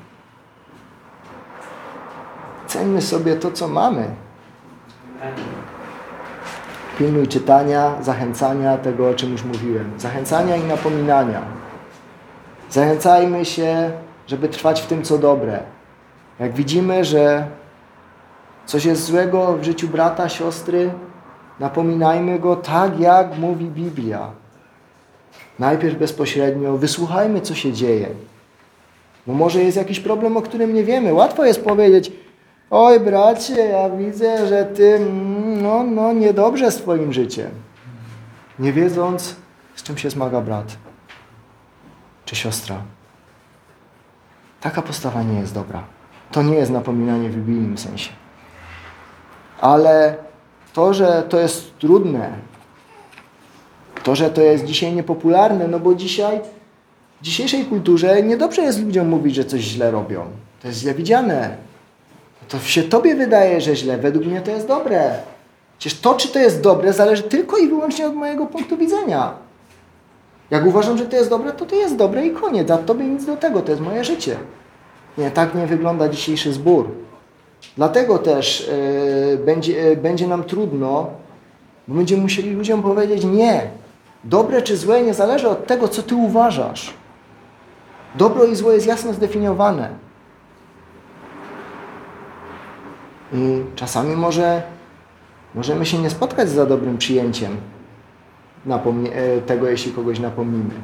Ceńmy 2.66 3.02
sobie 3.02 3.36
to, 3.36 3.50
co 3.50 3.68
mamy. 3.68 4.08
Pilnuj 6.98 7.28
czytania, 7.28 7.94
zachęcania 8.02 8.78
tego, 8.78 9.08
o 9.08 9.14
czym 9.14 9.32
już 9.32 9.44
mówiłem. 9.44 9.92
Zachęcania 9.98 10.56
i 10.56 10.64
napominania. 10.64 11.42
Zachęcajmy 12.70 13.44
się, 13.44 13.90
żeby 14.26 14.48
trwać 14.48 14.82
w 14.82 14.86
tym, 14.86 15.02
co 15.02 15.18
dobre. 15.18 15.60
Jak 16.40 16.52
widzimy, 16.52 17.04
że 17.04 17.46
coś 18.66 18.84
jest 18.84 19.04
złego 19.04 19.56
w 19.56 19.64
życiu 19.64 19.88
brata, 19.88 20.28
siostry, 20.28 20.90
napominajmy 21.60 22.38
go 22.38 22.56
tak, 22.56 23.00
jak 23.00 23.38
mówi 23.38 23.64
Biblia. 23.64 24.30
Najpierw 25.58 25.98
bezpośrednio 25.98 26.76
wysłuchajmy, 26.76 27.40
co 27.40 27.54
się 27.54 27.72
dzieje. 27.72 28.06
Bo 29.26 29.32
może 29.32 29.62
jest 29.62 29.76
jakiś 29.76 30.00
problem, 30.00 30.36
o 30.36 30.42
którym 30.42 30.74
nie 30.74 30.84
wiemy. 30.84 31.12
Łatwo 31.12 31.44
jest 31.44 31.64
powiedzieć, 31.64 32.12
oj 32.70 33.00
bracie, 33.00 33.54
ja 33.54 33.90
widzę, 33.90 34.46
że 34.46 34.64
ty 34.64 35.00
no, 35.62 35.82
no 35.82 36.12
niedobrze 36.12 36.70
z 36.70 36.76
twoim 36.76 37.12
życiem. 37.12 37.50
Nie 38.58 38.72
wiedząc, 38.72 39.36
z 39.74 39.82
czym 39.82 39.98
się 39.98 40.10
zmaga 40.10 40.40
brat 40.40 40.76
czy 42.24 42.36
siostra. 42.36 42.82
Taka 44.60 44.82
postawa 44.82 45.22
nie 45.22 45.40
jest 45.40 45.54
dobra. 45.54 45.84
To 46.32 46.42
nie 46.42 46.54
jest 46.54 46.70
napominanie 46.70 47.28
w 47.28 47.36
biblijnym 47.36 47.78
sensie. 47.78 48.10
Ale 49.60 50.16
to, 50.72 50.94
że 50.94 51.22
to 51.28 51.40
jest 51.40 51.78
trudne, 51.78 52.32
to, 54.04 54.16
że 54.16 54.30
to 54.30 54.40
jest 54.40 54.64
dzisiaj 54.64 54.92
niepopularne, 54.92 55.68
no 55.68 55.80
bo 55.80 55.94
dzisiaj 55.94 56.40
w 57.20 57.24
dzisiejszej 57.24 57.64
kulturze 57.64 58.22
niedobrze 58.22 58.62
jest 58.62 58.82
ludziom 58.82 59.08
mówić, 59.08 59.34
że 59.34 59.44
coś 59.44 59.60
źle 59.60 59.90
robią. 59.90 60.26
To 60.62 60.68
jest 60.68 60.80
źle 60.80 60.94
widziane. 60.94 61.56
To 62.48 62.58
się 62.58 62.82
tobie 62.82 63.14
wydaje, 63.14 63.60
że 63.60 63.76
źle. 63.76 63.98
Według 63.98 64.26
mnie 64.26 64.40
to 64.40 64.50
jest 64.50 64.68
dobre. 64.68 65.14
Przecież 65.78 66.00
to, 66.00 66.14
czy 66.14 66.28
to 66.28 66.38
jest 66.38 66.60
dobre, 66.60 66.92
zależy 66.92 67.22
tylko 67.22 67.56
i 67.56 67.68
wyłącznie 67.68 68.06
od 68.06 68.14
mojego 68.14 68.46
punktu 68.46 68.76
widzenia. 68.76 69.34
Jak 70.50 70.66
uważam, 70.66 70.98
że 70.98 71.06
to 71.06 71.16
jest 71.16 71.30
dobre, 71.30 71.52
to 71.52 71.66
to 71.66 71.74
jest 71.74 71.96
dobre 71.96 72.26
i 72.26 72.30
koniec. 72.30 72.70
A 72.70 72.78
tobie 72.78 73.04
nic 73.04 73.24
do 73.24 73.36
tego, 73.36 73.62
to 73.62 73.70
jest 73.70 73.82
moje 73.82 74.04
życie. 74.04 74.36
Nie, 75.18 75.30
tak 75.30 75.54
nie 75.54 75.66
wygląda 75.66 76.08
dzisiejszy 76.08 76.52
zbór. 76.52 76.88
Dlatego 77.76 78.18
też 78.18 78.70
yy, 79.30 79.38
będzie, 79.38 79.72
yy, 79.72 79.96
będzie 79.96 80.26
nam 80.26 80.44
trudno, 80.44 81.10
bo 81.88 81.94
będziemy 81.94 82.22
musieli 82.22 82.50
ludziom 82.50 82.82
powiedzieć 82.82 83.24
nie. 83.24 83.70
Dobre 84.24 84.62
czy 84.62 84.76
złe 84.76 85.02
nie 85.02 85.14
zależy 85.14 85.48
od 85.48 85.66
tego, 85.66 85.88
co 85.88 86.02
ty 86.02 86.14
uważasz. 86.14 86.94
Dobro 88.14 88.44
i 88.44 88.56
zło 88.56 88.72
jest 88.72 88.86
jasno 88.86 89.12
zdefiniowane. 89.12 90.03
I 93.32 93.62
czasami 93.74 94.16
może 94.16 94.62
możemy 95.54 95.86
się 95.86 95.98
nie 95.98 96.10
spotkać 96.10 96.48
z 96.48 96.52
za 96.52 96.66
dobrym 96.66 96.98
przyjęciem 96.98 97.56
tego, 99.46 99.68
jeśli 99.68 99.92
kogoś 99.92 100.20
napomnimy. 100.20 100.74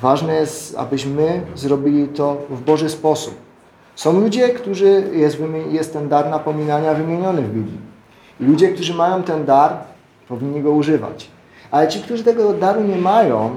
Ważne 0.00 0.34
jest, 0.34 0.78
abyśmy 0.78 1.42
zrobili 1.54 2.08
to 2.08 2.36
w 2.50 2.60
Boży 2.60 2.90
sposób. 2.90 3.34
Są 3.94 4.20
ludzie, 4.20 4.48
którzy 4.48 5.10
jest, 5.12 5.38
jest 5.70 5.92
ten 5.92 6.08
dar 6.08 6.30
napominania 6.30 6.94
wymieniony 6.94 7.42
w 7.42 7.54
Biblii. 7.54 7.78
I 8.40 8.44
ludzie, 8.44 8.68
którzy 8.68 8.94
mają 8.94 9.22
ten 9.22 9.44
dar, 9.44 9.76
powinni 10.28 10.62
go 10.62 10.70
używać. 10.70 11.30
Ale 11.70 11.88
ci, 11.88 12.00
którzy 12.00 12.24
tego 12.24 12.52
daru 12.52 12.80
nie 12.80 12.96
mają, 12.96 13.50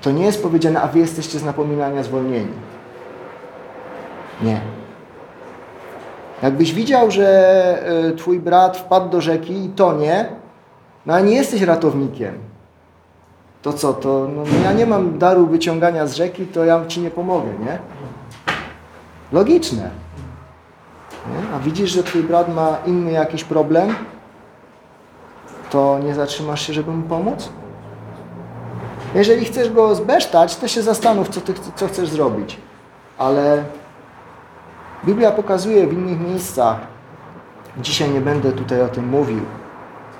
to 0.00 0.10
nie 0.10 0.24
jest 0.24 0.42
powiedziane, 0.42 0.82
a 0.82 0.88
wy 0.88 0.98
jesteście 0.98 1.38
z 1.38 1.44
napominania 1.44 2.02
zwolnieni. 2.02 2.52
Nie. 4.42 4.60
Jakbyś 6.42 6.74
widział, 6.74 7.10
że 7.10 7.28
e, 8.08 8.12
twój 8.12 8.40
brat 8.40 8.76
wpadł 8.76 9.08
do 9.08 9.20
rzeki 9.20 9.64
i 9.64 9.68
tonie, 9.68 10.28
no 11.06 11.14
a 11.14 11.20
nie 11.20 11.34
jesteś 11.34 11.62
ratownikiem, 11.62 12.38
to 13.62 13.72
co, 13.72 13.92
to 13.92 14.28
no, 14.34 14.42
ja 14.64 14.72
nie 14.72 14.86
mam 14.86 15.18
daru 15.18 15.46
wyciągania 15.46 16.06
z 16.06 16.14
rzeki, 16.14 16.46
to 16.46 16.64
ja 16.64 16.86
ci 16.88 17.00
nie 17.00 17.10
pomogę, 17.10 17.48
nie? 17.60 17.78
Logiczne. 19.32 19.90
Nie? 21.26 21.56
A 21.56 21.58
widzisz, 21.58 21.90
że 21.90 22.02
twój 22.02 22.22
brat 22.22 22.54
ma 22.54 22.76
inny 22.86 23.12
jakiś 23.12 23.44
problem, 23.44 23.94
to 25.70 25.98
nie 25.98 26.14
zatrzymasz 26.14 26.66
się, 26.66 26.72
żeby 26.72 26.90
mu 26.90 27.02
pomóc? 27.02 27.48
Jeżeli 29.14 29.44
chcesz 29.44 29.72
go 29.72 29.94
zbesztać, 29.94 30.56
to 30.56 30.68
się 30.68 30.82
zastanów, 30.82 31.28
co, 31.28 31.40
ty, 31.40 31.54
co 31.76 31.88
chcesz 31.88 32.08
zrobić. 32.08 32.56
Ale 33.18 33.64
Biblia 35.04 35.32
pokazuje 35.32 35.86
w 35.86 35.92
innych 35.92 36.20
miejscach, 36.20 36.76
dzisiaj 37.78 38.10
nie 38.10 38.20
będę 38.20 38.52
tutaj 38.52 38.82
o 38.82 38.88
tym 38.88 39.08
mówił, 39.08 39.40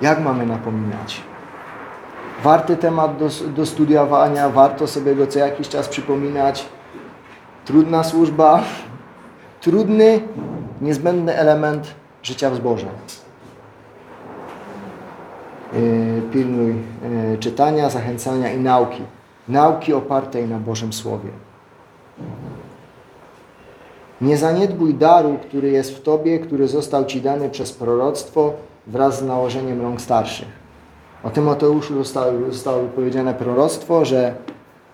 jak 0.01 0.19
mamy 0.19 0.45
napominać. 0.45 1.21
Warty 2.43 2.77
temat 2.77 3.17
do, 3.17 3.29
do 3.55 3.65
studiowania, 3.65 4.49
warto 4.49 4.87
sobie 4.87 5.15
go 5.15 5.27
co 5.27 5.39
jakiś 5.39 5.69
czas 5.69 5.87
przypominać. 5.87 6.65
Trudna 7.65 8.03
służba, 8.03 8.63
trudny, 9.61 10.21
niezbędny 10.81 11.35
element 11.35 11.87
życia 12.23 12.49
w 12.49 12.55
zborze. 12.55 12.87
Yy, 15.73 16.21
pilnuj 16.31 16.75
yy, 17.31 17.37
czytania, 17.37 17.89
zachęcania 17.89 18.51
i 18.51 18.59
nauki. 18.59 19.01
Nauki 19.47 19.93
opartej 19.93 20.47
na 20.47 20.59
Bożym 20.59 20.93
Słowie. 20.93 21.29
Nie 24.21 24.37
zaniedbuj 24.37 24.93
daru, 24.93 25.37
który 25.41 25.69
jest 25.71 25.97
w 25.97 26.01
Tobie, 26.01 26.39
który 26.39 26.67
został 26.67 27.05
Ci 27.05 27.21
dany 27.21 27.49
przez 27.49 27.73
proroctwo 27.73 28.53
wraz 28.87 29.19
z 29.19 29.23
nałożeniem 29.23 29.81
rąk 29.81 30.01
starszych. 30.01 30.47
O 31.23 31.29
Tymoteuszu 31.29 31.93
zostało, 31.93 32.31
zostało 32.49 32.83
powiedziane 32.83 33.33
proroctwo, 33.33 34.05
że 34.05 34.35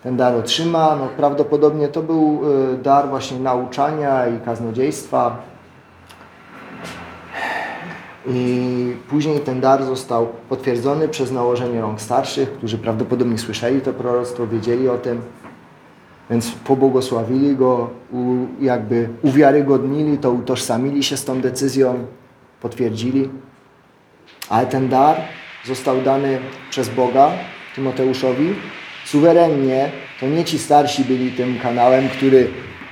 ten 0.04 0.18
dar 0.18 0.36
otrzyma. 0.36 0.96
No, 0.96 1.08
prawdopodobnie 1.18 1.88
to 1.88 2.02
był 2.02 2.40
y, 2.74 2.78
dar 2.78 3.10
właśnie 3.10 3.40
nauczania 3.40 4.28
i 4.28 4.40
kaznodziejstwa. 4.40 5.38
I 8.28 8.96
później 9.10 9.40
ten 9.40 9.62
dar 9.62 9.84
został 9.84 10.28
potwierdzony 10.50 11.08
przez 11.08 11.32
nałożenie 11.32 11.82
rąk 11.82 12.02
starszych, 12.02 12.52
którzy 12.52 12.78
prawdopodobnie 12.78 13.38
słyszeli 13.38 13.82
to 13.82 13.94
proroctwo, 13.94 14.48
wiedzieli 14.48 14.90
o 14.90 14.98
tym, 14.98 15.22
więc 16.30 16.52
pobłogosławili 16.52 17.56
go, 17.56 17.90
jakby 18.62 19.10
uwiarygodnili 19.22 20.18
to, 20.18 20.32
utożsamili 20.32 21.04
się 21.04 21.18
z 21.18 21.26
tą 21.26 21.42
decyzją, 21.42 22.06
potwierdzili. 22.62 23.30
Ale 24.50 24.66
ten 24.66 24.90
dar 24.90 25.18
został 25.66 26.02
dany 26.02 26.40
przez 26.70 26.90
Boga 26.90 27.32
Tymoteuszowi 27.76 28.56
suwerennie. 29.06 29.92
To 30.20 30.28
nie 30.28 30.46
ci 30.46 30.60
starsi 30.60 31.06
byli 31.06 31.32
tym 31.32 31.60
kanałem, 31.60 32.10
który 32.10 32.48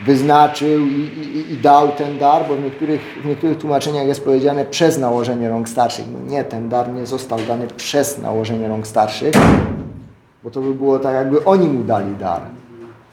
wyznaczył 0.06 0.88
i, 0.88 1.02
i, 1.02 1.54
i, 1.54 1.58
dał 1.58 1.92
ten 1.92 2.18
dar, 2.18 2.48
bo 2.48 2.56
w 2.56 2.64
niektórych, 2.64 3.02
w 3.24 3.26
niektórych 3.26 3.58
tłumaczeniach 3.58 4.08
jest 4.08 4.26
powiedziane 4.26 4.66
przez 4.66 4.98
nałożenie 5.00 5.50
rąk 5.50 5.70
starszych. 5.70 6.06
No 6.14 6.32
nie, 6.32 6.44
ten 6.44 6.70
dar 6.70 6.94
nie 6.94 7.06
został 7.06 7.40
dany 7.48 7.68
przez 7.68 8.18
nałożenie 8.18 8.68
rąk 8.68 8.88
starszych, 8.88 9.34
bo 10.44 10.50
to 10.50 10.62
by 10.62 10.74
było 10.74 11.00
tak, 11.00 11.16
jakby 11.16 11.46
oni 11.46 11.68
mu 11.68 11.84
dali 11.84 12.16
dar. 12.16 12.42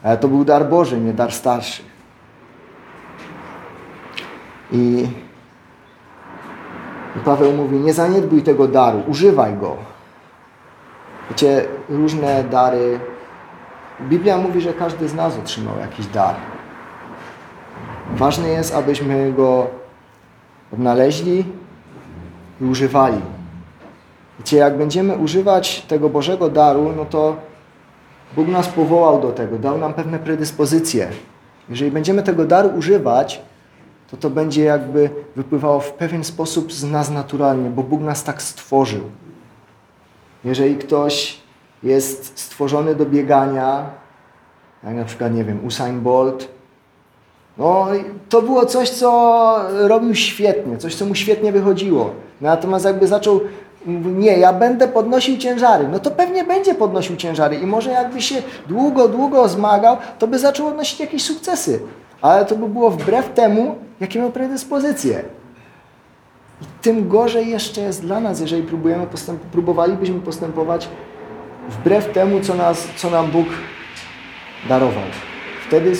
Ale 0.03 0.17
to 0.17 0.27
był 0.27 0.45
dar 0.45 0.69
Boży, 0.69 0.97
nie 0.97 1.13
dar 1.13 1.31
starszych. 1.31 1.85
I, 4.71 5.07
Paweł 7.25 7.53
mówi, 7.53 7.77
nie 7.79 7.93
zaniedbuj 7.93 8.41
tego 8.41 8.67
daru, 8.67 9.03
używaj 9.07 9.57
go. 9.57 9.77
Wiecie, 11.29 11.65
różne 11.89 12.43
dary. 12.43 12.99
Biblia 14.01 14.37
mówi, 14.37 14.61
że 14.61 14.73
każdy 14.73 15.07
z 15.07 15.13
nas 15.13 15.37
otrzymał 15.37 15.79
jakiś 15.79 16.07
dar. 16.07 16.35
Ważne 18.11 18.47
jest, 18.47 18.75
abyśmy 18.75 19.33
go 19.33 19.67
odnaleźli 20.73 21.45
i 22.61 22.65
używali. 22.65 23.21
Wiecie, 24.39 24.57
jak 24.57 24.77
będziemy 24.77 25.17
używać 25.17 25.81
tego 25.81 26.09
Bożego 26.09 26.49
daru, 26.49 26.93
no 26.97 27.05
to 27.05 27.48
Bóg 28.35 28.47
nas 28.47 28.67
powołał 28.67 29.21
do 29.21 29.31
tego, 29.31 29.57
dał 29.57 29.77
nam 29.77 29.93
pewne 29.93 30.19
predyspozycje. 30.19 31.09
Jeżeli 31.69 31.91
będziemy 31.91 32.23
tego 32.23 32.45
daru 32.45 32.69
używać, 32.69 33.41
to 34.11 34.17
to 34.17 34.29
będzie 34.29 34.63
jakby 34.63 35.09
wypływało 35.35 35.79
w 35.79 35.93
pewien 35.93 36.23
sposób 36.23 36.73
z 36.73 36.83
nas 36.83 37.09
naturalnie, 37.09 37.69
bo 37.69 37.83
Bóg 37.83 38.01
nas 38.01 38.23
tak 38.23 38.41
stworzył. 38.41 39.01
Jeżeli 40.43 40.75
ktoś 40.75 41.39
jest 41.83 42.39
stworzony 42.39 42.95
do 42.95 43.05
biegania, 43.05 43.89
jak 44.83 44.95
na 44.95 45.05
przykład, 45.05 45.33
nie 45.33 45.43
wiem, 45.43 45.65
Usain 45.65 46.01
Bolt, 46.01 46.47
no 47.57 47.87
to 48.29 48.41
było 48.41 48.65
coś, 48.65 48.89
co 48.89 49.59
robił 49.87 50.15
świetnie, 50.15 50.77
coś, 50.77 50.95
co 50.95 51.05
mu 51.05 51.15
świetnie 51.15 51.51
wychodziło. 51.51 52.11
Natomiast 52.41 52.85
jakby 52.85 53.07
zaczął 53.07 53.41
nie, 53.85 54.37
ja 54.37 54.53
będę 54.53 54.87
podnosił 54.87 55.37
ciężary. 55.37 55.87
No 55.87 55.99
to 55.99 56.11
pewnie 56.11 56.43
będzie 56.43 56.75
podnosił 56.75 57.15
ciężary 57.15 57.55
i 57.55 57.65
może 57.65 57.91
jakby 57.91 58.21
się 58.21 58.35
długo, 58.67 59.07
długo 59.07 59.47
zmagał, 59.47 59.97
to 60.19 60.27
by 60.27 60.39
zaczął 60.39 60.67
odnosić 60.67 60.99
jakieś 60.99 61.23
sukcesy. 61.23 61.79
Ale 62.21 62.45
to 62.45 62.55
by 62.55 62.69
było 62.69 62.91
wbrew 62.91 63.33
temu, 63.33 63.75
jakie 63.99 64.19
miał 64.19 64.31
predyspozycje. 64.31 65.23
I 66.61 66.65
tym 66.81 67.09
gorzej 67.09 67.49
jeszcze 67.49 67.81
jest 67.81 68.01
dla 68.01 68.19
nas, 68.19 68.39
jeżeli 68.39 68.63
próbujemy 68.63 69.07
postęp 69.07 69.41
próbowalibyśmy 69.41 70.19
postępować 70.19 70.89
wbrew 71.69 72.11
temu, 72.11 72.39
co, 72.39 72.55
nas, 72.55 72.87
co 72.95 73.09
nam 73.09 73.31
Bóg 73.31 73.47
darował. 74.69 75.03
Wtedy, 75.67 75.93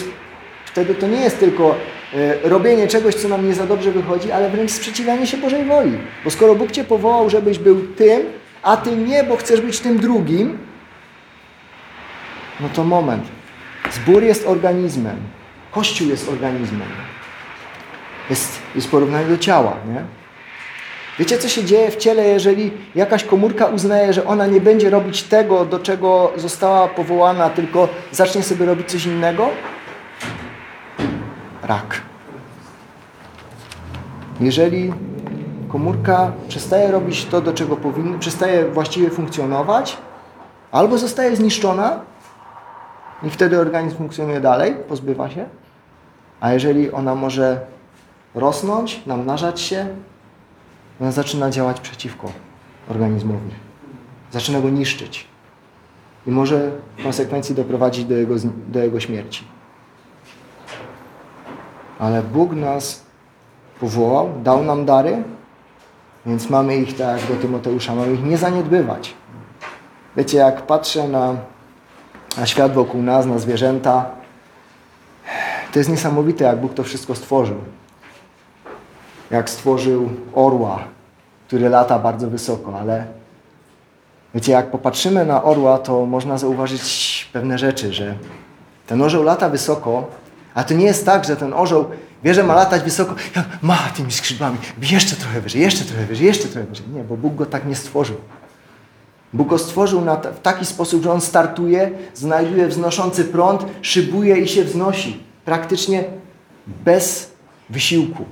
wtedy 0.66 0.96
to 0.96 1.08
nie 1.08 1.22
jest 1.22 1.40
tylko 1.40 1.76
robienie 2.44 2.88
czegoś, 2.88 3.16
co 3.16 3.28
nam 3.28 3.48
nie 3.48 3.54
za 3.54 3.66
dobrze 3.66 3.92
wychodzi, 3.92 4.32
ale 4.32 4.50
wręcz 4.50 4.72
sprzeciwianie 4.72 5.28
się 5.28 5.38
Bożej 5.38 5.66
woli. 5.66 5.98
Bo 6.24 6.30
skoro 6.30 6.56
Bóg 6.56 6.72
Cię 6.72 6.84
powołał, 6.84 7.30
żebyś 7.30 7.60
był 7.60 7.88
tym, 7.88 8.22
a 8.64 8.78
Ty 8.78 8.96
nie, 8.96 9.24
bo 9.24 9.38
chcesz 9.38 9.62
być 9.62 9.80
tym 9.80 10.00
drugim, 10.00 10.58
no 12.60 12.70
to 12.74 12.84
moment. 12.84 13.24
Zbór 13.92 14.24
jest 14.24 14.48
organizmem. 14.48 15.18
Kościół 15.72 16.10
jest 16.10 16.30
organizmem. 16.30 16.88
Jest, 18.30 18.60
jest 18.76 18.92
porównanie 18.92 19.28
do 19.28 19.38
ciała, 19.38 19.76
nie? 19.94 20.04
Wiecie, 21.20 21.38
co 21.38 21.50
się 21.50 21.64
dzieje 21.64 21.92
w 21.92 21.98
ciele, 21.98 22.28
jeżeli 22.28 22.72
jakaś 22.96 23.24
komórka 23.24 23.66
uznaje, 23.66 24.14
że 24.14 24.26
ona 24.26 24.48
nie 24.48 24.62
będzie 24.62 24.90
robić 24.90 25.24
tego, 25.24 25.66
do 25.66 25.80
czego 25.80 26.32
została 26.36 26.88
powołana, 26.88 27.50
tylko 27.50 27.90
zacznie 28.12 28.44
sobie 28.44 28.66
robić 28.66 28.92
coś 28.92 29.06
innego? 29.06 29.50
Rak. 31.70 32.02
Jeżeli 34.40 34.94
komórka 35.68 36.32
przestaje 36.48 36.92
robić 36.92 37.26
to, 37.26 37.42
do 37.42 37.54
czego 37.54 37.78
powinna, 37.78 38.18
przestaje 38.18 38.66
właściwie 38.66 39.10
funkcjonować, 39.10 39.98
albo 40.72 40.98
zostaje 40.98 41.36
zniszczona 41.36 42.02
i 43.24 43.30
wtedy 43.30 43.60
organizm 43.60 43.98
funkcjonuje 43.98 44.42
dalej, 44.42 44.76
pozbywa 44.88 45.30
się, 45.30 45.46
a 46.40 46.54
jeżeli 46.54 46.92
ona 46.92 47.16
może 47.16 47.60
rosnąć, 48.36 49.06
namnażać 49.06 49.62
się, 49.62 49.88
ona 51.02 51.12
zaczyna 51.12 51.50
działać 51.50 51.80
przeciwko 51.80 52.32
organizmowi. 52.90 53.52
Zaczyna 54.32 54.62
go 54.62 54.70
niszczyć. 54.70 55.28
I 56.28 56.32
może 56.32 56.72
w 56.98 57.04
konsekwencji 57.04 57.56
doprowadzić 57.56 58.06
do 58.06 58.16
jego, 58.16 58.36
do 58.68 58.80
jego 58.80 59.00
śmierci. 59.00 59.59
Ale 62.00 62.24
Bóg 62.24 62.54
nas 62.54 63.04
powołał, 63.80 64.30
dał 64.44 64.64
nam 64.64 64.86
dary, 64.86 65.24
więc 66.26 66.50
mamy 66.50 66.78
ich 66.78 66.98
tak 66.98 67.22
jak 67.22 67.30
do 67.30 67.36
Tymoteusza, 67.36 67.96
mamy 67.96 68.14
ich 68.14 68.24
nie 68.24 68.38
zaniedbywać. 68.38 69.14
Wiecie, 70.18 70.38
jak 70.38 70.62
patrzę 70.62 71.08
na, 71.08 71.36
na 72.38 72.46
świat 72.46 72.74
wokół 72.74 73.02
nas, 73.02 73.26
na 73.26 73.40
zwierzęta, 73.40 74.06
to 75.74 75.80
jest 75.80 75.90
niesamowite, 75.90 76.46
jak 76.46 76.62
Bóg 76.62 76.74
to 76.74 76.84
wszystko 76.84 77.16
stworzył 77.16 77.58
jak 79.32 79.50
stworzył 79.50 80.10
orła, 80.34 80.80
który 81.48 81.70
lata 81.70 82.00
bardzo 82.00 82.30
wysoko, 82.30 82.80
ale 82.80 83.06
wiecie, 84.36 84.52
jak 84.52 84.72
popatrzymy 84.72 85.26
na 85.26 85.44
orła, 85.44 85.78
to 85.78 86.06
można 86.06 86.38
zauważyć 86.38 87.30
pewne 87.34 87.58
rzeczy, 87.58 87.94
że 87.94 88.16
ten 88.88 89.02
orzeł 89.02 89.24
lata 89.24 89.50
wysoko, 89.50 90.08
a 90.60 90.64
to 90.64 90.74
nie 90.74 90.86
jest 90.86 91.06
tak, 91.06 91.26
że 91.26 91.36
ten 91.36 91.54
orzeł 91.54 91.86
wie, 92.24 92.34
że 92.34 92.44
ma 92.44 92.56
latać 92.56 92.84
wysoko, 92.84 93.16
ma 93.62 93.78
tymi 93.78 94.12
skrzydłami, 94.12 94.58
jeszcze 94.82 95.16
trochę 95.16 95.42
wyżej, 95.42 95.62
jeszcze 95.62 95.86
trochę 95.86 96.06
wyżej, 96.06 96.28
jeszcze 96.28 96.48
trochę 96.48 96.68
wyżej. 96.68 96.86
Nie, 96.94 97.04
bo 97.04 97.18
Bóg 97.18 97.36
go 97.36 97.46
tak 97.46 97.68
nie 97.68 97.76
stworzył. 97.76 98.16
Bóg 99.34 99.48
go 99.48 99.58
stworzył 99.58 100.02
na, 100.02 100.16
w 100.16 100.42
taki 100.42 100.66
sposób, 100.66 101.04
że 101.04 101.12
on 101.12 101.22
startuje, 101.22 101.92
znajduje 102.14 102.68
wznoszący 102.68 103.26
prąd, 103.26 103.66
szybuje 103.82 104.38
i 104.38 104.48
się 104.48 104.64
wznosi. 104.64 105.24
Praktycznie 105.46 106.04
bez 106.68 107.32
wysiłku 107.70 108.26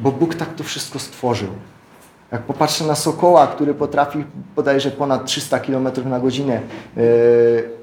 bo 0.00 0.12
Bóg 0.12 0.34
tak 0.34 0.54
to 0.54 0.64
wszystko 0.64 0.98
stworzył. 0.98 1.48
Jak 2.32 2.42
popatrzę 2.42 2.84
na 2.84 2.94
sokoła, 2.94 3.46
który 3.46 3.74
potrafi 3.74 4.24
bodajże 4.56 4.90
ponad 4.90 5.26
300 5.26 5.60
km 5.60 5.88
na 6.04 6.20
godzinę 6.20 6.60
yy, 6.96 7.02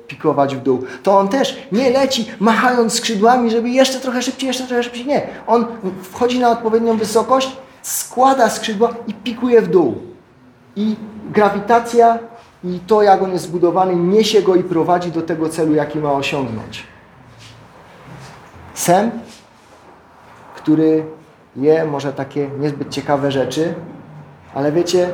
pikować 0.08 0.56
w 0.56 0.60
dół, 0.60 0.84
to 1.04 1.20
on 1.20 1.28
też 1.28 1.58
nie 1.72 1.90
leci 1.90 2.26
machając 2.40 2.94
skrzydłami, 2.94 3.52
żeby 3.52 3.70
jeszcze 3.70 4.00
trochę 4.00 4.22
szybciej, 4.22 4.48
jeszcze 4.48 4.68
trochę 4.68 4.84
szybciej. 4.84 5.06
Nie. 5.06 5.28
On 5.48 5.66
wchodzi 6.02 6.40
na 6.40 6.50
odpowiednią 6.50 6.98
wysokość, 6.98 7.58
składa 7.82 8.50
skrzydła 8.50 8.94
i 9.08 9.14
pikuje 9.14 9.62
w 9.62 9.68
dół. 9.68 10.02
I 10.76 10.96
grawitacja 11.30 12.20
i 12.64 12.80
to, 12.88 13.02
jak 13.02 13.22
on 13.22 13.32
jest 13.32 13.44
zbudowany, 13.44 13.96
niesie 13.96 14.42
go 14.42 14.56
i 14.56 14.64
prowadzi 14.64 15.12
do 15.12 15.22
tego 15.22 15.50
celu, 15.50 15.74
jaki 15.74 16.00
ma 16.00 16.12
osiągnąć. 16.12 16.84
Sem, 18.74 19.12
który 20.56 21.06
je 21.56 21.86
może 21.86 22.14
takie 22.14 22.50
niezbyt 22.60 22.90
ciekawe 22.90 23.32
rzeczy, 23.32 23.74
ale 24.54 24.72
wiecie, 24.72 25.14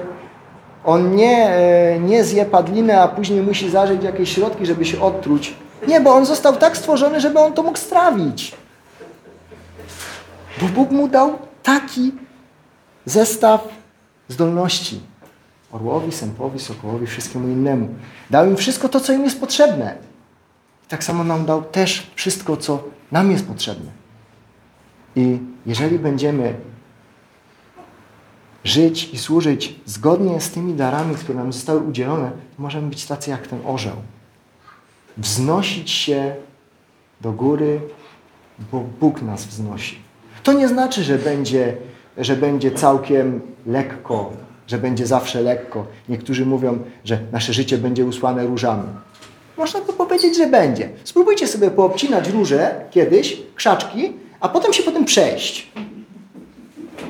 on 0.84 1.16
nie, 1.16 1.48
e, 1.48 2.00
nie 2.00 2.24
zje 2.24 2.46
padlinę, 2.46 3.02
a 3.02 3.08
później 3.08 3.42
musi 3.42 3.70
zażyć 3.70 4.04
jakieś 4.04 4.36
środki, 4.36 4.66
żeby 4.66 4.86
się 4.86 5.02
odtruć. 5.02 5.56
Nie, 5.88 6.02
bo 6.02 6.14
on 6.14 6.26
został 6.26 6.56
tak 6.56 6.78
stworzony, 6.78 7.22
żeby 7.22 7.40
on 7.40 7.54
to 7.54 7.64
mógł 7.64 7.78
strawić. 7.78 8.56
Bo 10.62 10.68
Bóg 10.68 10.92
mu 10.92 11.08
dał 11.08 11.38
taki 11.64 12.12
zestaw 13.06 13.68
zdolności. 14.28 15.00
Orłowi, 15.72 16.12
sępowi, 16.12 16.60
sokołowi, 16.60 17.08
wszystkiemu 17.08 17.48
innemu. 17.48 17.90
Dał 18.30 18.48
im 18.48 18.58
wszystko 18.58 18.90
to, 18.90 19.00
co 19.00 19.14
im 19.14 19.24
jest 19.24 19.40
potrzebne. 19.40 19.96
I 20.86 20.88
tak 20.88 21.04
samo 21.04 21.24
nam 21.24 21.46
dał 21.46 21.64
też 21.64 22.12
wszystko, 22.16 22.58
co 22.58 22.84
nam 23.12 23.32
jest 23.32 23.48
potrzebne. 23.48 23.92
I 25.16 25.40
jeżeli 25.66 26.00
będziemy 26.00 26.54
żyć 28.64 29.14
i 29.14 29.18
służyć 29.18 29.76
zgodnie 29.86 30.42
z 30.42 30.52
tymi 30.52 30.74
darami, 30.74 31.16
które 31.16 31.38
nam 31.38 31.54
zostały 31.54 31.80
udzielone, 31.80 32.32
możemy 32.58 32.90
być 32.90 33.06
tacy 33.06 33.30
jak 33.30 33.48
ten 33.48 33.60
orzeł. 33.66 33.96
Wznosić 35.18 35.92
się 35.92 36.36
do 37.22 37.32
góry, 37.32 37.82
bo 38.72 38.84
Bóg 39.00 39.22
nas 39.22 39.46
wznosi. 39.46 39.98
To 40.44 40.54
nie 40.54 40.68
znaczy, 40.68 41.04
że 41.04 41.18
będzie 41.18 41.78
że 42.18 42.36
będzie 42.36 42.72
całkiem 42.72 43.42
lekko, 43.66 44.32
że 44.68 44.78
będzie 44.78 45.08
zawsze 45.08 45.42
lekko. 45.42 45.86
Niektórzy 46.10 46.46
mówią, 46.46 46.80
że 47.06 47.20
nasze 47.32 47.54
życie 47.54 47.78
będzie 47.78 48.06
usłane 48.06 48.48
różami. 48.48 48.88
Można 49.58 49.82
by 49.82 49.94
powiedzieć, 49.94 50.38
że 50.38 50.48
będzie. 50.48 50.90
Spróbujcie 51.04 51.48
sobie 51.48 51.72
poobcinać 51.72 52.30
róże 52.30 52.86
kiedyś, 52.92 53.38
krzaczki, 53.56 54.14
a 54.40 54.50
potem 54.50 54.74
się 54.74 54.84
potem 54.84 55.06
przejść. 55.06 55.72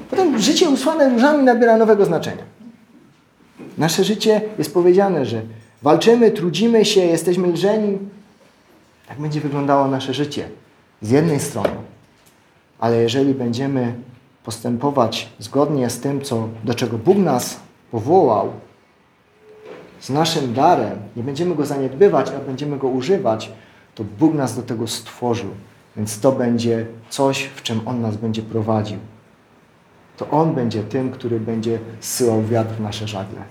Potem 0.09 0.39
życie 0.39 0.69
usłane 0.69 1.09
różami 1.09 1.43
nabiera 1.43 1.77
nowego 1.77 2.05
znaczenia. 2.05 2.43
Nasze 3.77 4.03
życie 4.03 4.41
jest 4.57 4.73
powiedziane, 4.73 5.25
że 5.25 5.41
walczymy, 5.81 6.31
trudzimy 6.31 6.85
się, 6.85 7.01
jesteśmy 7.01 7.47
lżeni. 7.47 7.97
Tak 9.07 9.19
będzie 9.19 9.41
wyglądało 9.41 9.87
nasze 9.87 10.13
życie. 10.13 10.49
Z 11.01 11.09
jednej 11.11 11.39
strony. 11.39 11.75
Ale 12.79 12.97
jeżeli 12.97 13.33
będziemy 13.33 13.93
postępować 14.43 15.29
zgodnie 15.39 15.89
z 15.89 15.99
tym, 15.99 16.21
co, 16.21 16.47
do 16.63 16.73
czego 16.73 16.97
Bóg 16.97 17.17
nas 17.17 17.59
powołał, 17.91 18.51
z 19.99 20.09
naszym 20.09 20.53
darem, 20.53 20.99
nie 21.15 21.23
będziemy 21.23 21.55
go 21.55 21.65
zaniedbywać, 21.65 22.29
a 22.29 22.39
będziemy 22.39 22.77
go 22.77 22.87
używać, 22.87 23.51
to 23.95 24.03
Bóg 24.19 24.33
nas 24.33 24.55
do 24.55 24.61
tego 24.61 24.87
stworzył. 24.87 25.49
Więc 25.97 26.19
to 26.19 26.31
będzie 26.31 26.85
coś, 27.09 27.43
w 27.43 27.61
czym 27.61 27.81
On 27.85 28.01
nas 28.01 28.17
będzie 28.17 28.41
prowadził. 28.41 28.97
To 30.17 30.29
On 30.29 30.53
będzie 30.53 30.83
tym, 30.83 31.11
który 31.11 31.39
będzie 31.39 31.79
zsyłał 31.99 32.43
wiatr 32.43 32.73
w 32.73 32.81
nasze 32.81 33.07
żagle. 33.07 33.41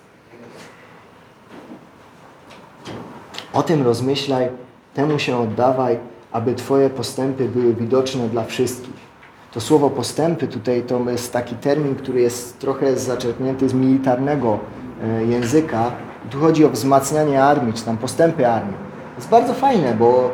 O 3.53 3.63
tym 3.63 3.83
rozmyślaj, 3.83 4.49
temu 4.95 5.19
się 5.19 5.37
oddawaj, 5.37 5.99
aby 6.33 6.55
Twoje 6.55 6.91
postępy 6.91 7.49
były 7.49 7.75
widoczne 7.75 8.29
dla 8.29 8.45
wszystkich. 8.45 9.13
To 9.53 9.61
słowo 9.61 9.91
postępy 9.91 10.49
tutaj 10.49 10.83
to 10.83 11.11
jest 11.11 11.33
taki 11.33 11.55
termin, 11.55 11.95
który 11.95 12.21
jest 12.21 12.59
trochę 12.59 12.97
zaczerpnięty 12.97 13.69
z 13.69 13.75
militarnego 13.75 14.59
e, 15.03 15.25
języka. 15.25 15.93
Tu 16.31 16.39
chodzi 16.39 16.65
o 16.65 16.71
wzmacnianie 16.71 17.45
armii, 17.45 17.73
czy 17.73 17.85
tam 17.85 17.99
postępy 17.99 18.49
armii. 18.49 18.77
Jest 19.17 19.29
bardzo 19.29 19.55
fajne, 19.55 19.95
bo, 19.95 20.31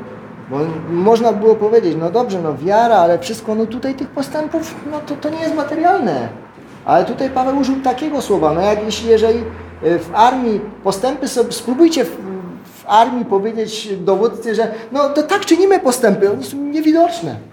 bo 0.51 0.59
można 0.91 1.33
było 1.33 1.55
powiedzieć, 1.55 1.97
no 1.99 2.11
dobrze, 2.11 2.43
no 2.43 2.57
wiara, 2.57 2.97
ale 2.97 3.19
wszystko, 3.19 3.55
no 3.55 3.67
tutaj 3.67 3.95
tych 3.95 4.09
postępów, 4.09 4.75
no 4.91 5.01
to, 5.01 5.17
to 5.17 5.31
nie 5.31 5.41
jest 5.41 5.55
materialne. 5.55 6.29
Ale 6.85 7.05
tutaj 7.05 7.31
Paweł 7.31 7.59
użył 7.59 7.81
takiego 7.81 8.21
słowa, 8.23 8.53
no 8.55 8.61
jak 8.61 8.85
jeśli 8.85 9.09
jeżeli 9.09 9.39
e, 9.39 9.99
w 9.99 10.11
armii 10.15 10.61
postępy 10.85 11.29
sobie, 11.29 11.53
spróbujcie 11.53 12.05
w, 12.05 12.11
w 12.65 12.85
armii 12.87 13.25
powiedzieć 13.25 13.89
dowódcy, 14.01 14.55
że 14.55 14.75
no 14.93 15.09
to 15.09 15.23
tak 15.23 15.47
czynimy 15.47 15.81
postępy, 15.81 16.33
one 16.33 16.45
są 16.45 16.57
niewidoczne. 16.57 17.37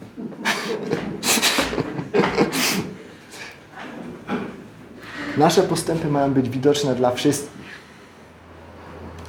Nasze 5.37 5.61
postępy 5.63 6.07
mają 6.07 6.33
być 6.33 6.49
widoczne 6.49 6.95
dla 6.95 7.11
wszystkich. 7.11 7.64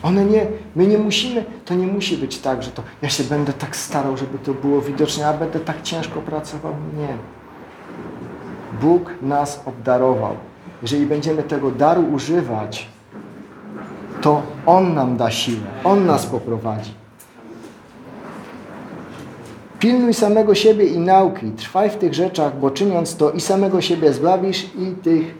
One 0.06 0.24
nie, 0.24 0.46
my 0.76 0.86
nie 0.86 0.98
musimy, 0.98 1.44
to 1.64 1.74
nie 1.74 1.86
musi 1.86 2.16
być 2.16 2.38
tak, 2.38 2.62
że 2.62 2.70
to 2.70 2.82
ja 3.02 3.08
się 3.08 3.24
będę 3.24 3.52
tak 3.52 3.76
starał, 3.76 4.16
żeby 4.16 4.38
to 4.38 4.54
było 4.54 4.80
widoczne, 4.80 5.22
ja 5.24 5.32
będę 5.32 5.60
tak 5.60 5.82
ciężko 5.82 6.20
pracował. 6.20 6.72
Nie. 6.98 7.16
Bóg 8.80 9.14
nas 9.22 9.62
obdarował. 9.64 10.36
Jeżeli 10.82 11.06
będziemy 11.06 11.42
tego 11.42 11.70
daru 11.70 12.02
używać, 12.02 12.88
to 14.20 14.42
On 14.66 14.94
nam 14.94 15.16
da 15.16 15.30
siłę, 15.30 15.66
On 15.84 16.06
nas 16.06 16.26
poprowadzi. 16.26 16.94
Pilnuj 19.78 20.14
samego 20.14 20.54
siebie 20.54 20.84
i 20.84 20.98
nauki, 20.98 21.50
trwaj 21.50 21.90
w 21.90 21.96
tych 21.96 22.14
rzeczach, 22.14 22.60
bo 22.60 22.70
czyniąc 22.70 23.16
to 23.16 23.30
i 23.30 23.40
samego 23.40 23.80
siebie 23.80 24.12
zbawisz 24.12 24.64
i 24.64 24.94
tych, 25.02 25.34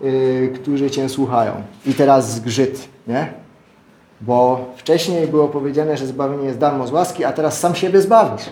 yy, 0.00 0.52
którzy 0.54 0.90
Cię 0.90 1.08
słuchają. 1.08 1.52
I 1.86 1.94
teraz 1.94 2.34
zgrzyt, 2.34 2.88
nie? 3.06 3.39
Bo 4.20 4.60
wcześniej 4.76 5.26
było 5.26 5.48
powiedziane, 5.48 5.96
że 5.96 6.06
zbawienie 6.06 6.46
jest 6.46 6.58
darmo 6.58 6.86
z 6.86 6.92
łaski, 6.92 7.24
a 7.24 7.32
teraz 7.32 7.58
sam 7.58 7.74
siebie 7.74 8.00
zbawisz. 8.00 8.42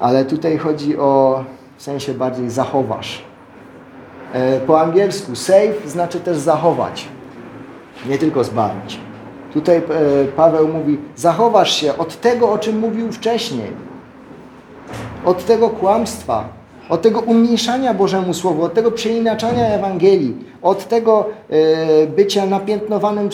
Ale 0.00 0.24
tutaj 0.24 0.58
chodzi 0.58 0.98
o 0.98 1.44
w 1.76 1.82
sensie 1.82 2.14
bardziej 2.14 2.50
zachowasz. 2.50 3.22
E, 4.32 4.60
po 4.60 4.80
angielsku 4.80 5.36
save 5.36 5.86
znaczy 5.86 6.20
też 6.20 6.36
zachować, 6.36 7.08
nie 8.06 8.18
tylko 8.18 8.44
zbawić. 8.44 9.00
Tutaj 9.52 9.76
e, 9.76 9.82
Paweł 10.36 10.68
mówi, 10.68 10.98
zachowasz 11.16 11.76
się 11.76 11.98
od 11.98 12.20
tego, 12.20 12.52
o 12.52 12.58
czym 12.58 12.78
mówił 12.78 13.12
wcześniej. 13.12 13.72
Od 15.24 15.46
tego 15.46 15.70
kłamstwa, 15.70 16.48
od 16.88 17.02
tego 17.02 17.20
umniejszania 17.20 17.94
Bożemu 17.94 18.34
Słowu, 18.34 18.62
od 18.62 18.74
tego 18.74 18.90
przeinaczania 18.90 19.66
Ewangelii, 19.66 20.36
od 20.62 20.88
tego 20.88 21.26
e, 21.50 22.06
bycia 22.06 22.46
napiętnowanym 22.46 23.28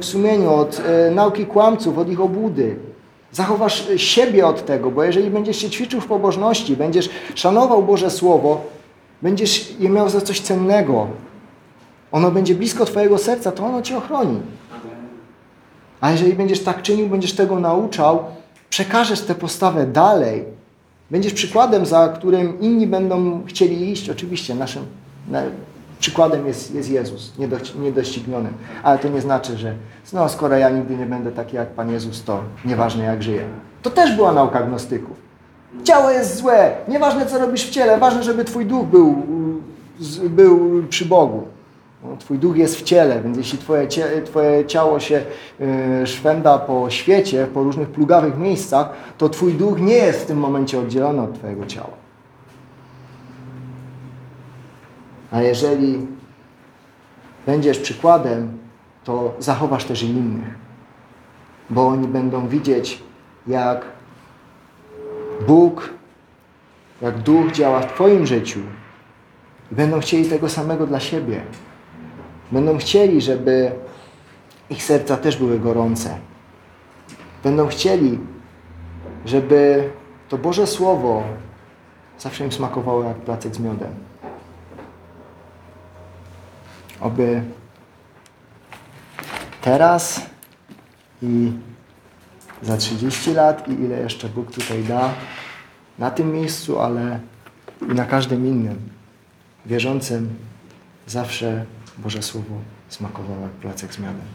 w 0.00 0.04
sumieniu, 0.04 0.54
od 0.54 0.82
nauki 1.14 1.46
kłamców, 1.46 1.98
od 1.98 2.08
ich 2.08 2.20
obłudy. 2.20 2.76
Zachowasz 3.32 3.88
siebie 3.96 4.46
od 4.46 4.66
tego, 4.66 4.90
bo 4.90 5.04
jeżeli 5.04 5.30
będziesz 5.30 5.56
się 5.56 5.70
ćwiczył 5.70 6.00
w 6.00 6.06
pobożności, 6.06 6.76
będziesz 6.76 7.10
szanował 7.34 7.82
Boże 7.82 8.10
Słowo, 8.10 8.60
będziesz 9.22 9.80
je 9.80 9.88
miał 9.88 10.08
za 10.08 10.20
coś 10.20 10.40
cennego, 10.40 11.06
ono 12.12 12.30
będzie 12.30 12.54
blisko 12.54 12.84
Twojego 12.84 13.18
serca, 13.18 13.52
to 13.52 13.66
ono 13.66 13.82
Cię 13.82 13.96
ochroni. 13.96 14.40
A 16.00 16.10
jeżeli 16.10 16.32
będziesz 16.32 16.60
tak 16.60 16.82
czynił, 16.82 17.08
będziesz 17.08 17.32
tego 17.32 17.60
nauczał, 17.60 18.24
przekażesz 18.70 19.20
tę 19.20 19.34
postawę 19.34 19.86
dalej, 19.86 20.44
będziesz 21.14 21.32
przykładem, 21.32 21.86
za 21.86 22.08
którym 22.08 22.60
inni 22.60 22.86
będą 22.86 23.42
chcieli 23.46 23.90
iść. 23.90 24.10
Oczywiście 24.10 24.54
naszym 24.54 24.86
przykładem 25.98 26.46
jest, 26.46 26.74
jest 26.74 26.90
Jezus, 26.90 27.32
niedościgniony. 27.78 28.48
Ale 28.82 28.98
to 28.98 29.08
nie 29.08 29.20
znaczy, 29.20 29.56
że 29.56 29.74
no, 30.12 30.28
skoro 30.28 30.56
ja 30.56 30.70
nigdy 30.70 30.96
nie 30.96 31.06
będę 31.06 31.32
taki 31.32 31.56
jak 31.56 31.68
Pan 31.68 31.90
Jezus, 31.90 32.24
to 32.24 32.40
nieważne 32.64 33.04
jak 33.04 33.22
żyję. 33.22 33.44
To 33.82 33.90
też 33.90 34.16
była 34.16 34.32
nauka 34.32 34.62
gnostyków. 34.62 35.16
Ciało 35.84 36.10
jest 36.10 36.36
złe, 36.36 36.76
nieważne 36.88 37.26
co 37.26 37.38
robisz 37.38 37.66
w 37.66 37.70
ciele, 37.70 37.98
ważne, 37.98 38.22
żeby 38.22 38.44
Twój 38.44 38.66
duch 38.66 38.86
był, 38.86 39.22
był 40.30 40.82
przy 40.88 41.04
Bogu. 41.04 41.42
No, 42.04 42.16
twój 42.16 42.38
duch 42.38 42.56
jest 42.56 42.76
w 42.76 42.82
ciele, 42.82 43.22
więc 43.22 43.36
jeśli 43.36 43.58
twoje, 43.58 43.88
twoje 44.24 44.66
ciało 44.66 45.00
się 45.00 45.24
y, 46.02 46.06
szwenda 46.06 46.58
po 46.58 46.90
świecie, 46.90 47.46
po 47.54 47.62
różnych 47.62 47.88
plugawych 47.88 48.38
miejscach, 48.38 48.90
to 49.18 49.28
Twój 49.28 49.54
duch 49.54 49.80
nie 49.80 49.94
jest 49.94 50.22
w 50.22 50.26
tym 50.26 50.38
momencie 50.38 50.78
oddzielony 50.78 51.22
od 51.22 51.38
Twojego 51.38 51.66
ciała. 51.66 51.90
A 55.30 55.42
jeżeli 55.42 56.06
będziesz 57.46 57.78
przykładem, 57.78 58.58
to 59.04 59.34
zachowasz 59.38 59.84
też 59.84 60.02
innych, 60.02 60.54
bo 61.70 61.86
oni 61.86 62.08
będą 62.08 62.48
widzieć, 62.48 63.02
jak 63.46 63.84
Bóg, 65.46 65.90
jak 67.02 67.18
Duch 67.18 67.52
działa 67.52 67.80
w 67.80 67.94
Twoim 67.94 68.26
życiu 68.26 68.60
i 69.72 69.74
będą 69.74 70.00
chcieli 70.00 70.28
tego 70.28 70.48
samego 70.48 70.86
dla 70.86 71.00
siebie. 71.00 71.42
Będą 72.52 72.78
chcieli, 72.78 73.20
żeby 73.20 73.72
ich 74.70 74.82
serca 74.82 75.16
też 75.16 75.36
były 75.36 75.58
gorące. 75.58 76.18
Będą 77.44 77.68
chcieli, 77.68 78.18
żeby 79.24 79.90
to 80.28 80.38
Boże 80.38 80.66
Słowo 80.66 81.22
zawsze 82.18 82.44
im 82.44 82.52
smakowało 82.52 83.04
jak 83.04 83.16
placek 83.16 83.54
z 83.54 83.58
miodem. 83.58 83.94
Oby 87.00 87.42
teraz 89.60 90.20
i 91.22 91.52
za 92.62 92.76
30 92.76 93.34
lat 93.34 93.68
i 93.68 93.72
ile 93.72 93.98
jeszcze 94.00 94.28
Bóg 94.28 94.52
tutaj 94.52 94.82
da, 94.82 95.10
na 95.98 96.10
tym 96.10 96.32
miejscu, 96.32 96.80
ale 96.80 97.20
i 97.90 97.94
na 97.94 98.04
każdym 98.04 98.46
innym, 98.46 98.88
wierzącym, 99.66 100.34
zawsze 101.06 101.64
Boże 101.98 102.22
Słowo 102.22 102.60
smakowało 102.88 103.40
jak 103.40 103.52
placek 103.52 103.94
z 103.94 103.98
miodem. 103.98 104.26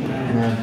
Amen. 0.00 0.56